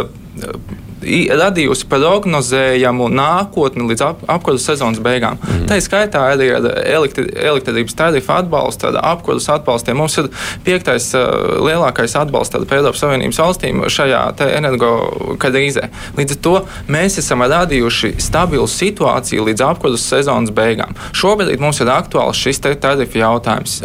radījusi 1.02 1.86
prognozējamu 1.90 3.08
nākotni 3.12 3.86
līdz 3.88 4.04
ap, 4.04 4.22
apkurses 4.30 4.66
sezonas 4.68 5.00
beigām. 5.02 5.38
Mm. 5.40 5.66
Tā 5.70 5.78
ir 5.78 5.84
skaitā 5.84 6.24
arī 6.32 6.50
ar 6.56 6.68
elektri, 6.82 7.26
elektrības 7.32 7.96
tarifu 7.98 8.32
atbalstu, 8.34 8.90
ar 8.90 9.00
apkurses 9.14 9.50
atbalstiem. 9.54 9.98
Mums 9.98 10.18
ir 10.20 10.30
piektais 10.66 11.10
uh, 11.18 11.58
lielākais 11.64 12.14
atbalsts 12.18 12.58
Eiropas 12.58 13.02
Savienības 13.02 13.40
valstīm 13.42 13.82
šajā 13.90 14.22
energo 14.48 14.92
krīzē. 15.40 15.88
Līdz 16.18 16.36
ar 16.36 16.40
to 16.46 16.54
mēs 16.90 17.18
esam 17.22 17.42
radījuši 17.46 18.14
stabilu 18.22 18.68
situāciju 18.70 19.48
līdz 19.48 19.64
apkurses 19.70 20.06
sezonas 20.12 20.52
beigām. 20.54 20.94
Šobrīd 21.16 21.62
mums 21.62 21.80
ir 21.82 21.90
aktuāls 21.92 22.38
šis 22.38 22.62
tarifu 22.62 23.22
jautājums. 23.22 23.80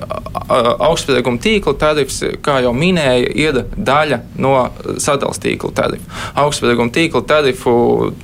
Augstsprieguma 0.49 1.41
tīkla 1.41 1.76
tarifs, 1.80 2.20
kā 2.43 2.59
jau 2.66 2.74
minēja, 2.76 3.30
ir 3.34 3.61
daļa 3.78 4.20
no 4.41 4.55
sadalījuma 4.97 5.41
tīkla 5.43 5.72
tarifa. 5.78 6.22
Augstsprieguma 6.43 6.91
tīkla 6.93 7.03
tīkla 7.04 7.24
tarifu 7.28 7.76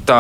tā 0.08 0.20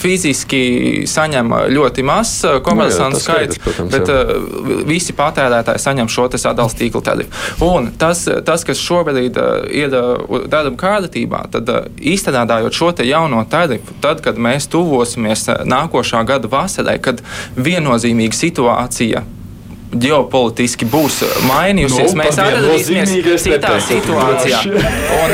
fiziski 0.00 1.04
saņem 1.10 1.52
ļoti 1.74 2.04
mazs 2.06 2.44
uh, 2.48 2.58
komersantu 2.64 3.20
skaits, 3.22 3.60
protams, 3.62 3.94
bet 3.94 4.10
jā. 4.10 4.18
Uh, 4.36 4.82
visi 4.88 5.14
patērētāji 5.16 5.82
saņem 5.84 6.10
šo 6.10 6.28
sadalījuma 6.34 6.78
tīkla 6.80 7.04
tarifu. 7.10 7.44
Un 7.66 7.90
tas, 8.00 8.24
tas 8.46 8.64
kas 8.66 8.80
šobrīd 8.82 9.38
uh, 9.40 9.64
ir 9.70 9.94
darba 10.50 10.76
kārtībā, 10.80 11.44
tad 11.54 11.70
īstenādājot 12.00 12.76
šo 12.76 12.92
jauno 13.06 13.44
tarifu, 13.50 13.96
tad, 14.02 14.22
kad 14.24 14.38
mēs 14.40 14.68
tuvosimies 14.70 15.46
nākošā 15.68 16.24
gada 16.28 16.50
vasarai, 16.50 16.98
kad 17.02 17.22
viennozīmīga 17.56 18.36
situācija 18.36 19.24
ģeopolitiski 19.90 20.86
būs 20.86 21.16
mainījusies. 21.48 22.12
Nu, 22.14 22.20
mēs 22.20 22.36
atradīsimies 22.38 23.42
citā 23.42 23.72
situācijā. 23.82 24.60
Un, 25.20 25.32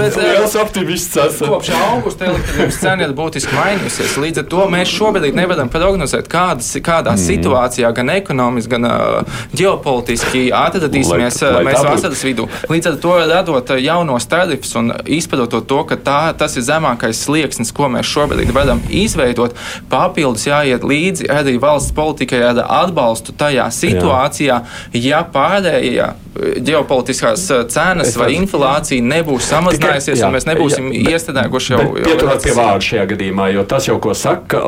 bet, 0.00 0.16
liels 0.18 0.56
optimists 0.58 1.18
esam. 1.22 1.52
Kopš 1.54 1.70
augusta 1.76 2.26
elektrības 2.26 2.80
cena 2.82 3.06
ir 3.06 3.14
būtiski 3.16 3.54
mainījusies. 3.54 4.16
Līdz 4.22 4.42
ar 4.42 4.48
to 4.50 4.66
mēs 4.72 4.94
šobrīd 4.96 5.38
nevaram 5.38 5.70
prognozēt, 5.70 6.26
kādas, 6.32 6.72
kādā 6.82 7.14
mm. 7.14 7.22
situācijā 7.22 7.92
gan 7.94 8.10
ekonomiski, 8.16 8.72
gan 8.74 8.88
uh, 8.90 9.38
ģeopolitiski 9.54 10.48
atradīsimies 10.56 11.38
lai, 11.44 11.52
lai 11.60 11.64
mēs 11.70 11.86
vasaras 11.86 12.26
vidū. 12.26 12.48
Līdz 12.72 12.90
ar 12.90 12.98
to 13.06 13.14
radot 13.22 13.74
jaunos 13.86 14.26
tarifus 14.30 14.74
un 14.80 14.90
izprotot 15.06 15.68
to, 15.70 15.80
ka 15.86 16.00
tā, 16.00 16.18
tas 16.38 16.58
ir 16.58 16.66
zemākais 16.66 17.22
slieksnis, 17.28 17.70
ko 17.76 17.86
mēs 17.92 18.10
šobrīd 18.10 18.50
varam 18.56 18.82
izveidot, 18.90 19.54
papildus 19.92 20.48
jāiet 20.50 20.82
līdzi 20.86 21.30
arī 21.30 21.56
valsts 21.62 21.94
politikai 21.94 22.42
ar 22.50 22.64
atbalstu 22.66 22.95
atbalstu 22.96 23.34
tajā 23.36 23.66
situācijā, 23.72 24.60
Jā. 24.96 25.02
ja 25.04 25.24
pārējie 25.32 26.06
ģeopolitiskās 26.36 27.44
eh, 27.50 27.62
cenas 27.72 28.16
vai 28.18 28.30
inflācija 28.36 29.04
nebūs 29.04 29.48
samazinājusies, 29.50 30.20
jā, 30.20 30.28
un 30.28 30.36
mēs 30.36 30.46
nebūsim 30.48 30.90
iestrādājuši 30.92 31.72
jau. 31.72 31.84
Pieturēt 31.96 32.44
pie 32.44 32.54
vārda 32.56 32.84
šajā 32.84 33.06
gadījumā, 33.12 33.48
jo 33.54 33.64
tas 33.68 33.88
jau, 33.88 33.96
ko 34.02 34.12
saka, 34.16 34.60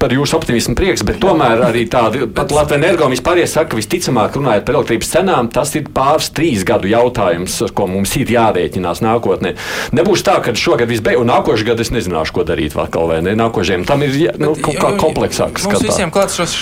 par 0.00 0.14
jūsu 0.14 0.38
optimismu 0.38 0.74
prieks, 0.78 1.04
bet 1.06 1.20
tomēr 1.22 1.62
arī 1.68 1.84
tādi, 1.90 2.26
pat 2.34 2.54
Latvijas 2.54 2.82
energo 2.82 3.08
vispār 3.12 3.42
iesaka, 3.44 3.78
visticamāk, 3.78 4.36
runājot 4.38 4.66
par 4.66 4.80
elektrības 4.80 5.12
cenām, 5.14 5.50
tas 5.54 5.74
ir 5.78 5.86
pāris 5.94 6.32
trīs 6.34 6.66
gadu 6.66 6.90
jautājums, 6.90 7.60
ar 7.66 7.74
ko 7.76 7.86
mums 7.90 8.16
ir 8.18 8.34
jārēķinās 8.34 9.02
nākotnē. 9.06 9.54
Nebūs 9.94 10.26
tā, 10.26 10.38
ka 10.44 10.54
šogad 10.58 10.90
viss 10.90 11.04
beigas, 11.04 11.22
un 11.22 11.30
nākošais 11.30 11.66
gads 11.68 11.86
es 11.86 11.94
nezināšu, 11.94 12.34
ko 12.34 12.46
darīt 12.48 12.74
vēl 12.74 13.08
vai 13.08 13.20
ne. 13.24 13.36
Nākošajam 13.38 13.86
tam 13.88 14.02
ir 14.02 14.18
nu, 14.42 14.54
kaut 14.58 14.80
kā 14.82 14.92
kompleksāks. 14.98 15.68
Mums 15.68 15.78
skatā. 15.78 15.92
visiem 15.92 16.12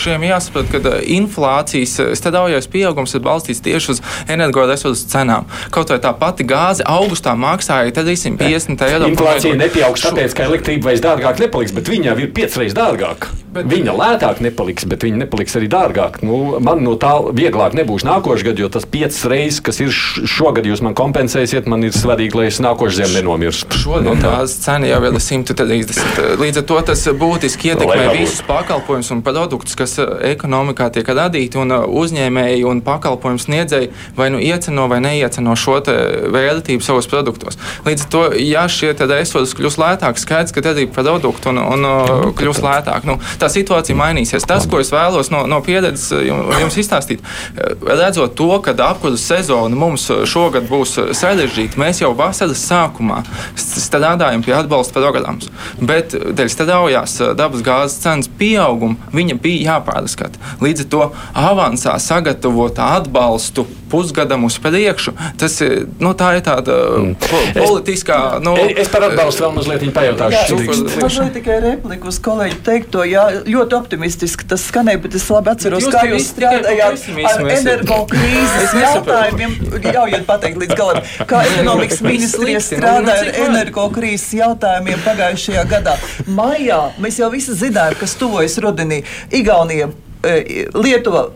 klātsošiem 0.06 0.26
jāsaprot, 0.26 0.68
ka 0.70 0.78
uh, 0.78 1.00
inflācijas 1.02 1.94
uh, 1.98 2.12
stradaujais 2.14 2.68
pieaugums 2.70 3.14
ir 3.16 3.22
balstīts 3.24 3.62
tieši 3.64 3.94
uz 3.94 4.02
energoresursu 4.30 5.08
cenām. 5.10 5.48
Kaut 5.74 5.90
vai 5.90 5.98
tā 5.98 6.12
pati 6.14 6.46
gāze 6.46 6.86
augustā 6.86 7.34
maksāja 7.34 7.90
350 7.96 8.86
eiro. 8.86 9.10
Inflācija 9.10 9.58
nepieaugs 9.58 10.06
tāpēc, 10.06 10.36
ka 10.36 10.46
elektrība 10.46 10.92
vairs 10.92 11.02
dārgāk 11.02 11.42
nepaliks, 11.42 11.74
bet 11.74 11.90
viņa 11.90 12.12
jau 12.12 12.16
ir 12.22 12.30
piecreiz 12.36 12.76
dārgāka. 12.76 13.34
Bet, 13.56 13.68
viņa 13.70 13.94
lētāk 13.96 14.40
nepaliks, 14.44 14.84
bet 14.90 15.04
viņa 15.06 15.22
nepaliks 15.24 15.56
arī 15.58 15.68
dārgāk. 15.72 16.18
Nu, 16.26 16.58
man 16.62 16.82
no 16.84 16.96
tā 17.00 17.12
vieglāk 17.36 17.76
nebūs 17.78 18.04
nākošais 18.06 18.44
gads, 18.46 18.62
jo 18.62 18.68
tas 18.72 18.86
piecas 18.88 19.22
reizes, 19.30 19.62
kas 19.64 19.80
ir 19.80 19.92
šogad, 19.92 20.66
jūs 20.68 20.82
man 20.84 20.96
kompensēsiet, 20.98 21.68
man 21.70 21.86
ir 21.86 21.94
svarīgi, 21.96 22.36
lai 22.36 22.48
es 22.50 22.60
nākošais 22.64 23.00
ziemu 23.00 23.20
nenomirstu. 23.20 23.80
Šodien 23.80 24.10
no 24.10 24.16
tās 24.20 24.56
cena 24.64 24.90
jau 24.90 25.00
ir 25.08 25.16
130. 25.22 26.36
Līdz 26.42 26.62
ar 26.62 26.66
to 26.68 26.80
tas 26.90 27.04
būtiski 27.22 27.72
ietekmē 27.72 28.10
visus 28.16 28.42
pakalpojumus 28.46 29.12
un 29.14 29.22
produktus, 29.26 29.78
kas 29.78 29.96
uh, 30.02 30.16
ekonomikā 30.28 30.90
tiek 30.94 31.08
radīti, 31.16 31.60
un 31.60 31.72
uh, 31.74 31.86
uzņēmēji 32.02 32.66
un 32.68 32.82
pakalpojumu 32.86 33.42
sniedzēji 33.42 33.92
vai 34.18 34.28
nu 34.34 34.42
ieceno 34.42 34.88
vai 34.92 35.00
neieceno 35.04 35.56
šo 35.56 35.78
vērtību 35.86 36.84
savos 36.84 37.08
produktos. 37.10 37.58
Līdz 37.86 38.06
ar 38.06 38.12
to, 38.12 38.22
ja 38.40 38.64
šie 38.70 38.94
resursi 39.06 39.56
kļūs 39.58 39.76
lētāki, 39.80 40.22
skaidrs, 40.22 40.54
ka 40.56 40.64
arī 40.72 40.86
produkti 40.90 41.50
un, 41.52 41.60
un, 41.60 41.76
un 41.76 41.88
uh, 41.88 42.28
kļūs 42.36 42.62
lētāk. 42.64 43.06
Nu, 43.08 43.18
tā 43.46 43.52
situācija 43.52 43.96
mainīsies. 43.98 44.46
Tas, 44.48 44.66
ko 44.70 44.80
es 44.82 44.90
vēlos 44.94 45.30
no, 45.32 45.44
no 45.50 45.60
pieredzes 45.64 46.10
eh, 46.16 46.26
jums 46.30 46.78
izstāstīt, 46.80 47.22
eh, 47.22 47.74
redzot 47.86 48.34
to, 48.38 48.50
ka 48.64 48.74
apkurses 48.88 49.26
sezona 49.26 49.78
mums 49.78 50.08
eh, 50.10 50.24
šogad 50.28 50.68
būs 50.70 50.96
sarežģīta, 51.16 51.80
mēs 51.80 52.02
jau 52.02 52.12
vasaras 52.18 52.64
sākumā 52.66 53.22
strādājam 53.56 54.44
pie 54.44 54.56
atbalsta 54.56 54.98
programmas. 55.00 55.50
Bet 55.80 56.14
dēļ 56.14 56.52
straujās 56.52 57.18
dabas 57.38 57.64
gāzes 57.66 58.00
cenas 58.02 58.30
pieauguma 58.38 59.10
viņa 59.14 59.38
bija 59.42 59.76
jāpārskata. 59.76 60.56
Līdz 60.64 60.86
ar 60.86 60.92
to 60.92 61.08
avansā 61.46 61.96
sagatavot 62.02 62.78
atbalstu 62.82 63.66
pusgadam 63.90 64.44
uz 64.44 64.58
priekšu. 64.58 65.12
Tas 65.38 65.60
ir, 65.64 65.86
nu, 66.02 66.12
tā 66.18 66.32
ir 66.36 66.42
tāda 66.46 66.76
mm. 66.98 67.14
po 67.22 67.42
politiskā. 67.54 68.18
Nu, 68.42 68.56
es 68.56 68.90
par 68.92 69.06
atbalstu 69.08 69.46
vēl 69.46 69.54
mazliet 69.56 69.86
pajautāšu. 69.94 70.58
Mazliet 71.02 71.36
tikai 71.38 71.58
repliku 71.64 72.10
uz 72.10 72.18
kolēģi 72.22 72.58
teikto. 72.66 73.04
Jā, 73.06 73.26
ļoti 73.46 73.76
optimistiski 73.76 74.46
tas 74.48 74.64
skanēja, 74.70 75.00
bet 75.04 75.16
es 75.18 75.26
labi 75.32 75.52
atceros, 75.52 75.86
kā 75.92 76.04
jūs 76.10 76.30
strādājāt 76.32 77.06
ar 77.30 77.50
energo 77.56 78.00
krīzes 78.10 78.76
jautājumiem. 78.80 79.56
Ļaujiet 79.86 80.26
pateikt 80.28 80.60
līdz 80.62 80.78
galam, 80.78 81.00
kā 81.30 81.42
ekonomikas 81.52 82.02
ministrija 82.06 82.62
strādāja 82.64 83.26
ar 83.26 83.40
energo 83.46 83.88
krīzes 83.94 84.36
jautājumiem 84.40 85.02
pagājušajā 85.06 85.66
gadā. 85.70 85.96
Maijā 86.26 86.82
mēs 87.02 87.20
jau 87.22 87.32
visi 87.32 87.56
zinājām, 87.56 87.98
kas 88.00 88.16
tuvojas 88.20 88.58
rudenī. 88.64 89.02
Igaunija, 89.34 89.90
e, 90.22 90.66
Lietuva 90.74 91.28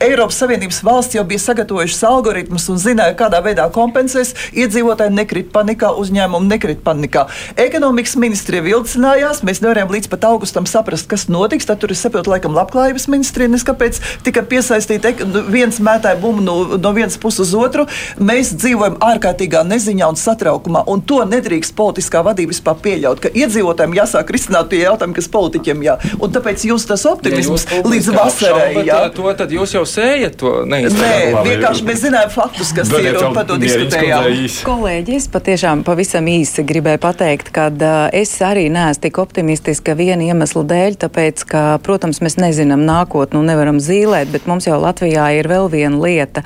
Eiropas 0.00 0.36
Savienības 0.42 0.82
valsts 0.84 1.16
jau 1.16 1.24
bija 1.26 1.40
sagatavojušas 1.42 2.02
algoritmus 2.08 2.68
un 2.72 2.78
zināja, 2.80 3.14
kādā 3.18 3.40
veidā 3.44 3.64
kompensēs. 3.72 4.34
Iedzīvotāji 4.58 5.14
nekrit 5.16 5.50
panikā, 5.54 5.90
uzņēmumi 6.02 6.50
nekrit 6.50 6.82
panikā. 6.84 7.26
Ekonomikas 7.58 8.16
ministrija 8.20 8.64
vilcinājās, 8.66 9.42
mēs 9.46 9.62
nevarējām 9.64 9.92
līdz 9.94 10.10
pat 10.12 10.26
augustam 10.28 10.68
saprast, 10.68 11.08
kas 11.10 11.28
notiks. 11.32 11.68
Tad 11.68 11.80
tur 11.82 11.94
ir 11.94 11.98
saprotu, 12.00 12.32
laikam, 12.32 12.56
labklājības 12.56 13.08
ministrija, 13.12 13.50
neskapēc 13.52 14.00
tika 14.26 14.44
piesaistīta 14.48 15.14
nu, 15.24 15.44
viens 15.48 15.80
mētāja 15.84 16.20
bumbu 16.20 16.44
no, 16.44 16.56
no 16.76 16.92
vienas 16.96 17.18
puses 17.20 17.48
uz 17.48 17.54
otru. 17.56 17.86
Mēs 18.20 18.52
dzīvojam 18.58 18.98
ārkārtīgā 19.04 19.64
neziņā 19.68 20.10
un 20.12 20.20
satraukumā, 20.20 20.84
un 20.90 21.02
to 21.06 21.22
nedrīkst 21.28 21.76
politiskā 21.78 22.22
vadība 22.26 22.52
vispār 22.52 22.78
pieļaut, 22.84 23.22
ka 23.24 23.32
iedzīvotājiem 23.32 23.96
jāsāk 23.98 24.32
risināt 24.34 24.72
tie 24.72 24.82
jautājumi, 24.84 25.16
kas 25.18 25.30
politiķiem 25.32 25.84
jā. 25.86 25.98
Un 26.18 26.34
tāpēc 26.34 26.66
jūs 26.68 26.88
tas 26.88 27.04
optimisms 27.08 27.66
ja 27.68 27.78
jūs 27.78 27.88
līdz 27.88 28.10
vasarai. 28.16 28.70
Jā, 28.86 29.00
to 29.14 29.28
jau 29.78 29.86
sējat 29.88 30.36
to 30.40 30.52
neizdarīt. 30.68 31.32
Nē, 31.34 31.42
vienkārši 31.46 31.86
mēs 31.86 32.02
zinājām 32.04 32.32
faktus, 32.34 32.72
kas 32.76 32.90
ir 32.98 33.18
un 33.20 33.36
par 33.36 33.46
to 33.48 33.58
diskutējām. 33.60 34.26
Kolēģi, 34.66 35.16
es 35.18 35.28
patiešām 35.32 35.84
pavisam 35.86 36.28
īsi 36.30 36.64
gribēju 36.66 37.00
pateikt, 37.02 37.52
ka 37.54 37.68
es 38.16 38.34
arī 38.44 38.66
neesmu 38.72 39.04
tik 39.04 39.20
optimistiska 39.22 39.94
viena 39.98 40.24
iemesla 40.26 40.64
dēļ, 40.68 40.98
tāpēc, 41.04 41.44
ka, 41.48 41.62
protams, 41.84 42.22
mēs 42.24 42.38
nezinām 42.40 42.82
nākotnu 42.88 43.42
un 43.42 43.50
nevaram 43.52 43.78
zīlēt, 43.82 44.32
bet 44.34 44.48
mums 44.50 44.66
jau 44.66 44.78
Latvijā 44.82 45.28
ir 45.38 45.48
vēl 45.50 45.68
viena 45.72 46.00
lieta, 46.02 46.42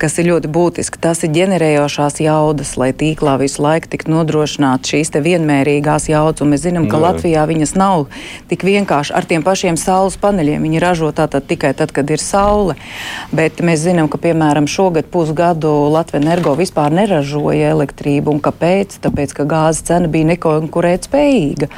kas 0.00 0.18
ir 0.18 0.30
ļoti 0.32 0.50
būtiska. 0.54 1.00
Tas 1.04 1.22
ir 1.26 1.34
ģenerējošās 1.36 2.18
jaudas, 2.24 2.74
lai 2.80 2.90
tīklā 2.96 3.36
visu 3.42 3.62
laiku 3.64 3.92
tiktu 3.92 4.14
nodrošināt 4.14 4.90
šīs 4.90 5.14
te 5.14 5.22
vienmērīgās 5.24 6.08
jaudas, 6.10 6.42
un 6.42 6.54
mēs 6.54 6.64
zinām, 6.66 6.88
ka 6.90 6.98
Nē. 6.98 7.04
Latvijā 7.08 7.44
viņas 7.50 7.76
nav 7.78 8.08
tik 8.50 8.66
vienkārši 8.66 9.14
ar 9.14 9.28
tiem 9.28 9.44
pašiem 9.46 9.78
saules 9.80 10.18
paneļiem. 10.20 10.64
Viņi 10.64 10.82
ražo 10.82 11.12
tātad 11.14 11.46
tikai 11.46 11.74
tad, 11.76 11.92
kad 11.94 12.10
ir 12.10 12.22
saule. 12.22 12.53
Bet 13.34 13.60
mēs 13.64 13.84
zinām, 13.84 14.08
ka 14.12 14.20
piemēram 14.22 14.68
šogad 14.70 15.08
pusgadu 15.12 15.72
Latvija 15.94 16.22
energo 16.22 16.54
vispār 16.58 16.94
neražoja 16.94 17.72
elektrību. 17.74 18.36
Kāpēc? 18.44 18.98
Tāpēc, 19.04 19.34
ka 19.36 19.46
gāzes 19.48 19.84
cena 19.88 20.10
bija 20.10 20.32
nekonkurētspējīga. 20.34 21.70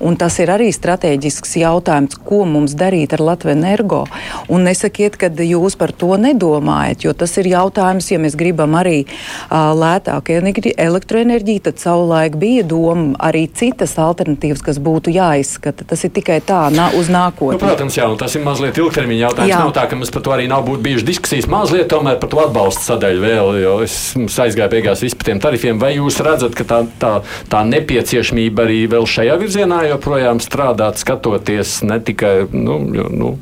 Un 0.00 0.16
tas 0.16 0.38
ir 0.40 0.48
arī 0.52 0.70
strateģisks 0.72 1.58
jautājums, 1.60 2.16
ko 2.24 2.44
mums 2.48 2.72
darīt 2.78 3.12
ar 3.16 3.24
Latviju 3.32 3.56
energo. 3.58 4.04
Un 4.48 4.64
nesakiet, 4.68 5.18
ka 5.20 5.28
jūs 5.28 5.76
par 5.80 5.92
to 5.92 6.14
nedomājat, 6.20 7.04
jo 7.04 7.12
tas 7.16 7.36
ir 7.40 7.50
jautājums, 7.52 8.08
ja 8.12 8.20
mēs 8.22 8.36
gribam 8.38 8.78
arī 8.80 9.02
uh, 9.04 9.72
lētāku 9.76 10.38
elektroenerģiju, 10.40 11.64
tad 11.68 11.82
savulaik 11.82 12.38
bija 12.40 12.64
doma 12.64 13.18
arī 13.20 13.44
citas 13.52 13.96
alternatīvas, 14.00 14.62
kas 14.64 14.80
būtu 14.80 15.12
jāizskata. 15.14 15.84
Tas 15.90 16.04
ir 16.06 16.14
tikai 16.16 16.40
tā, 16.46 16.62
nā, 16.72 16.90
uz 16.96 17.10
nākotni. 17.12 17.58
Nu, 17.58 17.64
protams, 17.66 17.98
jā, 18.00 18.08
tas 18.20 18.36
ir 18.38 18.44
mazliet 18.46 18.80
ilgtermiņa 18.80 19.24
jautājums. 19.26 19.52
Jā. 19.52 19.60
Nav 19.64 19.74
tā, 19.76 19.84
ka 19.90 19.98
mums 20.00 20.12
par 20.20 20.26
to 20.26 20.36
arī 20.36 20.48
nav 20.48 20.68
bijušas 20.68 21.06
diskusijas. 21.06 21.48
Mazliet 21.48 21.88
tomēr 21.88 22.18
par 22.20 22.30
to 22.30 22.40
atbalstu 22.44 22.84
sadaļu 22.84 23.22
vēl, 23.24 23.52
jo 23.62 23.74
es 23.84 24.12
aizgāju 24.16 24.74
beigās 24.74 25.04
vispār 25.04 25.30
tiem 25.30 25.40
tarifiem. 25.40 25.80
Vai 25.80 25.94
jūs 25.96 26.20
redzat, 26.24 26.54
ka 26.58 26.66
tā, 26.68 26.80
tā, 27.00 27.12
tā 27.48 27.62
nepieciešamība 27.68 28.66
arī 28.66 28.82
vēl 28.92 29.08
šajā 29.08 29.38
virzienā 29.40 29.86
joprojām 29.94 30.42
strādāt, 30.44 31.00
skatoties 31.00 31.80
ne 31.88 32.00
tikai. 32.04 32.34
Nu, 32.52 32.78
nu, 32.84 33.36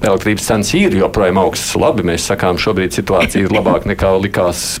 Elektrības 0.00 0.46
cenas 0.48 0.70
ir 0.78 0.94
joprojām 0.96 1.42
augstas. 1.42 1.74
Labi, 1.80 2.04
mēs 2.08 2.24
sakām, 2.30 2.56
šobrīd 2.60 2.94
situācija 2.96 3.44
ir 3.44 3.52
labāka 3.52 3.90
nekā 3.90 4.14
likās 4.22 4.80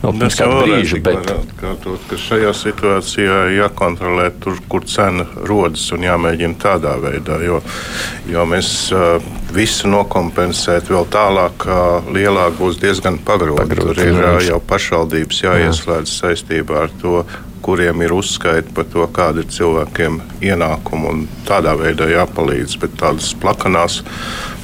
pirms 0.00 0.38
kāda 0.38 0.60
brīža. 0.62 1.00
Bet... 1.04 1.30
Atkārtot, 1.34 2.06
ka 2.08 2.18
šajā 2.20 2.52
situācijā 2.56 3.38
jākontrolē 3.56 4.30
tur, 4.42 4.58
kur 4.70 4.86
cena 4.88 5.26
rodas 5.48 5.84
un 5.92 6.06
jāmēģina 6.06 6.60
tādā 6.62 6.96
veidā, 7.02 7.40
jo, 7.44 7.60
jo 8.32 8.46
mēs 8.48 8.70
uh, 8.96 9.18
visu 9.56 9.90
nokompensēt 9.92 10.88
vēl 10.92 11.08
tālāk, 11.12 11.66
uh, 11.68 12.12
lielāk 12.16 12.56
būs 12.60 12.80
diezgan 12.82 13.20
pagrūti. 13.26 13.80
Tur 13.80 14.04
ir 14.04 14.22
uh, 14.22 14.38
jau 14.44 14.60
pašvaldības 14.72 15.42
jāieslēdz 15.46 16.16
saistībā 16.22 16.86
ar 16.86 16.96
to 17.02 17.20
kuriem 17.66 18.02
ir 18.06 18.14
uzskaita 18.14 18.70
par 18.76 18.86
to, 18.92 19.06
kāda 19.10 19.42
ir 19.42 19.50
cilvēkiem 19.50 20.20
ienākuma 20.46 21.10
un 21.10 21.24
tādā 21.48 21.74
veidā 21.78 22.06
jāpalīdz. 22.12 22.76
Bet 22.82 22.94
tādas 23.00 23.32
plakanās, 23.42 24.00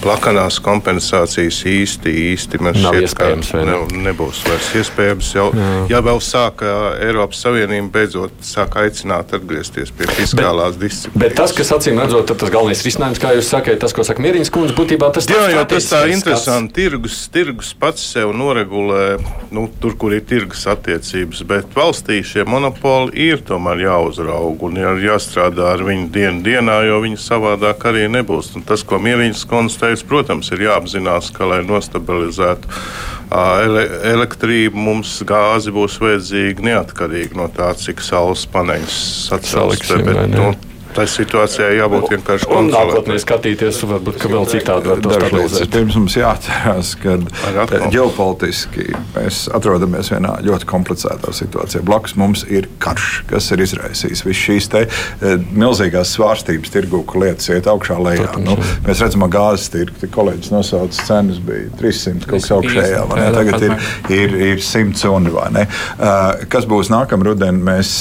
plakanās 0.03 0.59
kompensācijas 0.64 1.62
īsti, 1.68 2.12
īsti 2.32 2.61
man 2.62 2.76
Nav 2.82 2.96
šķiet, 2.98 3.14
ka 3.53 3.62
ne, 3.66 3.78
nebūs 4.09 4.42
vairs 4.48 4.70
iespējams. 4.80 5.30
Jau, 5.36 5.48
Jā. 5.57 5.70
ja 5.94 6.00
vēl 6.05 6.20
sāka 6.24 6.72
Eiropas 7.03 7.42
Savienība 7.44 7.92
beidzot 7.98 8.42
sāk 8.46 8.76
aicināt 8.82 9.34
atgriezties 9.36 9.92
pie 9.96 10.09
fiskālās 10.11 10.78
disciplīnas. 10.80 11.22
Bet 11.22 11.36
tas, 11.38 11.55
kas 11.57 11.72
acīm 11.76 12.00
redzot, 12.03 12.32
tas 12.42 12.53
galvenais 12.53 12.82
risinājums, 12.86 13.20
kā 13.22 13.34
jūs 13.36 13.50
sakāt, 13.53 13.78
tas, 13.82 13.94
ko 13.94 14.05
saka 14.07 14.24
Mierīņas 14.24 14.53
kundze, 14.55 14.76
būtībā 14.78 15.12
tas 15.14 15.28
Jā, 15.30 15.46
jo 15.55 15.64
tas 15.70 15.88
tā 15.92 16.03
interesanti. 16.12 16.74
Tirgus, 16.82 17.18
tirgus 17.32 17.72
pats 17.78 18.05
sev 18.14 18.32
noregulē, 18.36 19.18
nu, 19.55 19.66
tur, 19.82 19.96
kur 20.00 20.14
ir 20.16 20.24
tirgus 20.28 20.64
attiecības, 20.70 21.44
bet 21.48 21.76
valstī 21.76 22.20
šie 22.26 22.46
monopoli 22.48 23.28
ir 23.30 23.42
tomēr 23.46 23.84
jāuzrauga 23.86 24.68
un 24.68 24.80
jā, 24.82 24.94
jāstrādā 25.07 25.72
ar 25.76 25.84
viņu 25.86 26.09
dienu 26.14 26.44
dienā, 26.46 26.80
jo 26.88 27.00
viņi 27.05 27.20
savādāk 27.20 27.86
arī 27.90 28.09
nebūs. 28.12 28.53
Un 28.59 28.66
tas, 28.66 28.84
ko 28.86 29.00
Mierīņš 29.03 29.46
konstatēs, 29.93 30.09
protams, 30.09 30.51
ir 30.53 30.66
jāapzinās, 30.68 31.30
ka, 31.32 31.47
lai 31.47 31.62
nostabilizētu 31.64 32.68
ele 33.64 33.84
elektrību, 34.12 34.76
mums 34.76 35.22
gāzi 35.24 35.72
būs 35.72 36.01
vajadzīga 36.01 36.62
neatkarīgi 36.62 37.36
no 37.36 37.49
tā, 37.49 37.72
cik 37.74 38.01
saules 38.01 38.47
paneļus 38.47 39.28
sacelsties 39.28 40.72
tai 40.97 41.07
situācijai 41.11 41.76
jābūt 41.78 42.11
vienkārši 42.12 42.49
kontrolētai. 42.49 42.93
Nākotnē 42.93 43.18
skatīties, 43.22 43.80
varbūt 43.88 44.26
vēl 44.32 44.49
citādi 44.51 44.90
var 44.93 45.03
to 45.05 45.14
stabilizēt. 45.16 45.70
Pirms 45.72 45.99
mums 45.99 46.16
jāatcerās, 46.18 46.93
ka 47.03 47.16
ģeopolitiski 47.93 48.88
mēs 49.16 49.45
atrodamies 49.57 50.12
vienā 50.12 50.34
ļoti 50.47 50.68
komplicētā 50.70 51.34
situācijā. 51.36 51.82
Blakus 51.86 52.16
mums 52.20 52.45
ir 52.49 52.68
karš, 52.82 53.22
kas 53.30 53.51
ir 53.55 53.64
izraisījis 53.64 54.24
visas 54.26 54.43
šīs 54.43 54.70
te, 54.72 54.84
e, 54.86 55.34
milzīgās 55.57 56.14
svārstības 56.16 56.72
tirgu, 56.74 57.03
ka 57.09 57.22
lietas 57.22 57.51
iet 57.53 57.68
augšā 57.70 57.99
lejā. 58.03 58.28
Nu, 58.43 58.57
mēs 58.86 59.03
redzam, 59.05 59.26
ka 59.26 59.32
gāzes 59.38 59.70
tirgi, 59.72 60.11
kolēģis 60.12 60.53
nosauca 60.55 61.07
cenas 61.09 61.40
bija 61.45 61.70
300 61.80 62.28
kaut 62.28 62.43
kas 62.43 62.51
augšējā, 62.59 63.03
vai 63.11 63.20
ne? 63.20 63.30
Tagad 63.36 63.66
ir, 63.68 63.76
ir, 64.18 64.36
ir 64.53 64.64
100 64.64 65.12
un 65.12 65.30
vai 65.32 65.49
ne? 65.55 65.66
Uh, 65.97 66.45
kas 66.53 66.66
būs 66.68 66.90
nākamā 66.93 67.30
rudenī, 67.30 67.62
mēs 67.72 67.93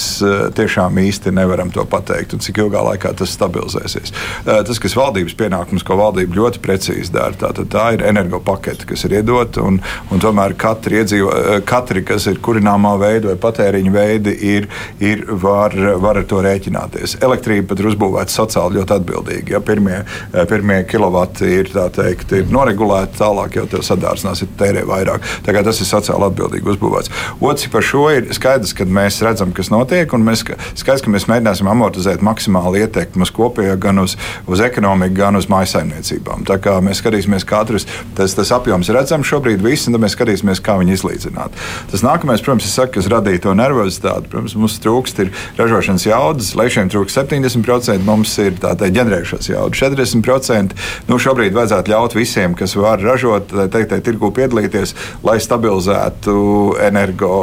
tiešām 0.57 0.99
īsti 1.01 1.33
nevaram 1.35 1.71
to 1.73 1.85
pateikt. 1.89 2.35
Un 2.35 2.43
cik 2.43 2.61
ilgā 2.63 2.80
ilgā 2.81 2.89
laikā 2.89 3.13
tas 3.17 3.33
stabilizēsies. 3.35 4.13
Tas, 4.45 4.79
kas 4.81 4.95
valdības 4.97 5.35
pienākums, 5.37 5.85
ko 5.85 5.97
valdība 5.99 6.35
ļoti 6.35 6.61
precīzi 6.63 7.13
dara, 7.13 7.33
tā, 7.37 7.51
tā 7.53 7.93
ir 7.95 8.05
energopakete, 8.07 8.85
kas 8.89 9.05
ir 9.05 9.19
iedota. 9.19 9.63
Un, 9.63 9.79
un 10.11 10.21
tomēr 10.21 10.55
katri, 10.59 11.01
iedzīvo, 11.01 11.61
katri, 11.65 12.03
kas 12.03 12.27
ir 12.27 12.41
kurināmā 12.43 12.95
veida 13.01 13.31
vai 13.31 13.37
patēriņa 13.41 13.93
veidi, 13.93 14.35
ir, 14.55 14.67
ir 14.99 15.25
var, 15.29 15.75
var 16.01 16.21
ar 16.21 16.27
to 16.27 16.41
rēķināties. 16.43 17.19
Elektrība 17.21 17.71
pat 17.71 17.81
ir 17.81 17.91
uzbūvēta 17.91 18.33
sociāli 18.33 18.79
ļoti 18.79 18.97
atbildīgi. 18.97 19.55
Ja 19.55 19.61
pirmie, 19.63 20.01
pirmie 20.49 20.81
kilovati 20.89 21.49
ir, 21.61 21.71
teikt, 21.95 22.33
ir 22.37 22.51
noregulēti, 22.51 23.19
tālāk 23.21 23.59
jau 23.59 23.67
tev 23.69 23.85
sadārdzinās, 23.85 24.43
ir 24.43 24.53
tērē 24.59 24.85
vairāk. 24.89 25.27
Tas 25.61 25.77
ir 25.83 25.87
sociāli 25.87 26.25
atbildīgi 26.25 26.71
uzbūvēts. 26.73 27.11
Otrs 27.45 27.67
par 27.71 27.85
šo 27.85 28.07
ir 28.15 28.31
skaidrs, 28.33 28.73
ka 28.75 28.87
mēs 28.89 29.19
redzam, 29.23 29.51
kas 29.55 29.69
notiek, 29.71 30.09
un 30.15 30.25
mēs 30.25 30.41
skaidrs, 30.79 31.03
ka 31.05 31.13
mēs 31.13 31.27
mēģināsim 31.29 31.69
amortizēt 31.69 32.23
maksimāli 32.25 32.70
reāli 32.71 32.85
ietekmi 32.85 33.25
uz 33.25 33.31
kopējo, 33.31 33.77
gan 33.79 33.99
uz, 33.99 34.15
uz 34.47 34.61
ekonomiku, 34.61 35.15
gan 35.15 35.35
uz 35.35 35.47
maisaimniecībām. 35.49 36.45
Tā 36.47 36.57
kā 36.61 36.79
mēs 36.81 37.01
skatīsimies, 37.01 37.45
katrs 37.45 37.85
tas, 38.15 38.33
tas 38.33 38.51
apjoms 38.51 38.89
redzams 38.89 39.27
šobrīd, 39.27 39.61
visi, 39.61 39.89
un 39.89 39.95
tad 39.95 40.03
mēs 40.03 40.15
skatīsimies, 40.15 40.61
kā 40.63 40.77
viņu 40.79 40.95
izlīdzināt. 40.95 41.51
Tas 41.91 42.03
nākamais, 42.03 42.41
protams, 42.43 42.65
ir 42.65 42.71
saka, 42.71 42.95
kas 42.97 43.09
radīja 43.11 43.45
to 43.45 43.55
nervozitāti. 43.57 44.29
Protams, 44.31 44.55
mums 44.55 44.79
trūkst 44.81 45.23
ražošanas 45.59 46.05
jaudas, 46.07 46.53
lēšiem 46.57 46.91
trūkst 46.91 47.21
70%, 47.21 48.05
mums 48.07 48.35
ir 48.41 48.57
tāda 48.61 48.89
ģenerēšanas 48.91 49.51
jauda 49.51 49.77
40%. 49.77 50.77
Nu, 51.09 51.19
šobrīd 51.21 51.55
vajadzētu 51.55 51.93
ļaut 51.93 52.17
visiem, 52.17 52.55
kas 52.57 52.75
var 52.79 53.01
ražot, 53.03 53.53
teikt, 53.73 53.97
tirgu 54.05 54.31
piedalīties, 54.35 54.95
lai 55.25 55.37
stabilizētu 55.43 56.35
energo, 56.81 57.33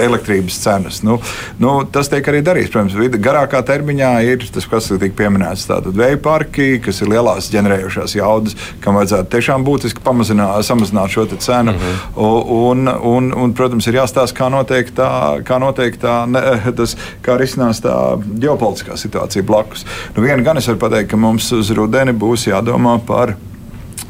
elektrības 0.00 0.60
cenas. 0.62 1.02
Nu, 1.06 1.18
nu, 1.60 1.80
tas 1.92 2.10
tiek 2.12 2.26
arī 2.30 2.42
darīts. 2.46 2.72
Protams, 2.72 2.96
garākā 3.20 3.60
termiņā 3.66 4.10
ir 4.28 4.44
tas, 4.60 4.68
kas 4.70 5.00
tika 5.00 5.16
pieminēts, 5.16 5.66
tātad 5.68 5.96
vēja 5.96 6.18
parki, 6.22 6.80
kas 6.84 7.00
ir 7.02 7.10
lielās 7.12 7.50
ģenerējošās 7.52 8.14
jaudas, 8.18 8.56
kam 8.84 8.98
vajadzētu 8.98 9.30
tiešām 9.32 9.64
būtiski 9.66 10.02
pamazināt, 10.04 10.66
samazināt 10.66 11.14
šo 11.14 11.26
cenu. 11.30 11.72
Mm 11.72 11.78
-hmm. 11.78 12.48
un, 12.56 12.88
un, 12.88 13.32
un, 13.32 13.52
protams, 13.54 13.86
ir 13.86 14.00
jāstāsta, 14.00 14.36
kā 14.36 14.50
notiek 14.50 14.90
tā, 14.94 15.42
kā 15.44 15.58
notiek 15.58 15.96
tā, 15.96 16.26
ne, 16.26 16.40
tas, 16.78 16.96
kā 17.22 17.36
risinās 17.38 17.80
tā 17.80 18.18
ģeopolitiskā 18.40 18.96
situācija 18.96 19.42
blakus. 19.42 19.86
Nu, 20.16 20.22
viena 20.22 20.42
gan 20.42 20.56
es 20.56 20.68
varu 20.68 20.78
pateikt, 20.78 21.10
ka 21.10 21.16
mums 21.16 21.52
uz 21.52 21.70
rudeni 21.70 22.12
būs 22.12 22.46
jādomā 22.46 22.98
par 23.06 23.36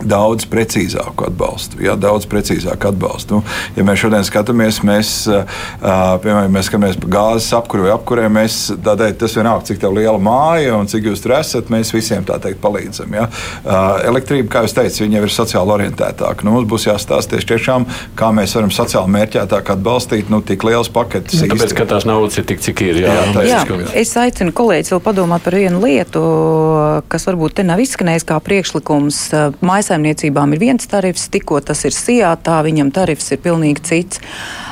daudz 0.01 0.47
precīzāku 0.51 1.27
atbalstu. 1.29 1.81
Jā, 1.85 1.97
daudz 2.01 2.27
precīzāku 2.31 2.91
atbalstu. 2.91 3.41
Nu, 3.41 3.45
ja 3.77 3.85
mēs 3.87 4.01
šodien 4.03 4.25
skatāmies, 4.27 4.81
mēs, 4.87 5.13
piemēram, 5.81 6.53
mēs 6.55 6.71
skatāmies 6.71 6.99
par 7.03 7.13
gāzes 7.17 7.51
apkuru 7.57 7.87
vai 7.87 7.93
apkurē, 7.95 8.29
mēs 8.33 8.59
tādēļ 8.85 9.17
tas 9.21 9.37
vienalga, 9.37 9.67
cik 9.71 9.85
liela 9.91 10.19
māja 10.23 10.77
un 10.79 10.89
cik 10.91 11.11
jūs 11.11 11.25
tur 11.25 11.37
esat, 11.39 11.71
mēs 11.73 11.93
visiem 11.95 12.25
tā 12.29 12.39
teikt 12.43 12.61
palīdzam. 12.63 13.17
Jā. 13.19 13.27
Elektrība, 14.09 14.49
kā 14.55 14.65
jūs 14.65 14.77
teicat, 14.77 15.01
viņa 15.05 15.21
ir 15.21 15.35
sociāli 15.35 15.75
orientētāka. 15.77 16.47
Nu, 16.47 16.55
mums 16.57 16.69
būs 16.71 16.89
jāstāsta 16.89 17.37
tieši 17.37 17.51
tiešām, 17.53 17.87
kā 18.19 18.31
mēs 18.37 18.55
varam 18.57 18.73
sociāli 18.75 19.15
mērķētāk 19.17 19.75
atbalstīt 19.77 20.33
nu, 20.33 20.41
tik 20.47 20.65
liels 20.69 20.91
paketes. 20.93 21.43
Nu, 21.43 21.51
tāpēc, 21.55 21.75
ka 21.77 21.89
tās 21.91 22.07
naudas 22.09 22.41
ir 22.41 22.47
tik, 22.49 22.63
cik 22.65 22.85
ir. 22.87 23.03
Jā, 23.05 23.17
jā, 23.37 23.63
jā. 23.69 23.91
Es 24.01 24.15
aicinu 24.21 24.55
kolēģis 24.57 24.95
vēl 24.95 25.03
padomāt 25.05 25.45
par 25.45 25.57
vienu 25.59 25.83
lietu, 25.85 26.23
kas 27.11 27.27
varbūt 27.29 27.59
te 27.61 27.67
nav 27.67 27.83
izskanējis 27.83 28.27
kā 28.29 28.39
priekšlikums. 28.45 29.23
Mājas 29.65 29.90
mājsaimniecībām 29.91 30.55
ir 30.55 30.61
viens 30.63 30.87
tarifs, 30.87 31.29
tikko 31.35 31.61
tas 31.67 31.83
ir 31.85 31.95
sijātā, 31.95 32.61
viņam 32.63 32.93
tarifs 32.95 33.33
ir 33.35 33.41
pilnīgi 33.43 33.83
cits. 33.83 34.21
Uh, 34.21 34.70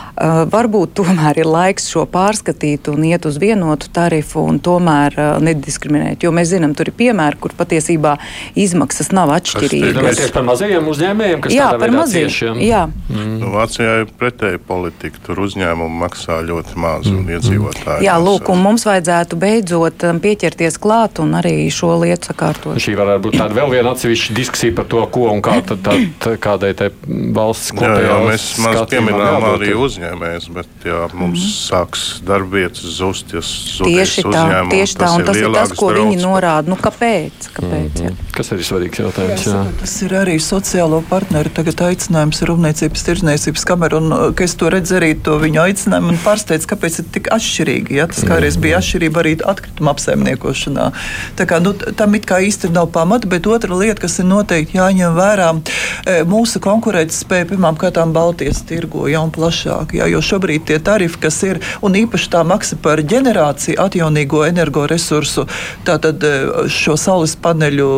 varbūt 0.50 0.94
tomēr 0.98 1.38
ir 1.42 1.48
laiks 1.48 1.88
šo 1.92 2.04
pārskatīt 2.10 2.88
un 2.90 3.04
iet 3.06 3.26
uz 3.28 3.38
vienotu 3.40 3.90
tarifu 3.94 4.42
un 4.48 4.58
tomēr 4.62 5.14
uh, 5.14 5.28
nediskriminēt. 5.44 6.24
Jo 6.26 6.32
mēs 6.34 6.50
zinām, 6.52 6.74
tur 6.78 6.90
ir 6.90 6.96
piemēri, 6.98 7.38
kur 7.40 7.54
patiesībā 7.58 8.16
izmaksas 8.58 9.12
nav 9.14 9.32
atšķirīgas. 9.36 10.00
Tas 10.08 10.22
ir 10.26 10.34
par 10.34 10.46
mazajiem 10.48 10.90
uzņēmējiem, 10.92 11.42
kas 11.44 11.54
jā, 11.54 11.68
par 11.78 11.94
mazajiem. 11.94 12.62
Jā. 12.64 12.82
Mm. 13.08 13.36
Nu, 13.42 13.52
Vācijā 13.54 13.94
ir 14.02 14.12
pretēji 14.18 14.62
politika. 14.68 15.22
Tur 15.28 15.42
uzņēmumi 15.46 16.00
maksā 16.02 16.40
ļoti 16.48 16.78
maz 16.80 17.06
un 17.10 17.20
mm. 17.22 17.36
iedzīvotāji. 17.36 18.06
Jā, 18.08 18.18
lūk, 18.22 18.50
un 18.52 18.62
mums 18.64 18.86
vajadzētu 18.88 19.38
beidzot 19.38 20.06
um, 20.08 20.22
pieķerties 20.24 20.80
klāt 20.82 21.22
un 21.22 21.36
arī 21.38 21.54
šo 21.74 21.94
lietu 22.02 22.32
sakārtot. 22.32 22.80
Šī 22.82 22.96
varētu 22.98 23.26
būt 23.28 23.38
tāda 23.38 23.58
vēl 23.60 23.76
viena 23.76 23.94
atsevišķa 23.94 24.36
diskusija 24.38 24.76
par 24.78 24.90
to, 24.90 25.04
ko 25.14 25.28
un 25.30 25.44
kā 25.44 25.60
tad, 25.66 25.86
tad, 25.86 26.28
kādai 26.42 26.74
te 26.78 26.90
valsts 27.36 27.74
kopējā. 27.76 28.02
Jā, 28.02 28.10
jā, 28.10 28.20
mēs 28.32 28.48
maz 28.64 28.82
pieminām 28.90 29.48
arī 29.54 29.74
uzņēmumu 29.78 30.07
uzņēmējs, 30.08 30.48
bet 30.54 30.86
jā, 30.86 31.00
mums 31.12 31.42
mm. 31.42 31.52
sāks 31.68 32.04
darbvietas 32.26 32.84
zust, 32.98 33.32
ja 33.32 33.42
tieši 33.42 34.24
tā, 34.26 34.44
tieši 34.70 34.98
tā, 34.98 35.10
un 35.16 35.24
tas 35.26 35.36
ir 35.36 35.50
tas, 35.54 35.72
ko 35.76 35.90
viņi 35.94 36.18
norāda. 36.20 36.68
Nu, 36.70 36.76
kāpēc? 36.76 37.50
kāpēc 37.54 38.00
mm 38.00 38.06
-hmm. 38.06 38.16
Kas 38.32 38.52
arī 38.52 38.62
svarīgs 38.62 39.00
jautājums? 39.00 39.46
Jā. 39.46 39.52
Jā. 39.52 39.72
Tas 39.80 40.02
ir 40.02 40.12
arī 40.14 40.36
sociālo 40.38 41.02
partneru 41.08 41.50
tagad 41.50 41.80
aicinājums 41.80 42.42
Rūpniecības 42.42 43.04
tirzniecības 43.04 43.64
kamera, 43.64 43.96
un 43.96 44.12
uh, 44.12 44.42
es 44.44 44.54
to 44.54 44.70
redzu 44.70 44.96
arī 44.96 45.14
to 45.22 45.38
viņu 45.38 45.60
aicinājumu 45.60 46.08
un 46.08 46.18
pārsteidz, 46.24 46.66
kāpēc 46.66 46.98
ir 46.98 47.04
tik 47.12 47.28
atšķirīgi. 47.34 47.94
Ja? 47.94 48.06
Tas 48.06 48.24
kādreiz 48.24 48.56
mm 48.56 48.58
-hmm. 48.58 48.62
bija 48.62 48.78
atšķirība 48.78 49.20
arī 49.22 49.32
atkrituma 49.44 49.90
apsaimniekošanā. 49.90 50.92
Tā 51.36 51.46
kā, 51.46 51.60
nu, 51.62 51.72
tam 51.72 52.14
it 52.14 52.26
kā 52.26 52.40
īsti 52.40 52.70
nav 52.70 52.86
pamata, 52.86 53.26
bet 53.26 53.46
otra 53.46 53.74
lieta, 53.74 54.00
kas 54.00 54.18
ir 54.18 54.24
noteikti 54.24 54.78
jāņem 54.78 55.14
vērā, 55.14 55.60
e, 56.06 56.24
mūsu 56.24 56.60
konkurētspēja 56.60 57.44
pirmām 57.44 57.76
kārtām 57.76 58.12
Baltijas 58.12 58.62
tirgo, 58.62 59.08
ja 59.08 59.20
un 59.20 59.30
plašāk 59.30 59.97
jā, 59.98 60.08
jo 60.12 60.22
šobrīd 60.24 60.66
tie 60.68 60.78
tarifi, 60.82 61.20
kas 61.22 61.40
ir, 61.46 61.60
un 61.84 61.96
īpaši 61.98 62.30
tā 62.32 62.42
maksa 62.46 62.78
par 62.82 63.02
ģenerāciju 63.02 63.78
atjaunīgo 63.82 64.44
energoresursu, 64.48 65.46
tātad 65.86 66.24
e, 66.24 66.32
šo 66.72 66.96
saules 67.00 67.34
paneļu, 67.42 67.88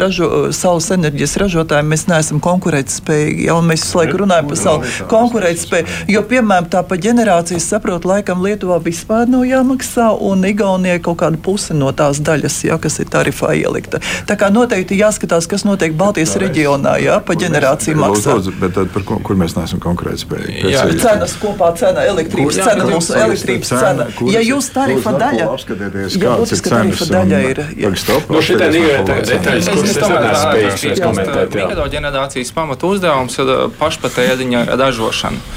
ražo, 0.00 0.30
saules 0.56 0.90
enerģijas 0.94 1.36
ražotājiem 1.44 1.90
mēs 1.92 2.06
neesam 2.10 2.42
konkurētspējīgi. 2.44 3.46
Ja, 3.48 3.58
mēs 3.64 3.84
visu 3.84 4.00
laiku 4.00 4.22
runājam 4.22 4.50
par 4.50 4.60
savu 4.60 4.94
konkurētspēju, 5.10 5.98
jo, 6.14 6.24
piemēram, 6.30 6.68
tā 6.72 6.82
pa 6.86 6.98
ģenerācijas 7.00 7.68
saprot, 7.74 8.06
laikam 8.08 8.44
Lietuvā 8.44 8.80
vispār 8.84 9.28
nav 9.30 9.46
jāmaksā, 9.48 10.10
un 10.30 10.44
Igaunijai 10.48 11.00
kaut 11.04 11.20
kāda 11.22 11.40
puse 11.42 11.76
no 11.76 11.92
tās 11.96 12.22
daļas, 12.24 12.60
ja, 12.68 12.78
kas 12.82 13.00
ir 13.02 13.10
tarifā 13.12 13.52
ielikta. 13.58 14.00
Tā 14.28 14.36
kā 14.40 14.50
noteikti 14.52 14.98
jāskatās, 15.00 15.48
kas 15.50 15.66
notiek 15.68 15.94
Baltijas 15.98 16.36
reģionā, 16.40 16.96
ja, 17.02 17.18
pa 17.24 17.36
ģenerāciju 17.38 17.98
maksā. 18.00 18.38
Bet 18.60 18.76
tad, 18.76 18.90
par 18.94 19.06
ko, 19.08 19.18
kur 19.24 19.38
mēs 19.40 19.56
neesam 19.58 19.82
konkurētspējīgi? 19.82 20.72
Jā, 20.72 20.86
cenas, 21.00 21.36
kopā 21.40 21.70
cena, 21.78 22.04
elektrības 22.10 22.58
kur, 22.58 22.64
cena, 22.68 22.86
mūsu 22.90 23.16
elektrības 23.18 23.72
cena. 23.72 24.06
cena. 24.06 24.30
Ja 24.34 24.42
jūs 24.44 24.70
tarifa 24.74 25.14
daļa, 25.16 25.48
apskatieties, 25.54 26.16
ja 26.16 26.36
kāds 26.36 26.54
ir 26.54 26.62
cenas 26.66 27.04
daļa 27.10 27.40
ir. 27.50 27.62
Ja. 27.80 27.92
Nu, 28.30 28.42
šitā 28.44 28.70
ir 28.74 29.04
detaļas, 29.08 29.70
kuras 29.74 29.96
es 29.96 30.44
spējīgs 30.44 31.02
komentēt. 31.04 31.56
Mikroģenerācijas 31.60 32.52
pamatu 32.56 32.92
uzdevums 32.94 33.38
ir 33.42 33.52
pašpatēriņa 33.80 34.64
ražošana. 34.80 35.48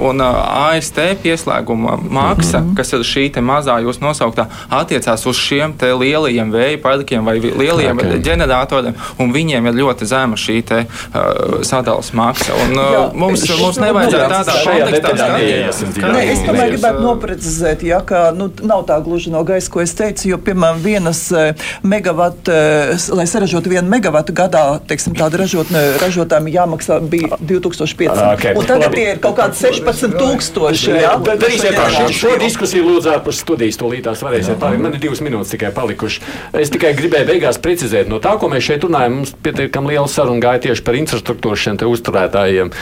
Un 0.00 0.22
AST 0.24 0.98
pieslēguma 1.22 1.96
maksa, 2.00 2.60
mhm. 2.60 2.74
kas 2.78 2.94
ir 2.96 3.06
šī 3.06 3.28
mazā 3.44 3.78
jūs 3.84 4.00
nosauktā, 4.02 4.48
attiecās 4.80 5.24
uz 5.28 5.38
šiem 5.40 5.74
lielajiem 5.80 6.50
vēja 6.52 6.78
parkiem 6.82 7.24
vai 7.26 7.38
lielajiem 7.40 7.98
okay. 7.98 8.20
ģeneratoriem, 8.24 8.96
un 9.22 9.32
viņiem 9.34 9.68
ir 9.70 9.78
ļoti 9.80 10.08
zema 10.08 10.38
šī 10.40 10.58
te, 10.66 10.82
uh, 10.84 11.60
sadalas 11.66 12.12
maksa. 12.16 12.56
Un, 12.64 12.74
uh, 12.76 12.90
Jā, 12.94 13.02
mums, 13.14 13.44
mums 13.60 13.80
nevajadzētu 13.82 14.30
tādā 14.34 14.56
kontekstā 14.66 15.29
neiesim 15.38 15.92
dziļāk. 15.94 16.14
Nē, 16.14 16.22
es 16.32 16.42
tomēr 16.46 16.72
gribētu 16.74 17.04
noprecizēt, 17.04 17.84
ja, 17.86 18.00
ka 18.06 18.30
nu, 18.36 18.48
nav 18.66 18.84
tā 18.88 18.98
gluži 19.04 19.32
no 19.32 19.42
gaisa, 19.46 19.70
ko 19.72 19.82
es 19.84 19.94
teicu, 19.98 20.28
jo, 20.32 20.38
piemēram, 20.44 20.80
vienas 20.84 21.22
eh, 21.36 21.68
megavatu, 21.86 22.54
eh, 22.54 23.08
lai 23.16 23.26
saražotu 23.30 23.72
vienu 23.72 23.90
megavatu 23.90 24.34
gadā, 24.36 24.64
teiksim, 24.90 25.16
tāda 25.18 25.42
ražotne, 25.42 25.82
ražotājiem 26.02 26.50
jāmaksā 26.54 27.00
bija 27.12 27.38
2500. 27.40 28.10
Ah, 28.14 28.34
okay. 28.34 28.56
Un 28.58 28.68
tagad 28.68 28.96
tie 28.96 29.06
ir 29.14 29.22
kaut 29.22 29.38
kādi 29.38 29.58
16 29.60 30.16
tūkstoši. 30.18 30.96
Jā, 31.00 31.14
darīsiet 31.28 31.76
tā, 31.78 31.88
šo, 32.14 32.34
diskusiju 32.40 32.86
lūdzu 32.88 33.14
ārpus 33.14 33.42
studijas, 33.44 33.78
tūlītās 33.80 34.24
varēsiet 34.26 34.60
pārīt. 34.60 34.82
Man 34.82 34.96
ir 34.96 35.02
divas 35.02 35.22
minūtes 35.24 35.54
tikai 35.54 35.72
palikušas. 35.76 36.24
Es 36.60 36.72
tikai 36.72 36.92
gribēju 36.98 37.28
beigās 37.30 37.60
precizēt, 37.62 38.10
no 38.10 38.20
tā, 38.22 38.36
ko 38.40 38.50
mēs 38.52 38.66
šeit 38.66 38.86
runājam, 38.86 39.20
mums 39.20 39.34
pietiekami 39.44 39.94
liela 39.94 40.08
saruna 40.10 40.42
gāja 40.42 40.64
tieši 40.68 40.84
par 40.86 40.98
infrastruktūru 40.98 41.58
šiem 41.60 41.78
uzturētājiem. 41.90 42.72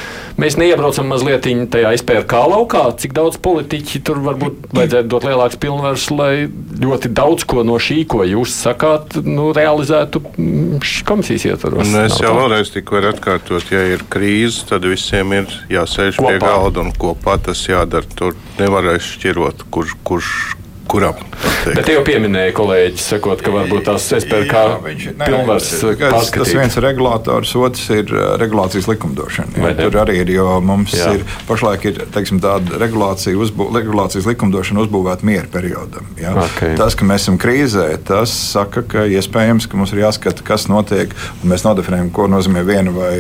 Mēs 0.41 0.59
neiebraucam 0.61 1.09
mazliet 1.11 1.47
tajā 1.73 1.93
SPRK 2.01 2.38
laukā, 2.49 2.85
cik 3.01 3.15
daudz 3.17 3.39
politiķi 3.43 4.01
tur 4.07 4.21
varbūt 4.25 4.69
vajadzētu 4.77 5.11
dot 5.13 5.27
lielāks 5.29 5.59
pilnvars, 5.61 6.09
lai 6.15 6.33
ļoti 6.83 7.11
daudz 7.17 7.47
ko 7.49 7.65
no 7.67 7.79
šī, 7.83 8.03
ko 8.11 8.23
jūs 8.29 8.55
sakāt, 8.63 9.19
nu, 9.25 9.51
realizētu 9.57 10.23
mm, 10.35 10.85
komisijas 11.09 11.49
ietvaros. 11.53 11.89
Nu, 11.89 12.05
es 12.07 12.21
jau 12.23 12.35
vēlreiz 12.37 12.75
varu 12.89 13.13
atkārtot, 13.13 13.73
ja 13.75 13.83
ir 13.95 14.05
krīze, 14.13 14.67
tad 14.69 14.87
visiem 14.89 15.35
ir 15.41 15.59
jāsēž 15.73 16.21
kopā. 16.21 16.35
pie 16.35 16.45
galda 16.45 16.85
un 16.85 16.95
kopā 16.95 17.39
tas 17.49 17.65
jādara. 17.69 18.07
Tur 18.19 18.37
nevarēs 18.59 19.15
šķirot, 19.17 19.67
kurš, 19.75 19.97
kurš 20.07 20.33
kuram. 20.89 21.21
Bet 21.69 21.89
jau 21.91 22.01
pieminēja 22.07 22.53
kolēģis, 22.57 23.07
sakot, 23.13 23.43
ka 23.45 23.53
varbūt 23.53 23.85
tās 23.89 24.07
SPRK 24.15 24.63
pilnvars 25.21 25.69
tas, 25.99 26.31
tas 26.33 26.53
viens 26.55 26.77
ir 26.79 26.85
regulators, 26.87 27.53
otrs 27.59 27.85
ir 27.93 28.13
uh, 28.15 28.31
regulācijas 28.41 28.89
likumdošana. 28.89 29.59
Jā, 29.59 29.73
tur 29.83 29.99
arī 30.05 30.21
ir, 30.23 30.33
jo 30.39 30.47
mums 30.65 30.95
jā. 30.97 31.11
ir 31.19 31.25
pašlaik 31.49 31.85
ir, 31.91 32.01
teiksim, 32.15 32.41
tāda 32.43 32.79
regulācija, 32.81 33.37
uzbū, 33.37 33.69
regulācijas 33.75 34.29
likumdošana 34.31 34.85
uzbūvēta 34.87 35.29
miera 35.29 35.49
periodam. 35.53 36.09
Jā. 36.21 36.33
Okay. 36.47 36.77
Tas, 36.79 36.97
ka 36.99 37.09
mēs 37.09 37.27
esam 37.27 37.39
krīzē, 37.43 37.87
tas 38.09 38.33
saka, 38.55 38.85
ka 38.89 39.05
iespējams, 39.19 39.69
ka 39.69 39.81
mums 39.81 39.93
ir 39.93 40.03
jāskata, 40.07 40.47
kas 40.47 40.69
notiek, 40.73 41.13
un 41.43 41.53
mēs 41.53 41.67
nodefinējam, 41.67 42.13
ko 42.17 42.29
nozīmē 42.33 42.65
viena 42.69 42.95
vai, 42.95 43.13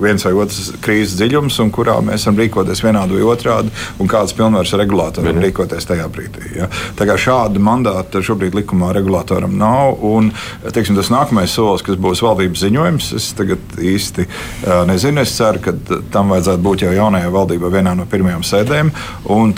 viens 0.00 0.24
vai 0.26 0.34
otrs 0.40 0.72
krīzes 0.84 1.18
dziļums, 1.20 1.60
un 1.64 1.74
kurā 1.74 1.98
mēs 2.06 2.26
varam 2.28 2.40
rīkoties 2.44 2.84
vienādi 2.86 3.18
vai 3.18 3.28
otrādi, 3.34 3.74
un 4.00 4.10
kādas 4.10 4.36
pilnvaras 4.38 4.74
regulātoram 4.80 5.42
rīkoties 5.44 5.88
tajā 5.90 6.08
brīdī. 6.12 6.54
Jā. 6.60 6.70
Tā 6.96 7.09
šāda 7.18 7.62
mandāta 7.62 8.22
šobrīd 8.24 8.54
likumā 8.58 8.92
regulātoram 8.96 9.56
nav. 9.58 9.98
Un, 10.06 10.30
teiksim, 10.62 10.98
tas 10.98 11.10
nākamais 11.12 11.52
solis, 11.54 11.84
kas 11.86 11.98
būs 12.00 12.22
valdības 12.24 12.64
ziņojums, 12.64 13.10
es 13.18 13.30
tagad 13.38 13.76
īsti 13.76 14.26
uh, 14.26 14.82
nezinu. 14.90 15.24
Es 15.24 15.34
ceru, 15.38 15.62
ka 15.64 15.74
tam 16.12 16.34
vajadzētu 16.34 16.64
būt 16.64 16.84
jau 16.86 16.94
jaunajā 16.94 17.30
valdībā 17.34 17.72
vienā 17.72 17.94
no 17.98 18.06
pirmajām 18.10 18.44
sēdēm. 18.46 18.92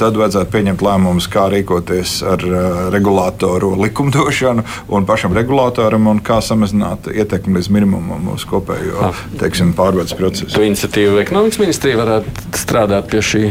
Tad 0.03 0.17
vajadzētu 0.19 0.53
pieņemt 0.53 0.83
lēmumus, 0.85 1.29
kā 1.33 1.47
rīkoties 1.53 2.19
ar 2.27 2.47
uh, 2.49 2.71
regulātoru 2.95 3.75
likumdošanu 3.83 4.65
un 4.93 5.07
pašam 5.09 5.37
regulātoram 5.37 6.09
un 6.11 6.23
kā 6.25 6.41
samazināt 6.45 7.11
ietekmi 7.13 7.59
līdz 7.59 7.71
minimumam 7.75 8.23
mūsu 8.33 8.49
kopējo 8.51 9.09
ah. 9.11 9.25
teiksim, 9.41 9.75
pārbaudas 9.79 10.17
procesu. 10.19 10.53
Tu 10.55 10.67
iniciatīvu 10.69 11.21
ekonomikas 11.23 11.61
ministrija 11.63 12.01
varētu 12.01 12.59
strādāt 12.59 13.11
pie 13.13 13.23
šī. 13.25 13.45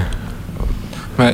Mē, 1.20 1.32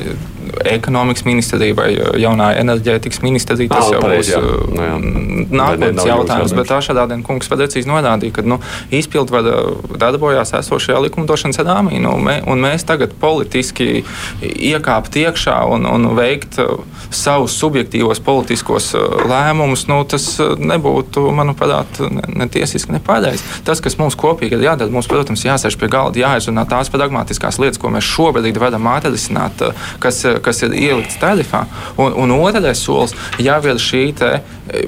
ekonomikas 0.68 1.24
ministrija 1.26 1.76
vai 1.78 1.90
jaunā 2.20 2.50
enerģētikas 2.60 3.22
ministrija. 3.24 3.70
Tas 3.72 3.88
ah, 3.88 3.96
jau 3.96 4.02
būs. 4.04 4.32
Uh, 4.36 4.68
nu, 4.74 5.46
nākotnes 5.48 6.08
jautājums. 6.08 6.54
Bet 6.56 6.72
Ašadādien 6.78 7.22
kungs 7.26 7.50
precīzi 7.50 7.88
norādīja, 7.90 8.38
ka 8.38 8.44
nu, 8.46 8.60
izpildvara 8.94 9.56
darbojās 10.00 10.54
esošajā 10.58 11.00
likumdošanas 11.06 11.60
rāmī. 11.66 12.00
Nu, 12.02 12.16
mē, 12.22 12.40
un 12.48 12.62
mēs 12.64 12.86
tagad 12.88 13.14
politiski 13.20 14.04
iekāpt 14.42 15.18
iekšā 15.22 15.58
un, 15.72 15.86
un 15.88 16.10
veikt 16.18 16.60
uh, 16.62 16.78
savus 17.14 17.56
subjektīvos 17.60 18.22
politiskos 18.24 18.92
uh, 18.98 19.22
lēmumus, 19.28 19.86
nu, 19.90 20.00
tas 20.08 20.26
nebūtu, 20.58 21.28
manuprāt, 21.34 22.00
ne, 22.04 22.24
ne 22.42 22.48
tiesiski, 22.50 22.94
ne 22.94 23.02
pareizi. 23.04 23.44
Tas, 23.66 23.82
kas 23.84 23.98
mums 24.00 24.16
kopīgi 24.18 24.58
ir 24.58 24.66
jādara, 24.68 24.92
mums, 24.92 25.08
protams, 25.10 25.44
jāsēž 25.46 25.78
pie 25.80 25.90
galda, 25.92 26.22
jāizrunā 26.22 26.64
tās 26.68 26.90
pragmatiskās 26.92 27.60
lietas, 27.62 27.80
ko 27.80 27.92
mēs 27.94 28.06
šobrīd 28.08 28.58
varam 28.60 28.88
atrisināt, 28.92 29.62
kas, 30.02 30.22
kas 30.44 30.62
ir 30.66 30.76
ielikts 30.76 31.18
tarifā. 31.20 31.64
Un, 32.00 32.14
un 32.24 32.36
otrais 32.38 32.80
solis 32.84 33.14
jau 33.42 33.58
ir 33.66 33.82
šī 33.82 34.04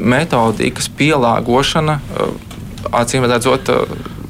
metodikas 0.00 0.90
pielāgošana, 0.98 1.98
acīm 3.00 3.26
redzot, 3.28 3.70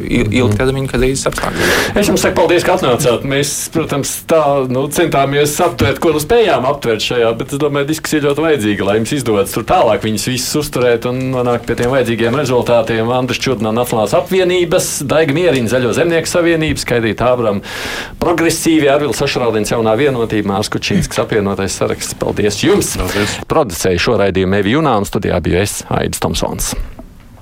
ilgtermiņa 0.01 0.90
krīzes 0.90 1.28
apstākļos. 1.30 1.74
Es 2.01 2.11
jums 2.11 2.24
saku 2.24 2.38
paldies, 2.40 2.64
ka 2.66 2.76
atnācāt. 2.78 3.24
Mēs, 3.28 3.53
protams, 3.74 4.12
tā 4.30 4.42
nu, 4.70 4.86
centāmies 4.94 5.55
aptvert, 5.64 6.01
ko 6.03 6.14
nu 6.14 6.22
spējām 6.22 6.66
aptvert 6.68 7.05
šajā, 7.05 7.32
bet 7.38 7.55
es 7.55 7.62
domāju, 7.62 7.88
diskusija 7.90 8.24
ļoti 8.28 8.44
vajadzīga, 8.46 8.86
lai 8.88 8.96
jums 9.01 9.14
izdodas 9.16 9.55
tur 9.55 9.66
tālāk 9.68 10.05
viņus 10.07 10.28
visus 10.30 10.61
uzturēt 10.62 11.09
un 11.11 11.22
nonākt 11.34 11.66
pie 11.68 11.78
tiem 11.80 11.92
vajadzīgiem 11.94 12.38
rezultātiem. 12.40 13.11
Andris 13.14 13.42
Čudnā 13.42 13.72
Nacionālās 13.74 14.14
apvienības, 14.18 14.90
Daiga 15.11 15.36
Mieriņa 15.36 15.74
Zaļo 15.74 15.94
zemnieku 15.96 16.30
savienības, 16.30 16.86
Skaidrīt 16.86 17.24
Ābram 17.24 17.61
progresīvi, 18.22 18.88
Arvils 18.92 19.20
Sašraudins 19.20 19.74
jaunā 19.74 19.96
vienotība, 20.01 20.55
Mārs 20.55 20.72
Kučīnskas 20.72 21.24
apvienotais 21.24 21.76
saraksts. 21.80 22.16
Paldies 22.20 22.62
jums! 22.64 22.94
Paldies. 23.01 23.36
Producēju 23.51 24.07
šo 24.07 24.16
raidījumu 24.22 24.61
Evi 24.62 24.78
Junānu 24.78 25.09
studijā 25.09 25.42
biju 25.44 25.62
es, 25.64 25.80
Aidis 25.90 26.22
Tomsons. 26.22 26.74